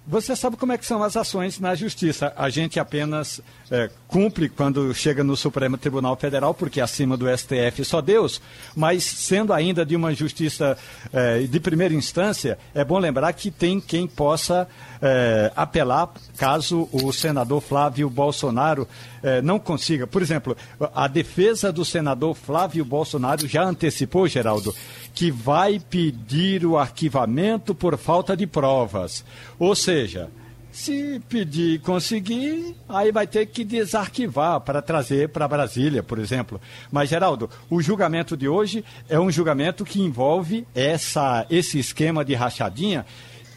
você 0.08 0.36
sabe 0.36 0.56
como 0.56 0.72
é 0.72 0.78
que 0.78 0.86
são 0.86 1.04
as 1.04 1.18
ações 1.18 1.60
na 1.60 1.76
justiça. 1.76 2.34
A 2.38 2.50
gente 2.50 2.80
apenas 2.80 3.42
é, 3.70 3.90
cumpre 4.08 4.48
quando 4.48 4.94
chega 4.94 5.24
no 5.24 5.36
Supremo 5.36 5.78
Tribunal 5.78 6.16
Federal, 6.16 6.54
porque 6.54 6.80
acima 6.80 7.18
do 7.18 7.26
STF 7.38 7.84
só 7.84 8.02
Deus, 8.02 8.42
mas 8.76 9.04
sendo 9.04 9.52
ainda 9.52 9.86
de 9.86 9.96
uma 9.96 10.14
justiça 10.14 10.78
é, 11.12 11.40
de 11.42 11.60
primeira 11.60 11.94
instância, 11.94 12.58
é 12.74 12.84
bom 12.84 12.98
lembrar 12.98 13.34
que 13.34 13.52
tem 13.52 13.80
quem 13.80 14.08
possa 14.08 14.68
é, 15.06 15.52
apelar 15.54 16.14
caso 16.38 16.88
o 16.94 17.12
senador 17.12 17.60
Flávio 17.62 18.10
Bolsonaro 18.10 18.88
é, 19.22 19.42
não 19.42 19.60
consiga. 19.60 20.08
Por 20.08 20.22
exemplo, 20.22 20.56
a 20.96 21.10
defesa 21.10 21.74
do 21.74 21.84
senador 21.84 22.34
Flávio 22.34 22.86
Bolsonaro 22.86 23.46
já 23.46 23.66
antecipou, 23.66 24.26
Geraldo, 24.30 24.74
que 25.14 25.30
vai 25.30 25.78
pedir 25.78 26.66
o 26.66 26.78
arquivamento 26.78 27.76
por 27.76 27.98
falta 27.98 28.38
de 28.38 28.48
provas. 28.48 29.26
Ou 29.60 29.76
seja, 29.76 30.30
se 30.72 31.22
pedir 31.28 31.76
e 31.76 31.80
conseguir, 31.80 32.74
aí 32.88 33.12
vai 33.12 33.28
ter 33.28 33.46
que 33.48 33.66
desarquivar 33.66 34.62
para 34.62 34.82
trazer 34.82 35.30
para 35.30 35.48
Brasília, 35.50 36.02
por 36.02 36.18
exemplo. 36.18 36.62
Mas, 36.90 37.10
Geraldo, 37.10 37.50
o 37.70 37.82
julgamento 37.82 38.38
de 38.38 38.48
hoje 38.48 38.86
é 39.10 39.20
um 39.20 39.30
julgamento 39.30 39.84
que 39.84 40.02
envolve 40.02 40.66
essa, 40.74 41.46
esse 41.50 41.78
esquema 41.78 42.24
de 42.24 42.34
rachadinha 42.34 43.06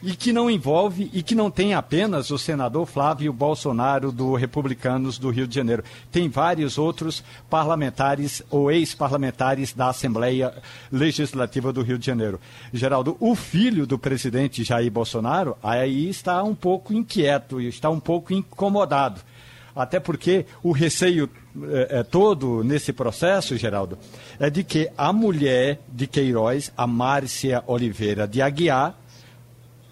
e 0.03 0.15
que 0.15 0.33
não 0.33 0.51
envolve 0.51 1.11
e 1.13 1.23
que 1.23 1.35
não 1.35 1.51
tem 1.51 1.75
apenas 1.75 2.31
o 2.31 2.39
senador 2.39 2.87
Flávio 2.87 3.33
Bolsonaro 3.33 4.13
do 4.13 4.35
Republicanos 4.35 5.19
do 5.19 5.31
Rio 5.31 5.47
de 5.47 5.55
Janeiro. 5.55 5.83
Tem 6.13 6.29
vários 6.29 6.79
outros 6.79 7.25
parlamentares 7.49 8.43
ou 8.51 8.71
ex-parlamentares 8.71 9.73
da 9.73 9.89
Assembleia 9.89 10.53
Legislativa 10.91 11.73
do 11.73 11.83
Rio 11.83 11.99
de 11.99 12.07
Janeiro. 12.07 12.41
Geraldo, 12.73 13.17
o 13.21 13.35
filho 13.35 13.87
do 13.87 13.99
presidente 13.99 14.65
Jair 14.65 14.91
Bolsonaro 14.91 15.57
aí 15.63 16.09
está 16.09 16.43
um 16.43 16.55
pouco 16.55 16.93
inquieto 16.93 17.61
e 17.61 17.69
está 17.69 17.91
um 17.91 18.01
pouco 18.01 18.33
incomodado. 18.33 19.21
Até 19.75 20.01
porque 20.01 20.47
o 20.63 20.73
receio 20.73 21.29
é, 21.71 22.03
todo 22.03 22.65
nesse 22.65 22.95
processo, 22.95 23.57
Geraldo, 23.59 23.99
é 24.39 24.49
de 24.49 24.65
que 24.65 24.91
a 24.97 25.13
mulher 25.13 25.81
de 25.89 26.07
Queiroz, 26.07 26.73
a 26.77 26.87
Márcia 26.87 27.63
Oliveira 27.67 28.27
de 28.27 28.41
Aguiar, 28.41 28.95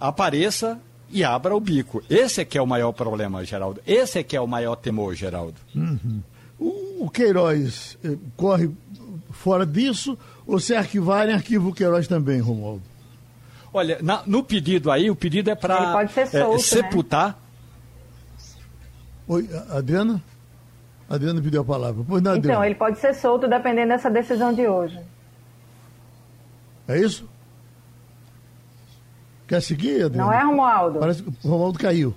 apareça 0.08 0.78
e 1.10 1.22
abra 1.22 1.54
o 1.54 1.60
bico. 1.60 2.02
Esse 2.10 2.40
é 2.40 2.44
que 2.44 2.58
é 2.58 2.62
o 2.62 2.66
maior 2.66 2.92
problema, 2.92 3.44
Geraldo. 3.44 3.80
Esse 3.86 4.18
é 4.18 4.22
que 4.22 4.36
é 4.36 4.40
o 4.40 4.46
maior 4.46 4.76
temor, 4.76 5.14
Geraldo. 5.14 5.54
Uhum. 5.74 6.22
O, 6.58 7.10
Queiroz 7.10 7.98
eh, 8.04 8.16
corre 8.36 8.70
fora 9.30 9.66
disso 9.66 10.16
ou 10.46 10.58
se 10.58 10.74
arquivarem, 10.74 11.34
arquiva 11.34 11.68
o 11.68 11.74
Queiroz 11.74 12.08
também, 12.08 12.40
Romualdo? 12.40 12.82
Olha, 13.72 13.98
na, 14.00 14.22
no 14.26 14.42
pedido 14.42 14.90
aí, 14.90 15.10
o 15.10 15.16
pedido 15.16 15.50
é 15.50 15.54
para 15.54 16.02
é, 16.32 16.38
né? 16.38 16.58
sepultar. 16.58 17.28
Né? 17.28 17.34
Oi, 19.26 19.50
Adriana? 19.70 20.22
Adriana 21.08 21.40
pediu 21.40 21.60
a 21.60 21.64
palavra. 21.64 22.04
Pois 22.06 22.22
não, 22.22 22.36
então, 22.36 22.64
ele 22.64 22.74
pode 22.74 22.98
ser 22.98 23.14
solto 23.14 23.48
dependendo 23.48 23.88
dessa 23.88 24.10
decisão 24.10 24.52
de 24.52 24.66
hoje. 24.66 24.98
É 26.86 26.98
isso? 26.98 27.28
Quer 29.46 29.60
seguir, 29.60 30.04
Adriano? 30.04 30.30
Não 30.30 30.32
é, 30.32 30.42
Romualdo? 30.42 30.98
Parece 30.98 31.22
que 31.22 31.28
o 31.28 31.48
Romualdo 31.48 31.78
caiu. 31.78 32.14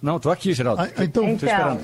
Não, 0.00 0.16
estou 0.16 0.32
aqui, 0.32 0.52
Geraldo. 0.52 0.82
Ah, 0.82 1.04
então, 1.04 1.28
então 1.28 1.80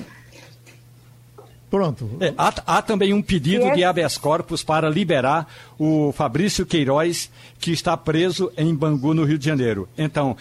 Pronto. 1.69 2.09
É, 2.19 2.33
há, 2.35 2.53
há, 2.65 2.81
também 2.81 3.13
um 3.13 3.21
pedido 3.21 3.65
é... 3.65 3.75
de 3.75 3.83
habeas 3.83 4.17
corpus 4.17 4.63
para 4.63 4.89
liberar 4.89 5.47
o 5.79 6.11
Fabrício 6.11 6.65
Queiroz, 6.65 7.31
que 7.57 7.71
está 7.71 7.95
preso 7.95 8.51
em 8.57 8.75
Bangu, 8.75 9.13
no 9.13 9.23
Rio 9.23 9.37
de 9.37 9.45
Janeiro. 9.45 9.87
Então, 9.97 10.35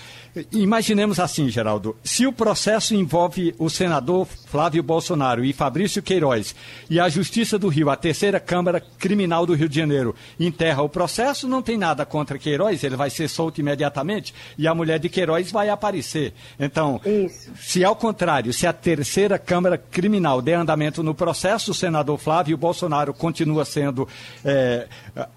imaginemos 0.53 1.21
assim, 1.21 1.49
Geraldo, 1.49 1.97
se 2.03 2.27
o 2.27 2.33
processo 2.33 2.95
envolve 2.95 3.55
o 3.59 3.71
senador 3.71 4.27
Flávio 4.27 4.83
Bolsonaro 4.83 5.45
e 5.45 5.53
Fabrício 5.53 6.03
Queiroz, 6.03 6.55
e 6.91 6.99
a 6.99 7.09
Justiça 7.09 7.59
do 7.59 7.69
Rio, 7.69 7.89
a 7.89 7.97
terceira 7.97 8.41
Câmara 8.41 8.83
Criminal 8.99 9.47
do 9.47 9.55
Rio 9.55 9.69
de 9.69 9.77
Janeiro, 9.77 10.15
enterra 10.41 10.83
o 10.83 10.89
processo, 10.89 11.47
não 11.47 11.63
tem 11.63 11.79
nada 11.79 12.05
contra 12.05 12.39
Queiroz, 12.39 12.83
ele 12.83 12.97
vai 12.97 13.11
ser 13.11 13.29
solto 13.29 13.61
imediatamente, 13.61 14.35
e 14.57 14.67
a 14.67 14.75
mulher 14.75 14.99
de 14.99 15.09
Queiroz 15.09 15.53
vai 15.53 15.69
aparecer. 15.69 16.35
Então, 16.59 17.01
Isso. 17.05 17.53
se 17.57 17.85
ao 17.85 17.95
contrário, 17.95 18.53
se 18.53 18.67
a 18.67 18.73
terceira 18.73 19.39
Câmara 19.39 19.79
Criminal 19.79 20.43
der 20.43 20.55
andamento 20.55 21.03
no 21.03 21.15
processo, 21.15 21.71
o 21.71 21.75
senador 21.75 22.19
Flávio 22.19 22.57
Bolsonaro 22.57 23.15
continua 23.15 23.65
sendo 23.65 24.09
é, 24.45 24.89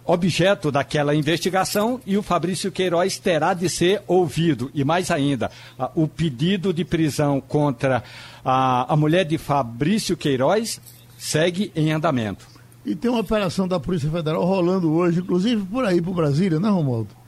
objeto 0.05 0.71
daquela 0.71 1.15
investigação 1.15 1.99
e 2.05 2.17
o 2.17 2.23
Fabrício 2.23 2.71
Queiroz 2.71 3.17
terá 3.17 3.53
de 3.53 3.69
ser 3.69 4.01
ouvido. 4.07 4.71
E 4.73 4.83
mais 4.83 5.11
ainda, 5.11 5.51
o 5.95 6.07
pedido 6.07 6.73
de 6.73 6.83
prisão 6.83 7.39
contra 7.39 8.03
a, 8.43 8.91
a 8.91 8.95
mulher 8.95 9.25
de 9.25 9.37
Fabrício 9.37 10.17
Queiroz 10.17 10.81
segue 11.17 11.71
em 11.75 11.91
andamento. 11.91 12.47
E 12.85 12.95
tem 12.95 13.11
uma 13.11 13.21
operação 13.21 13.67
da 13.67 13.79
Polícia 13.79 14.09
Federal 14.09 14.43
rolando 14.43 14.91
hoje, 14.91 15.19
inclusive 15.19 15.63
por 15.65 15.85
aí, 15.85 16.01
por 16.01 16.15
Brasília, 16.15 16.59
né, 16.59 16.69
Romualdo? 16.69 17.20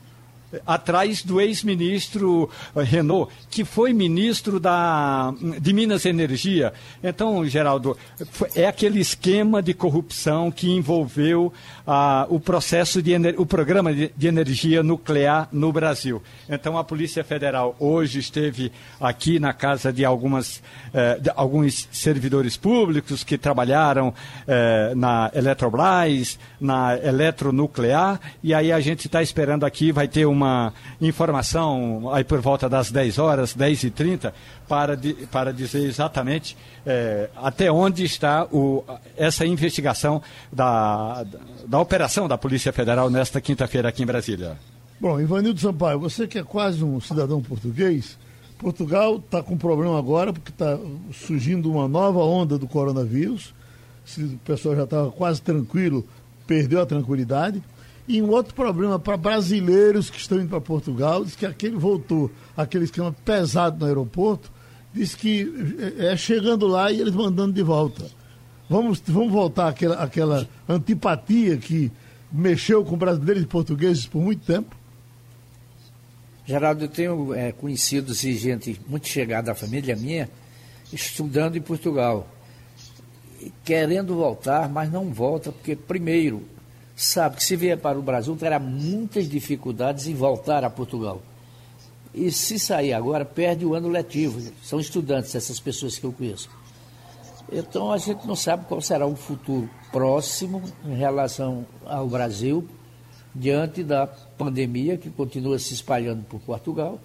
Atrás 0.66 1.22
do 1.22 1.40
ex-ministro 1.40 2.50
eh, 2.76 2.82
Renault, 2.82 3.32
que 3.50 3.64
foi 3.64 3.92
ministro 3.92 4.60
da, 4.60 5.32
de 5.60 5.72
Minas 5.72 6.04
Energia. 6.04 6.72
Então, 7.02 7.44
Geraldo, 7.46 7.96
é 8.54 8.66
aquele 8.66 9.00
esquema 9.00 9.62
de 9.62 9.74
corrupção 9.74 10.50
que 10.50 10.70
envolveu 10.70 11.52
ah, 11.86 12.26
o 12.28 12.38
processo 12.40 13.02
de 13.02 13.14
o 13.36 13.46
programa 13.46 13.94
de, 13.94 14.12
de, 14.16 14.26
energia 14.26 14.82
nuclear 14.82 15.48
no 15.52 15.72
Brasil. 15.72 16.22
Então, 16.48 16.76
a 16.76 16.84
Polícia 16.84 17.22
Federal 17.22 17.76
hoje 17.78 18.18
esteve 18.18 18.72
aqui 19.00 19.38
na 19.38 19.52
casa 19.52 19.92
de, 19.92 20.04
algumas, 20.04 20.62
eh, 20.92 21.18
de 21.20 21.30
alguns 21.34 21.88
servidores 21.92 22.56
públicos 22.56 23.22
que 23.22 23.38
trabalharam 23.38 24.12
eh, 24.46 24.92
na 24.96 25.30
Eletrobras, 25.34 26.38
na 26.60 26.96
Eletronuclear, 26.96 28.20
e 28.42 28.52
aí 28.52 28.72
a 28.72 28.80
gente 28.80 29.06
está 29.06 29.22
esperando 29.22 29.64
aqui, 29.64 29.92
vai 29.92 30.08
ter 30.08 30.26
uma 30.26 30.43
uma 30.44 30.72
informação 31.00 32.12
aí 32.12 32.22
por 32.22 32.40
volta 32.40 32.68
das 32.68 32.90
10 32.90 33.18
horas, 33.18 33.54
10 33.54 33.84
e 33.84 33.90
30 33.90 34.34
para, 34.68 34.98
para 35.30 35.52
dizer 35.52 35.84
exatamente 35.84 36.56
é, 36.86 37.30
até 37.36 37.72
onde 37.72 38.04
está 38.04 38.44
o, 38.52 38.84
essa 39.16 39.46
investigação 39.46 40.22
da, 40.52 41.24
da, 41.66 41.80
operação 41.80 42.28
da 42.28 42.36
Polícia 42.36 42.72
Federal 42.72 43.10
nesta 43.10 43.40
quinta-feira 43.40 43.88
aqui 43.88 44.02
em 44.02 44.06
Brasília. 44.06 44.58
Bom, 45.00 45.20
Ivanildo 45.20 45.60
Sampaio, 45.60 45.98
você 45.98 46.26
que 46.26 46.38
é 46.38 46.42
quase 46.42 46.84
um 46.84 47.00
cidadão 47.00 47.42
português, 47.42 48.16
Portugal 48.58 49.16
está 49.16 49.42
com 49.42 49.56
problema 49.56 49.98
agora 49.98 50.32
porque 50.32 50.50
está 50.50 50.78
surgindo 51.12 51.70
uma 51.70 51.88
nova 51.88 52.20
onda 52.20 52.58
do 52.58 52.66
coronavírus. 52.66 53.54
O 54.18 54.38
pessoal 54.38 54.76
já 54.76 54.84
estava 54.84 55.10
quase 55.10 55.42
tranquilo, 55.42 56.06
perdeu 56.46 56.80
a 56.80 56.86
tranquilidade. 56.86 57.62
E 58.06 58.20
um 58.20 58.30
outro 58.30 58.54
problema 58.54 58.98
para 58.98 59.16
brasileiros 59.16 60.10
que 60.10 60.18
estão 60.18 60.38
indo 60.38 60.48
para 60.48 60.60
Portugal, 60.60 61.24
diz 61.24 61.34
que 61.34 61.46
aquele 61.46 61.76
voltou, 61.76 62.30
aquele 62.56 62.84
esquema 62.84 63.14
pesado 63.24 63.78
no 63.78 63.86
aeroporto, 63.86 64.52
diz 64.92 65.14
que 65.14 65.50
é, 65.98 66.16
chegando 66.16 66.66
lá 66.66 66.92
e 66.92 67.00
eles 67.00 67.14
mandando 67.14 67.52
de 67.52 67.62
volta. 67.62 68.04
Vamos, 68.68 69.02
vamos 69.06 69.32
voltar 69.32 69.68
àquela, 69.68 69.96
àquela 69.96 70.48
antipatia 70.68 71.56
que 71.56 71.90
mexeu 72.30 72.84
com 72.84 72.96
brasileiros 72.96 73.42
e 73.42 73.46
portugueses 73.46 74.06
por 74.06 74.20
muito 74.20 74.44
tempo? 74.44 74.76
Geraldo, 76.46 76.84
eu 76.84 76.88
tenho 76.88 77.32
é, 77.32 77.52
conhecidos 77.52 78.22
e 78.22 78.34
gente 78.34 78.78
muito 78.86 79.08
chegada 79.08 79.52
à 79.52 79.54
família 79.54 79.96
minha 79.96 80.28
estudando 80.92 81.56
em 81.56 81.60
Portugal, 81.60 82.28
querendo 83.64 84.14
voltar, 84.14 84.68
mas 84.68 84.92
não 84.92 85.10
volta 85.10 85.50
porque, 85.50 85.74
primeiro, 85.74 86.42
sabe 86.96 87.36
que 87.36 87.44
se 87.44 87.56
vier 87.56 87.78
para 87.78 87.98
o 87.98 88.02
Brasil 88.02 88.36
terá 88.36 88.58
muitas 88.58 89.28
dificuldades 89.28 90.06
em 90.06 90.14
voltar 90.14 90.64
a 90.64 90.70
Portugal. 90.70 91.20
E 92.14 92.30
se 92.30 92.58
sair 92.58 92.92
agora, 92.92 93.24
perde 93.24 93.66
o 93.66 93.74
ano 93.74 93.88
letivo. 93.88 94.40
São 94.62 94.78
estudantes, 94.78 95.34
essas 95.34 95.58
pessoas 95.58 95.98
que 95.98 96.04
eu 96.04 96.12
conheço. 96.12 96.48
Então 97.52 97.92
a 97.92 97.98
gente 97.98 98.26
não 98.26 98.36
sabe 98.36 98.64
qual 98.66 98.80
será 98.80 99.06
o 99.06 99.16
futuro 99.16 99.68
próximo 99.90 100.62
em 100.84 100.94
relação 100.94 101.66
ao 101.84 102.08
Brasil, 102.08 102.66
diante 103.34 103.82
da 103.82 104.06
pandemia 104.06 104.96
que 104.96 105.10
continua 105.10 105.58
se 105.58 105.74
espalhando 105.74 106.24
por 106.24 106.40
Portugal, 106.40 107.00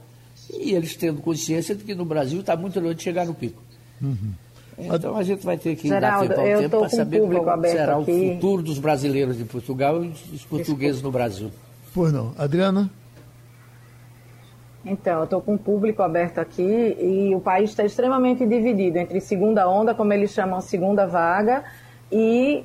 e 0.50 0.74
eles 0.74 0.96
tendo 0.96 1.22
consciência 1.22 1.76
de 1.76 1.84
que 1.84 1.94
no 1.94 2.06
Brasil 2.06 2.40
está 2.40 2.56
muito 2.56 2.80
longe 2.80 2.96
de 2.96 3.04
chegar 3.04 3.26
no 3.26 3.34
pico. 3.34 3.62
Uhum. 4.02 4.34
Então 4.80 5.18
a 5.18 5.24
gente 5.24 5.46
vai 5.46 5.58
ter 5.58 5.76
que 5.76 5.88
Geraldo, 5.88 6.30
dar 6.30 6.36
tempo 6.36 6.52
ao 6.52 6.60
tempo 6.62 6.80
para 6.80 6.90
saber 6.90 7.22
qual 7.22 7.64
será 7.64 7.98
aqui. 7.98 8.12
o 8.12 8.34
futuro 8.36 8.64
dos 8.64 8.80
brasileiros 8.80 9.38
de 9.38 9.44
Portugal 9.46 10.04
e 10.04 10.10
dos 10.10 10.46
portugueses 10.46 11.02
no 11.02 11.12
Brasil. 11.12 11.52
Pois 11.94 12.14
não. 12.14 12.34
Adriana? 12.38 12.90
Então, 14.86 15.20
eu 15.20 15.24
estou 15.26 15.42
com 15.42 15.56
o 15.56 15.58
público 15.58 16.02
aberto 16.02 16.40
aqui 16.40 16.96
e 17.00 17.36
o 17.36 17.42
país 17.42 17.72
está 17.72 17.84
extremamente 17.84 18.46
dividido 18.46 18.98
entre 18.98 19.20
segunda 19.20 19.68
onda, 19.68 19.94
como 19.94 20.14
eles 20.14 20.32
chamam 20.32 20.62
segunda 20.62 21.06
vaga, 21.06 21.64
e 22.10 22.64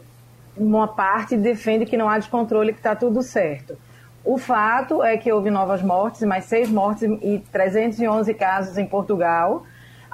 uma 0.57 0.87
parte 0.87 1.37
defende 1.37 1.85
que 1.85 1.97
não 1.97 2.09
há 2.09 2.19
descontrole, 2.19 2.73
que 2.73 2.79
está 2.79 2.95
tudo 2.95 3.21
certo. 3.23 3.77
O 4.25 4.39
fato 4.39 5.03
é 5.03 5.17
que 5.17 5.31
houve 5.31 5.51
novas 5.51 5.83
mortes, 5.83 6.23
mais 6.23 6.45
seis 6.45 6.71
mortes 6.71 7.03
e 7.03 7.43
311 7.53 8.33
casos 8.35 8.79
em 8.79 8.87
Portugal. 8.87 9.65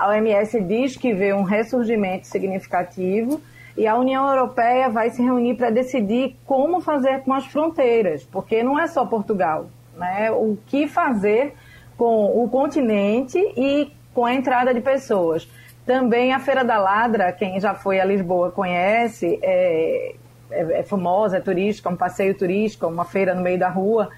A 0.00 0.08
OMS 0.08 0.58
diz 0.62 0.96
que 0.96 1.12
vê 1.12 1.34
um 1.34 1.42
ressurgimento 1.42 2.26
significativo 2.26 3.38
e 3.76 3.86
a 3.86 3.94
União 3.94 4.26
Europeia 4.26 4.88
vai 4.88 5.10
se 5.10 5.22
reunir 5.22 5.56
para 5.56 5.68
decidir 5.68 6.38
como 6.46 6.80
fazer 6.80 7.20
com 7.20 7.34
as 7.34 7.44
fronteiras, 7.44 8.24
porque 8.24 8.62
não 8.62 8.80
é 8.80 8.86
só 8.86 9.04
Portugal, 9.04 9.66
né? 9.94 10.30
O 10.30 10.56
que 10.66 10.88
fazer 10.88 11.52
com 11.98 12.42
o 12.42 12.48
continente 12.48 13.38
e 13.54 13.92
com 14.14 14.24
a 14.24 14.32
entrada 14.32 14.72
de 14.72 14.80
pessoas. 14.80 15.46
Também 15.84 16.32
a 16.32 16.38
Feira 16.38 16.64
da 16.64 16.78
Ladra, 16.78 17.30
quem 17.30 17.60
já 17.60 17.74
foi 17.74 18.00
a 18.00 18.04
Lisboa 18.06 18.50
conhece, 18.50 19.38
é, 19.42 20.14
é, 20.50 20.78
é 20.78 20.82
famosa, 20.82 21.36
é 21.36 21.40
turística, 21.40 21.90
um 21.90 21.96
passeio 21.96 22.34
turístico, 22.34 22.86
uma 22.86 23.04
feira 23.04 23.34
no 23.34 23.42
meio 23.42 23.58
da 23.58 23.68
rua, 23.68 24.08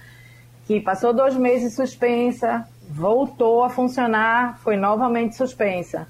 que 0.64 0.80
passou 0.80 1.12
dois 1.12 1.34
meses 1.34 1.74
suspensa, 1.74 2.68
voltou 2.92 3.64
a 3.64 3.70
funcionar, 3.70 4.58
foi 4.58 4.76
novamente 4.76 5.34
suspensa. 5.34 6.06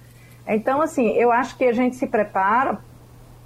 Então, 0.46 0.82
assim, 0.82 1.10
eu 1.10 1.30
acho 1.30 1.56
que 1.56 1.64
a 1.64 1.72
gente 1.72 1.94
se 1.94 2.06
prepara 2.06 2.78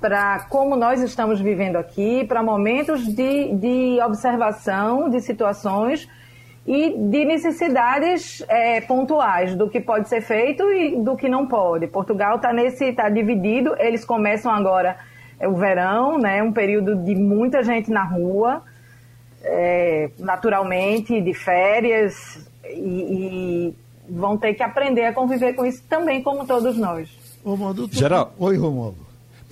para 0.01 0.47
como 0.49 0.75
nós 0.75 1.03
estamos 1.03 1.41
vivendo 1.41 1.77
aqui, 1.77 2.25
para 2.25 2.43
momentos 2.43 3.07
de, 3.07 3.55
de 3.55 4.01
observação 4.03 5.11
de 5.11 5.21
situações 5.21 6.09
e 6.67 6.97
de 6.97 7.25
necessidades 7.25 8.43
é, 8.49 8.81
pontuais 8.81 9.55
do 9.55 9.69
que 9.69 9.81
pode 9.81 10.09
ser 10.09 10.23
feito 10.23 10.65
e 10.73 10.97
do 10.97 11.15
que 11.15 11.29
não 11.29 11.47
pode. 11.47 11.87
Portugal 11.87 12.37
está 12.37 12.53
nesse, 12.53 12.87
está 12.87 13.09
dividido. 13.09 13.75
Eles 13.79 14.05
começam 14.05 14.51
agora 14.51 14.97
é, 15.39 15.47
o 15.47 15.55
verão, 15.55 16.19
né, 16.19 16.43
um 16.43 16.53
período 16.53 16.97
de 16.97 17.15
muita 17.15 17.63
gente 17.63 17.91
na 17.91 18.03
rua, 18.03 18.63
é, 19.45 20.11
naturalmente 20.19 21.21
de 21.21 21.35
férias, 21.35 22.46
e, 22.75 23.71
e, 23.71 23.75
vão 24.09 24.37
ter 24.37 24.55
que 24.55 24.63
aprender 24.63 25.05
a 25.05 25.13
conviver 25.13 25.55
com 25.55 25.65
isso 25.65 25.83
também, 25.89 26.23
como 26.23 26.47
todos 26.47 26.77
nós. 26.77 27.09
Romualdo, 27.45 27.89
Geral. 27.91 28.35
Oi, 28.39 28.57
Romualdo. 28.57 29.06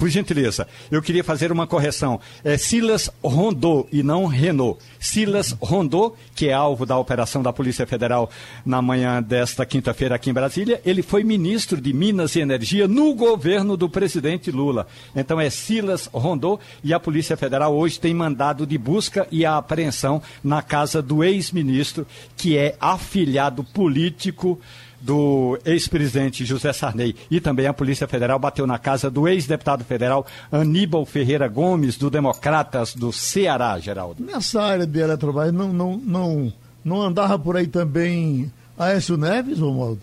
Por 0.04 0.10
gentileza, 0.10 0.68
eu 0.90 1.00
queria 1.00 1.24
fazer 1.24 1.50
uma 1.50 1.66
correção. 1.66 2.20
É 2.44 2.58
Silas 2.58 3.10
Rondô 3.22 3.88
e 3.90 4.02
não 4.02 4.26
Renault. 4.26 4.78
Silas 5.00 5.56
Rondô, 5.58 6.14
que 6.34 6.50
é 6.50 6.52
alvo 6.52 6.84
da 6.84 6.98
operação 6.98 7.42
da 7.42 7.54
Polícia 7.54 7.86
Federal 7.86 8.28
na 8.66 8.82
manhã 8.82 9.22
desta 9.22 9.64
quinta-feira 9.64 10.14
aqui 10.14 10.28
em 10.28 10.34
Brasília, 10.34 10.78
ele 10.84 11.00
foi 11.00 11.24
ministro 11.24 11.80
de 11.80 11.94
Minas 11.94 12.36
e 12.36 12.40
Energia 12.40 12.86
no 12.86 13.14
governo 13.14 13.78
do 13.78 13.88
presidente 13.88 14.50
Lula. 14.50 14.86
Então 15.16 15.40
é 15.40 15.48
Silas 15.48 16.06
Rondô 16.12 16.60
e 16.82 16.92
a 16.92 17.00
Polícia 17.00 17.34
Federal 17.34 17.74
hoje 17.74 17.98
tem 17.98 18.12
mandado 18.12 18.66
de 18.66 18.76
busca 18.76 19.26
e 19.32 19.46
apreensão 19.46 20.20
na 20.42 20.60
casa 20.60 21.00
do 21.00 21.24
ex-ministro, 21.24 22.06
que 22.36 22.58
é 22.58 22.76
afiliado 22.78 23.64
político 23.64 24.60
do 25.04 25.58
ex-presidente 25.66 26.46
José 26.46 26.72
Sarney 26.72 27.14
e 27.30 27.38
também 27.38 27.66
a 27.66 27.74
Polícia 27.74 28.08
Federal 28.08 28.38
bateu 28.38 28.66
na 28.66 28.78
casa 28.78 29.10
do 29.10 29.28
ex-deputado 29.28 29.84
federal 29.84 30.26
Aníbal 30.50 31.04
Ferreira 31.04 31.46
Gomes, 31.46 31.98
do 31.98 32.08
Democratas 32.08 32.94
do 32.94 33.12
Ceará, 33.12 33.78
Geraldo. 33.78 34.24
Nessa 34.24 34.62
área 34.62 34.86
de 34.86 34.98
Eletrobras 34.98 35.52
não, 35.52 35.72
não, 35.72 35.96
não, 35.98 36.52
não 36.82 37.02
andava 37.02 37.38
por 37.38 37.54
aí 37.54 37.66
também 37.66 38.50
Aécio 38.78 39.18
Neves, 39.18 39.58
Romualdo? 39.58 40.00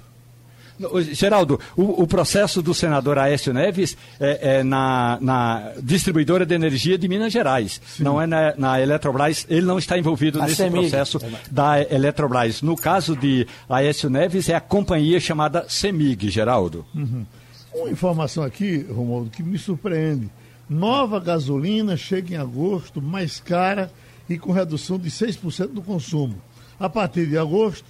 Geraldo, 1.13 1.59
o, 1.75 2.03
o, 2.03 2.07
processo 2.07 2.61
do 2.61 2.73
senador 2.73 3.17
Aécio 3.17 3.53
Neves 3.53 3.97
é, 4.19 4.57
é 4.57 4.63
na, 4.63 5.17
na, 5.21 5.71
distribuidora 5.82 6.45
de 6.45 6.53
energia 6.53 6.97
de 6.97 7.07
Minas 7.07 7.32
Gerais, 7.32 7.82
Sim. 7.86 8.03
não 8.03 8.21
é 8.21 8.27
na, 8.27 8.53
na, 8.57 8.82
Eletrobras. 8.82 9.45
Ele 9.49 9.65
não 9.65 9.77
está 9.77 9.97
envolvido 9.97 10.41
a 10.41 10.43
nesse 10.43 10.57
CEMIG. 10.57 10.89
processo 10.89 11.19
da 11.49 11.82
Eletrobras. 11.82 12.61
No 12.61 12.75
caso 12.75 13.15
de 13.15 13.47
Aécio 13.69 14.09
Neves, 14.09 14.49
é 14.49 14.55
a 14.55 14.61
companhia 14.61 15.19
chamada 15.19 15.65
CEMIG, 15.67 16.29
Geraldo. 16.29 16.86
Uhum. 16.95 17.25
Uma 17.73 17.89
informação 17.89 18.43
aqui, 18.43 18.86
Romualdo, 18.89 19.29
que 19.29 19.41
me 19.43 19.57
surpreende. 19.57 20.29
Nova 20.69 21.19
gasolina 21.19 21.97
chega 21.97 22.34
em 22.34 22.38
agosto 22.38 23.01
mais 23.01 23.39
cara 23.39 23.91
e 24.29 24.38
com 24.38 24.51
redução 24.51 24.97
de 24.97 25.09
6% 25.09 25.67
do 25.67 25.82
consumo. 25.82 26.41
A 26.79 26.89
partir 26.89 27.27
de 27.27 27.38
agosto, 27.38 27.86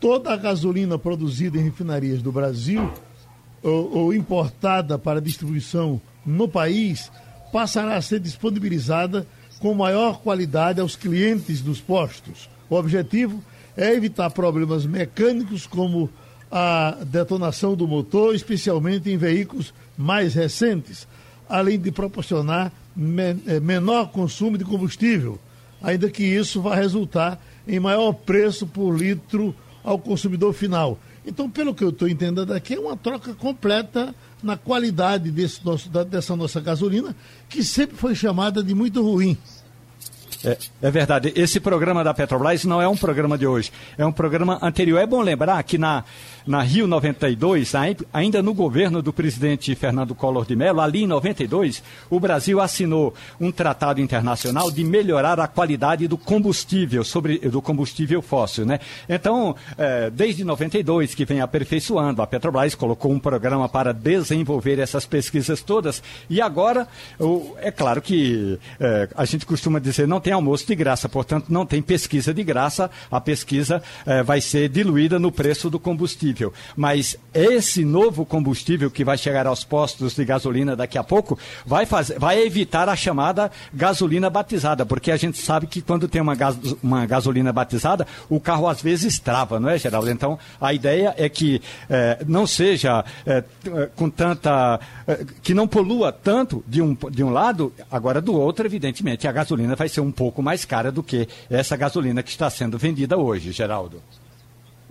toda 0.00 0.32
a 0.32 0.36
gasolina 0.36 0.98
produzida 0.98 1.58
em 1.58 1.62
refinarias 1.62 2.22
do 2.22 2.30
Brasil 2.32 2.92
ou, 3.62 3.96
ou, 3.96 4.14
importada 4.14 4.98
para 4.98 5.20
distribuição 5.20 6.00
no 6.24 6.48
país 6.48 7.10
passará 7.52 7.96
a 7.96 8.02
ser 8.02 8.20
disponibilizada 8.20 9.26
com 9.60 9.74
maior 9.74 10.20
qualidade 10.20 10.80
aos 10.80 10.96
clientes 10.96 11.60
dos 11.60 11.80
postos. 11.80 12.48
O 12.68 12.76
objetivo 12.76 13.42
é 13.76 13.92
evitar 13.92 14.30
problemas 14.30 14.84
mecânicos 14.84 15.66
como 15.66 16.10
a 16.50 16.98
detonação 17.04 17.74
do 17.74 17.88
motor, 17.88 18.34
especialmente 18.34 19.10
em 19.10 19.16
veículos 19.16 19.72
mais 19.96 20.34
recentes, 20.34 21.06
além 21.48 21.78
de 21.78 21.90
proporcionar 21.90 22.72
men 22.94 23.42
eh, 23.46 23.60
menor 23.60 24.10
consumo 24.10 24.56
de 24.56 24.64
combustível, 24.64 25.38
ainda 25.82 26.08
que 26.08 26.24
isso 26.24 26.62
vá 26.62 26.74
resultar 26.74 27.40
em 27.66 27.78
maior 27.78 28.12
preço 28.12 28.66
por 28.66 28.96
litro 28.96 29.54
ao 29.86 30.00
consumidor 30.00 30.52
final. 30.52 30.98
Então, 31.24 31.48
pelo 31.48 31.72
que 31.72 31.84
eu 31.84 31.90
estou 31.90 32.08
entendendo 32.08 32.52
aqui, 32.52 32.74
é 32.74 32.80
uma 32.80 32.96
troca 32.96 33.32
completa 33.34 34.12
na 34.42 34.56
qualidade 34.56 35.30
desse 35.30 35.64
nosso, 35.64 35.88
dessa 35.88 36.34
nossa 36.34 36.60
gasolina, 36.60 37.14
que 37.48 37.62
sempre 37.62 37.96
foi 37.96 38.14
chamada 38.14 38.62
de 38.62 38.74
muito 38.74 39.00
ruim. 39.00 39.38
É, 40.44 40.58
é, 40.82 40.90
verdade. 40.90 41.32
Esse 41.34 41.60
programa 41.60 42.04
da 42.04 42.12
Petrobras 42.12 42.64
não 42.64 42.82
é 42.82 42.86
um 42.86 42.96
programa 42.96 43.38
de 43.38 43.46
hoje, 43.46 43.72
é 43.96 44.04
um 44.04 44.12
programa 44.12 44.58
anterior. 44.60 44.98
É 44.98 45.06
bom 45.06 45.22
lembrar 45.22 45.62
que 45.62 45.78
na, 45.78 46.04
na 46.46 46.62
Rio 46.62 46.86
92, 46.86 47.72
ainda 48.12 48.42
no 48.42 48.54
governo 48.54 49.02
do 49.02 49.12
presidente 49.12 49.74
Fernando 49.74 50.14
Collor 50.14 50.46
de 50.46 50.54
Mello, 50.54 50.80
ali 50.80 51.02
em 51.02 51.06
92, 51.06 51.82
o 52.08 52.20
Brasil 52.20 52.60
assinou 52.60 53.14
um 53.40 53.50
tratado 53.50 54.00
internacional 54.00 54.70
de 54.70 54.84
melhorar 54.84 55.40
a 55.40 55.48
qualidade 55.48 56.06
do 56.06 56.16
combustível, 56.16 57.04
sobre, 57.04 57.38
do 57.38 57.60
combustível 57.60 58.22
fóssil. 58.22 58.64
Né? 58.64 58.78
Então, 59.08 59.56
é, 59.76 60.10
desde 60.10 60.44
92 60.44 61.14
que 61.14 61.24
vem 61.24 61.40
aperfeiçoando, 61.40 62.22
a 62.22 62.26
Petrobras 62.26 62.74
colocou 62.74 63.12
um 63.12 63.18
programa 63.18 63.68
para 63.68 63.92
desenvolver 63.92 64.78
essas 64.78 65.04
pesquisas 65.04 65.62
todas 65.62 66.02
e 66.30 66.40
agora, 66.40 66.86
o, 67.18 67.54
é 67.58 67.70
claro 67.70 68.00
que 68.00 68.58
é, 68.78 69.08
a 69.16 69.24
gente 69.24 69.44
costuma 69.44 69.78
dizer 69.78 70.06
não 70.06 70.20
tem 70.20 70.32
almoço 70.32 70.66
de 70.66 70.74
graça, 70.74 71.08
portanto, 71.08 71.46
não 71.48 71.66
tem 71.66 71.82
pesquisa 71.82 72.32
de 72.32 72.44
graça, 72.44 72.90
a 73.10 73.20
pesquisa 73.20 73.82
eh, 74.04 74.22
vai 74.22 74.40
ser 74.40 74.68
diluída 74.68 75.18
no 75.18 75.32
preço 75.32 75.70
do 75.70 75.78
combustível. 75.78 76.35
Mas 76.76 77.16
esse 77.32 77.84
novo 77.84 78.24
combustível 78.24 78.90
que 78.90 79.04
vai 79.04 79.16
chegar 79.18 79.46
aos 79.46 79.64
postos 79.64 80.14
de 80.14 80.24
gasolina 80.24 80.74
daqui 80.74 80.98
a 80.98 81.04
pouco 81.04 81.38
vai, 81.64 81.86
fazer, 81.86 82.18
vai 82.18 82.42
evitar 82.42 82.88
a 82.88 82.96
chamada 82.96 83.50
gasolina 83.72 84.30
batizada, 84.30 84.84
porque 84.84 85.10
a 85.10 85.16
gente 85.16 85.38
sabe 85.38 85.66
que 85.66 85.80
quando 85.80 86.08
tem 86.08 86.20
uma, 86.20 86.34
gas, 86.34 86.56
uma 86.82 87.06
gasolina 87.06 87.52
batizada, 87.52 88.06
o 88.28 88.40
carro 88.40 88.68
às 88.68 88.80
vezes 88.80 89.18
trava, 89.18 89.60
não 89.60 89.68
é, 89.68 89.78
Geraldo? 89.78 90.10
Então, 90.10 90.38
a 90.60 90.72
ideia 90.72 91.14
é 91.16 91.28
que 91.28 91.60
eh, 91.88 92.24
não 92.26 92.46
seja 92.46 93.04
eh, 93.26 93.44
com 93.94 94.08
tanta. 94.10 94.80
que 95.42 95.54
não 95.54 95.68
polua 95.68 96.12
tanto 96.12 96.64
de 96.66 96.80
um, 96.80 96.96
de 97.10 97.22
um 97.22 97.30
lado, 97.30 97.72
agora 97.90 98.20
do 98.20 98.34
outro, 98.34 98.66
evidentemente, 98.66 99.28
a 99.28 99.32
gasolina 99.32 99.76
vai 99.76 99.88
ser 99.88 100.00
um 100.00 100.12
pouco 100.12 100.42
mais 100.42 100.64
cara 100.64 100.90
do 100.90 101.02
que 101.02 101.28
essa 101.50 101.76
gasolina 101.76 102.22
que 102.22 102.30
está 102.30 102.48
sendo 102.50 102.78
vendida 102.78 103.16
hoje, 103.16 103.52
Geraldo. 103.52 104.02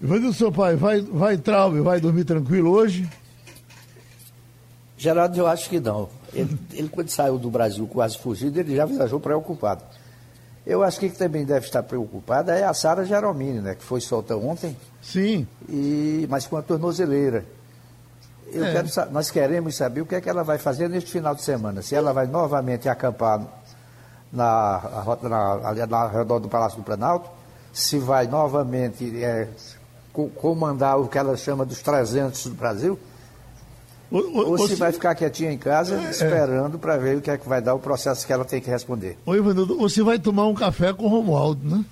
Ivanildo, 0.02 0.34
seu 0.34 0.52
pai, 0.52 0.76
vai, 0.76 1.02
vai 1.02 1.38
Traube, 1.38 1.80
vai 1.80 2.00
dormir 2.00 2.26
tranquilo 2.26 2.72
hoje? 2.72 3.10
Geraldo, 4.98 5.38
eu 5.38 5.48
acho 5.48 5.70
que 5.70 5.80
não. 5.80 6.10
Ele, 6.34 6.58
ele, 6.74 6.90
quando 6.90 7.10
saiu 7.10 7.38
do 7.38 7.50
Brasil 7.50 7.88
quase 7.88 8.18
fugido, 8.18 8.60
ele 8.60 8.76
já 8.76 8.86
viajou 8.86 9.20
preocupado. 9.20 9.84
Eu 10.66 10.84
acho 10.84 11.00
que 11.00 11.10
também 11.10 11.46
deve 11.46 11.66
estar 11.66 11.84
preocupada 11.84 12.54
é 12.56 12.64
a 12.64 12.74
Sara 12.74 13.06
Geromini, 13.06 13.60
né, 13.60 13.76
que 13.76 13.84
foi 13.84 14.02
solta 14.02 14.36
ontem. 14.36 14.76
Sim. 15.02 15.48
E, 15.70 16.26
mas 16.30 16.48
com 16.48 16.58
a 16.58 16.62
tornozeleira. 16.62 17.46
É. 18.52 18.72
quero, 18.72 19.12
nós 19.12 19.30
queremos 19.30 19.76
saber 19.76 20.02
o 20.02 20.06
que 20.06 20.16
é 20.16 20.22
que 20.22 20.30
ela 20.30 20.44
vai 20.44 20.58
fazer 20.58 20.90
neste 20.90 21.12
final 21.12 21.36
de 21.36 21.44
semana. 21.44 21.82
Se 21.82 21.94
ela 21.96 22.14
vai 22.14 22.26
novamente 22.26 22.90
acampar 22.90 23.42
na, 24.32 25.06
na, 25.22 25.86
na, 25.88 26.08
redor 26.08 26.40
do 26.40 26.50
Palácio 26.50 26.80
do 26.80 26.84
Planalto, 26.84 27.30
se 27.72 28.00
vai 28.00 28.28
novamente 28.28 29.24
é, 29.24 29.48
comandar 30.36 31.00
o 31.00 31.08
que 31.08 31.18
ela 31.18 31.36
chama 31.38 31.66
dos 31.66 31.82
300 31.82 32.48
do 32.48 32.56
Brasil, 32.56 33.00
ou, 34.12 34.22
ou, 34.34 34.50
ou 34.52 34.58
se, 34.60 34.70
se, 34.70 34.76
vai 34.76 34.92
ficar 34.92 35.16
quietinha 35.16 35.52
em 35.52 35.58
casa 35.58 36.00
é, 36.00 36.12
esperando 36.12 36.78
para 36.78 36.96
ver 36.98 37.18
o 37.18 37.22
que 37.22 37.32
é 37.32 37.38
que 37.38 37.48
vai 37.48 37.62
dar 37.62 37.74
o 37.74 37.80
processo 37.80 38.26
que 38.26 38.32
ela 38.32 38.46
tem 38.46 38.62
que 38.62 38.70
responder. 38.70 39.18
Oi, 39.26 39.38
Ivanildo, 39.38 39.80
ou 39.80 39.90
se 39.90 40.02
vai 40.02 40.20
tomar 40.20 40.48
um 40.48 40.54
café 40.54 40.94
com 40.94 41.06
o 41.06 41.08
Romualdo, 41.08 41.68
né? 41.68 41.84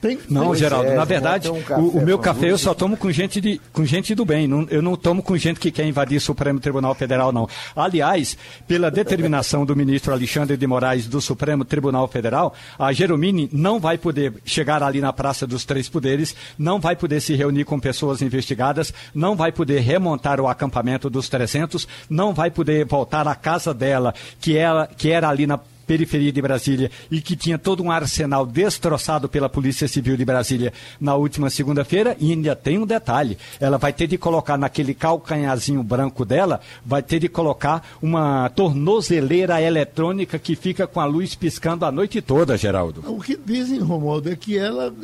Tem, 0.00 0.18
não, 0.30 0.54
Geraldo, 0.54 0.88
é, 0.88 0.94
na 0.94 1.04
verdade, 1.04 1.50
um 1.50 1.62
o, 1.76 1.98
o, 1.98 2.02
meu 2.02 2.18
café 2.18 2.50
eu 2.50 2.56
só 2.56 2.72
tomo 2.72 2.96
com 2.96 3.12
gente, 3.12 3.38
de, 3.38 3.60
com 3.70 3.84
gente 3.84 4.14
do 4.14 4.24
bem. 4.24 4.48
Não, 4.48 4.66
eu 4.70 4.80
não 4.80 4.96
tomo 4.96 5.22
com 5.22 5.36
gente 5.36 5.60
que 5.60 5.70
quer 5.70 5.84
invadir 5.84 6.16
o 6.16 6.20
Supremo 6.20 6.58
Tribunal 6.58 6.94
Federal, 6.94 7.30
não. 7.30 7.46
Aliás, 7.76 8.36
pela 8.66 8.90
determinação 8.90 9.66
do 9.66 9.76
ministro 9.76 10.14
Alexandre 10.14 10.56
de 10.56 10.66
Moraes 10.66 11.06
do 11.06 11.20
Supremo 11.20 11.66
Tribunal 11.66 12.08
Federal, 12.08 12.54
a 12.78 12.94
Jeromini 12.94 13.50
não 13.52 13.78
vai 13.78 13.98
poder 13.98 14.32
chegar 14.42 14.82
ali 14.82 15.02
na 15.02 15.12
Praça 15.12 15.46
dos 15.46 15.66
Três 15.66 15.86
Poderes, 15.86 16.34
não 16.58 16.80
vai 16.80 16.96
poder 16.96 17.20
se 17.20 17.34
reunir 17.34 17.64
com 17.64 17.78
pessoas 17.78 18.22
investigadas, 18.22 18.94
não 19.14 19.36
vai 19.36 19.52
poder 19.52 19.80
remontar 19.80 20.40
o 20.40 20.48
acampamento 20.48 21.10
dos 21.10 21.28
300, 21.28 21.86
não 22.08 22.32
vai 22.32 22.50
poder 22.50 22.86
voltar 22.86 23.28
à 23.28 23.34
casa 23.34 23.74
dela, 23.74 24.14
que, 24.40 24.56
ela, 24.56 24.86
que 24.86 25.10
era 25.10 25.28
ali 25.28 25.46
na 25.46 25.60
periferia 25.90 26.30
de 26.30 26.40
Brasília 26.40 26.88
e 27.10 27.20
que 27.20 27.34
tinha 27.34 27.58
todo 27.58 27.82
um 27.82 27.90
arsenal 27.90 28.46
destroçado 28.46 29.28
pela 29.28 29.48
Polícia 29.48 29.88
Civil 29.88 30.16
de 30.16 30.24
Brasília 30.24 30.72
na 31.00 31.16
última 31.16 31.50
segunda-feira. 31.50 32.16
E 32.20 32.30
ainda 32.30 32.54
tem 32.54 32.78
um 32.78 32.86
detalhe: 32.86 33.36
ela 33.58 33.76
vai 33.76 33.92
ter 33.92 34.06
de 34.06 34.16
colocar 34.16 34.56
naquele 34.56 34.94
calcanhazinho 34.94 35.82
branco 35.82 36.24
dela, 36.24 36.60
vai 36.86 37.02
ter 37.02 37.18
de 37.18 37.28
colocar 37.28 37.84
uma 38.00 38.48
tornozeleira 38.50 39.60
eletrônica 39.60 40.38
que 40.38 40.54
fica 40.54 40.86
com 40.86 41.00
a 41.00 41.04
luz 41.04 41.34
piscando 41.34 41.84
a 41.84 41.90
noite 41.90 42.22
toda, 42.22 42.56
Geraldo. 42.56 43.02
O 43.08 43.20
que 43.20 43.36
dizem, 43.36 43.80
Romualdo, 43.80 44.30
é 44.30 44.36
que 44.36 44.56
ela 44.56 44.94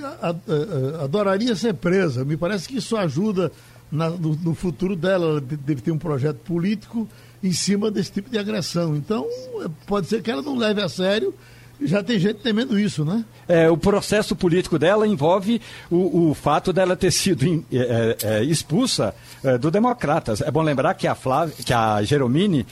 adoraria 1.02 1.56
ser 1.56 1.74
presa. 1.74 2.24
Me 2.24 2.36
parece 2.36 2.68
que 2.68 2.76
isso 2.76 2.96
ajuda 2.96 3.50
na, 3.90 4.08
no, 4.08 4.36
no 4.36 4.54
futuro 4.54 4.94
dela. 4.94 5.26
Ela 5.26 5.40
deve 5.40 5.80
ter 5.80 5.90
um 5.90 5.98
projeto 5.98 6.36
político 6.44 7.08
em 7.46 7.52
cima 7.52 7.90
desse 7.90 8.12
tipo 8.12 8.30
de 8.30 8.38
agressão. 8.38 8.96
Então, 8.96 9.26
pode 9.86 10.06
ser 10.06 10.22
que 10.22 10.30
ela 10.30 10.42
não 10.42 10.56
leve 10.56 10.82
a 10.82 10.88
sério. 10.88 11.34
Já 11.80 12.02
tem 12.02 12.18
gente 12.18 12.40
temendo 12.40 12.78
isso, 12.78 13.04
né? 13.04 13.22
É, 13.46 13.68
o 13.68 13.76
processo 13.76 14.34
político 14.34 14.78
dela 14.78 15.06
envolve 15.06 15.60
o, 15.90 16.30
o 16.30 16.34
fato 16.34 16.72
dela 16.72 16.96
ter 16.96 17.10
sido 17.10 17.44
in, 17.44 17.64
é, 17.70 18.16
é, 18.22 18.44
expulsa 18.44 19.14
é, 19.44 19.58
do 19.58 19.70
Democratas. 19.70 20.40
É 20.40 20.50
bom 20.50 20.62
lembrar 20.62 20.94
que 20.94 21.06
a, 21.06 21.14
Flávia, 21.14 21.54
que 21.64 21.72
a 21.74 22.02
Geromini 22.02 22.60
é, 22.60 22.66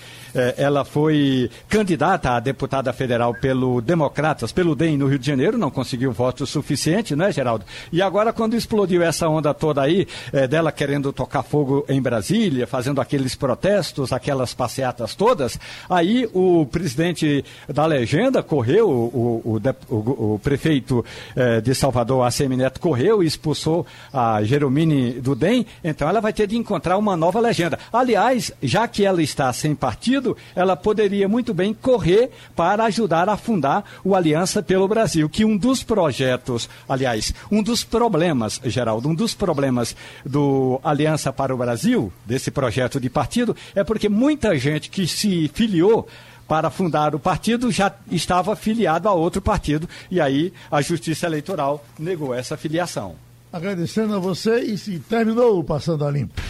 ela 0.57 0.85
foi 0.85 1.51
candidata 1.68 2.32
a 2.32 2.41
deputada 2.41 2.93
federal 2.93 3.35
pelo 3.35 3.80
Democratas, 3.80 4.53
pelo 4.53 4.74
DEM 4.74 4.97
no 4.97 5.07
Rio 5.07 5.18
de 5.18 5.26
Janeiro, 5.26 5.59
não 5.59 5.70
conseguiu 5.70 6.12
voto 6.12 6.47
suficiente, 6.47 7.14
não 7.14 7.26
é, 7.26 7.32
Geraldo? 7.32 7.64
E 7.93 8.01
agora, 8.01 8.32
quando 8.32 8.57
explodiu 8.57 9.03
essa 9.03 9.28
onda 9.28 9.53
toda 9.53 9.82
aí, 9.82 10.07
é, 10.32 10.47
dela 10.47 10.72
querendo 10.72 11.12
tocar 11.12 11.43
fogo 11.43 11.85
em 11.89 12.01
Brasília, 12.01 12.66
fazendo 12.66 13.01
aqueles 13.01 13.35
protestos, 13.35 14.12
aquelas 14.12 14.55
passeatas 14.55 15.14
todas, 15.14 15.59
aí 15.89 16.28
o 16.32 16.66
presidente 16.66 17.45
da 17.68 17.85
legenda 17.87 18.43
correu, 18.43 18.89
o, 18.89 19.59
o, 19.59 19.95
o, 19.95 20.35
o 20.35 20.41
prefeito 20.43 21.05
é, 21.35 21.61
de 21.61 21.74
Salvador, 21.74 22.26
ACM 22.26 22.57
Neto, 22.57 22.80
correu 22.80 23.22
e 23.22 23.26
expulsou 23.26 23.87
a 24.12 24.43
Geromini 24.43 25.12
do 25.12 25.35
DEM, 25.35 25.66
então 25.82 26.09
ela 26.09 26.20
vai 26.20 26.32
ter 26.32 26.47
de 26.47 26.57
encontrar 26.57 26.97
uma 26.97 27.16
nova 27.16 27.41
legenda. 27.41 27.78
Aliás, 27.93 28.53
já 28.62 28.87
que 28.87 29.05
ela 29.05 29.22
está 29.22 29.53
sem 29.53 29.74
partido, 29.74 30.23
sentido, 30.24 30.36
ela 30.54 30.74
poderia 30.74 31.28
muito 31.28 31.52
bem 31.52 31.74
correr 31.74 32.30
para 32.56 32.84
ajudar 32.84 33.28
a 33.28 33.36
fundar 33.36 33.84
o 34.02 34.14
Aliança 34.14 34.62
pelo 34.62 34.88
Brasil, 34.88 35.28
que 35.28 35.44
um 35.44 35.56
dos 35.56 35.82
projetos, 35.82 36.68
aliás, 36.88 37.34
um 37.50 37.62
dos 37.62 37.84
problemas, 37.84 38.60
Geraldo, 38.64 39.08
um 39.08 39.14
dos 39.14 39.34
problemas 39.34 39.94
do 40.24 40.80
Aliança 40.82 41.32
para 41.32 41.54
o 41.54 41.58
Brasil, 41.58 42.12
desse 42.24 42.50
projeto 42.50 42.98
de 42.98 43.10
partido, 43.10 43.54
é 43.74 43.84
porque 43.84 44.08
muita 44.08 44.56
gente 44.56 44.88
que 44.88 45.06
se 45.06 45.50
filiou 45.52 46.08
para 46.48 46.70
fundar 46.70 47.14
o 47.14 47.18
partido 47.18 47.70
já 47.70 47.92
estava 48.10 48.54
filiado 48.54 49.08
a 49.08 49.12
outro 49.12 49.40
partido 49.40 49.88
e 50.10 50.20
aí 50.20 50.52
a 50.70 50.82
Justiça 50.82 51.26
Eleitoral 51.26 51.84
negou 51.98 52.34
essa 52.34 52.56
filiação. 52.56 53.16
Agradecendo 53.50 54.14
a 54.14 54.18
você 54.18 54.60
e 54.60 54.76
se 54.76 54.98
terminou 54.98 55.58
o 55.58 55.64
Passando 55.64 56.04
a 56.04 56.10
Limpo. 56.10 56.42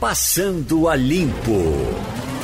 Passando 0.00 0.88
a 0.88 0.94
Limpo. 0.94 2.37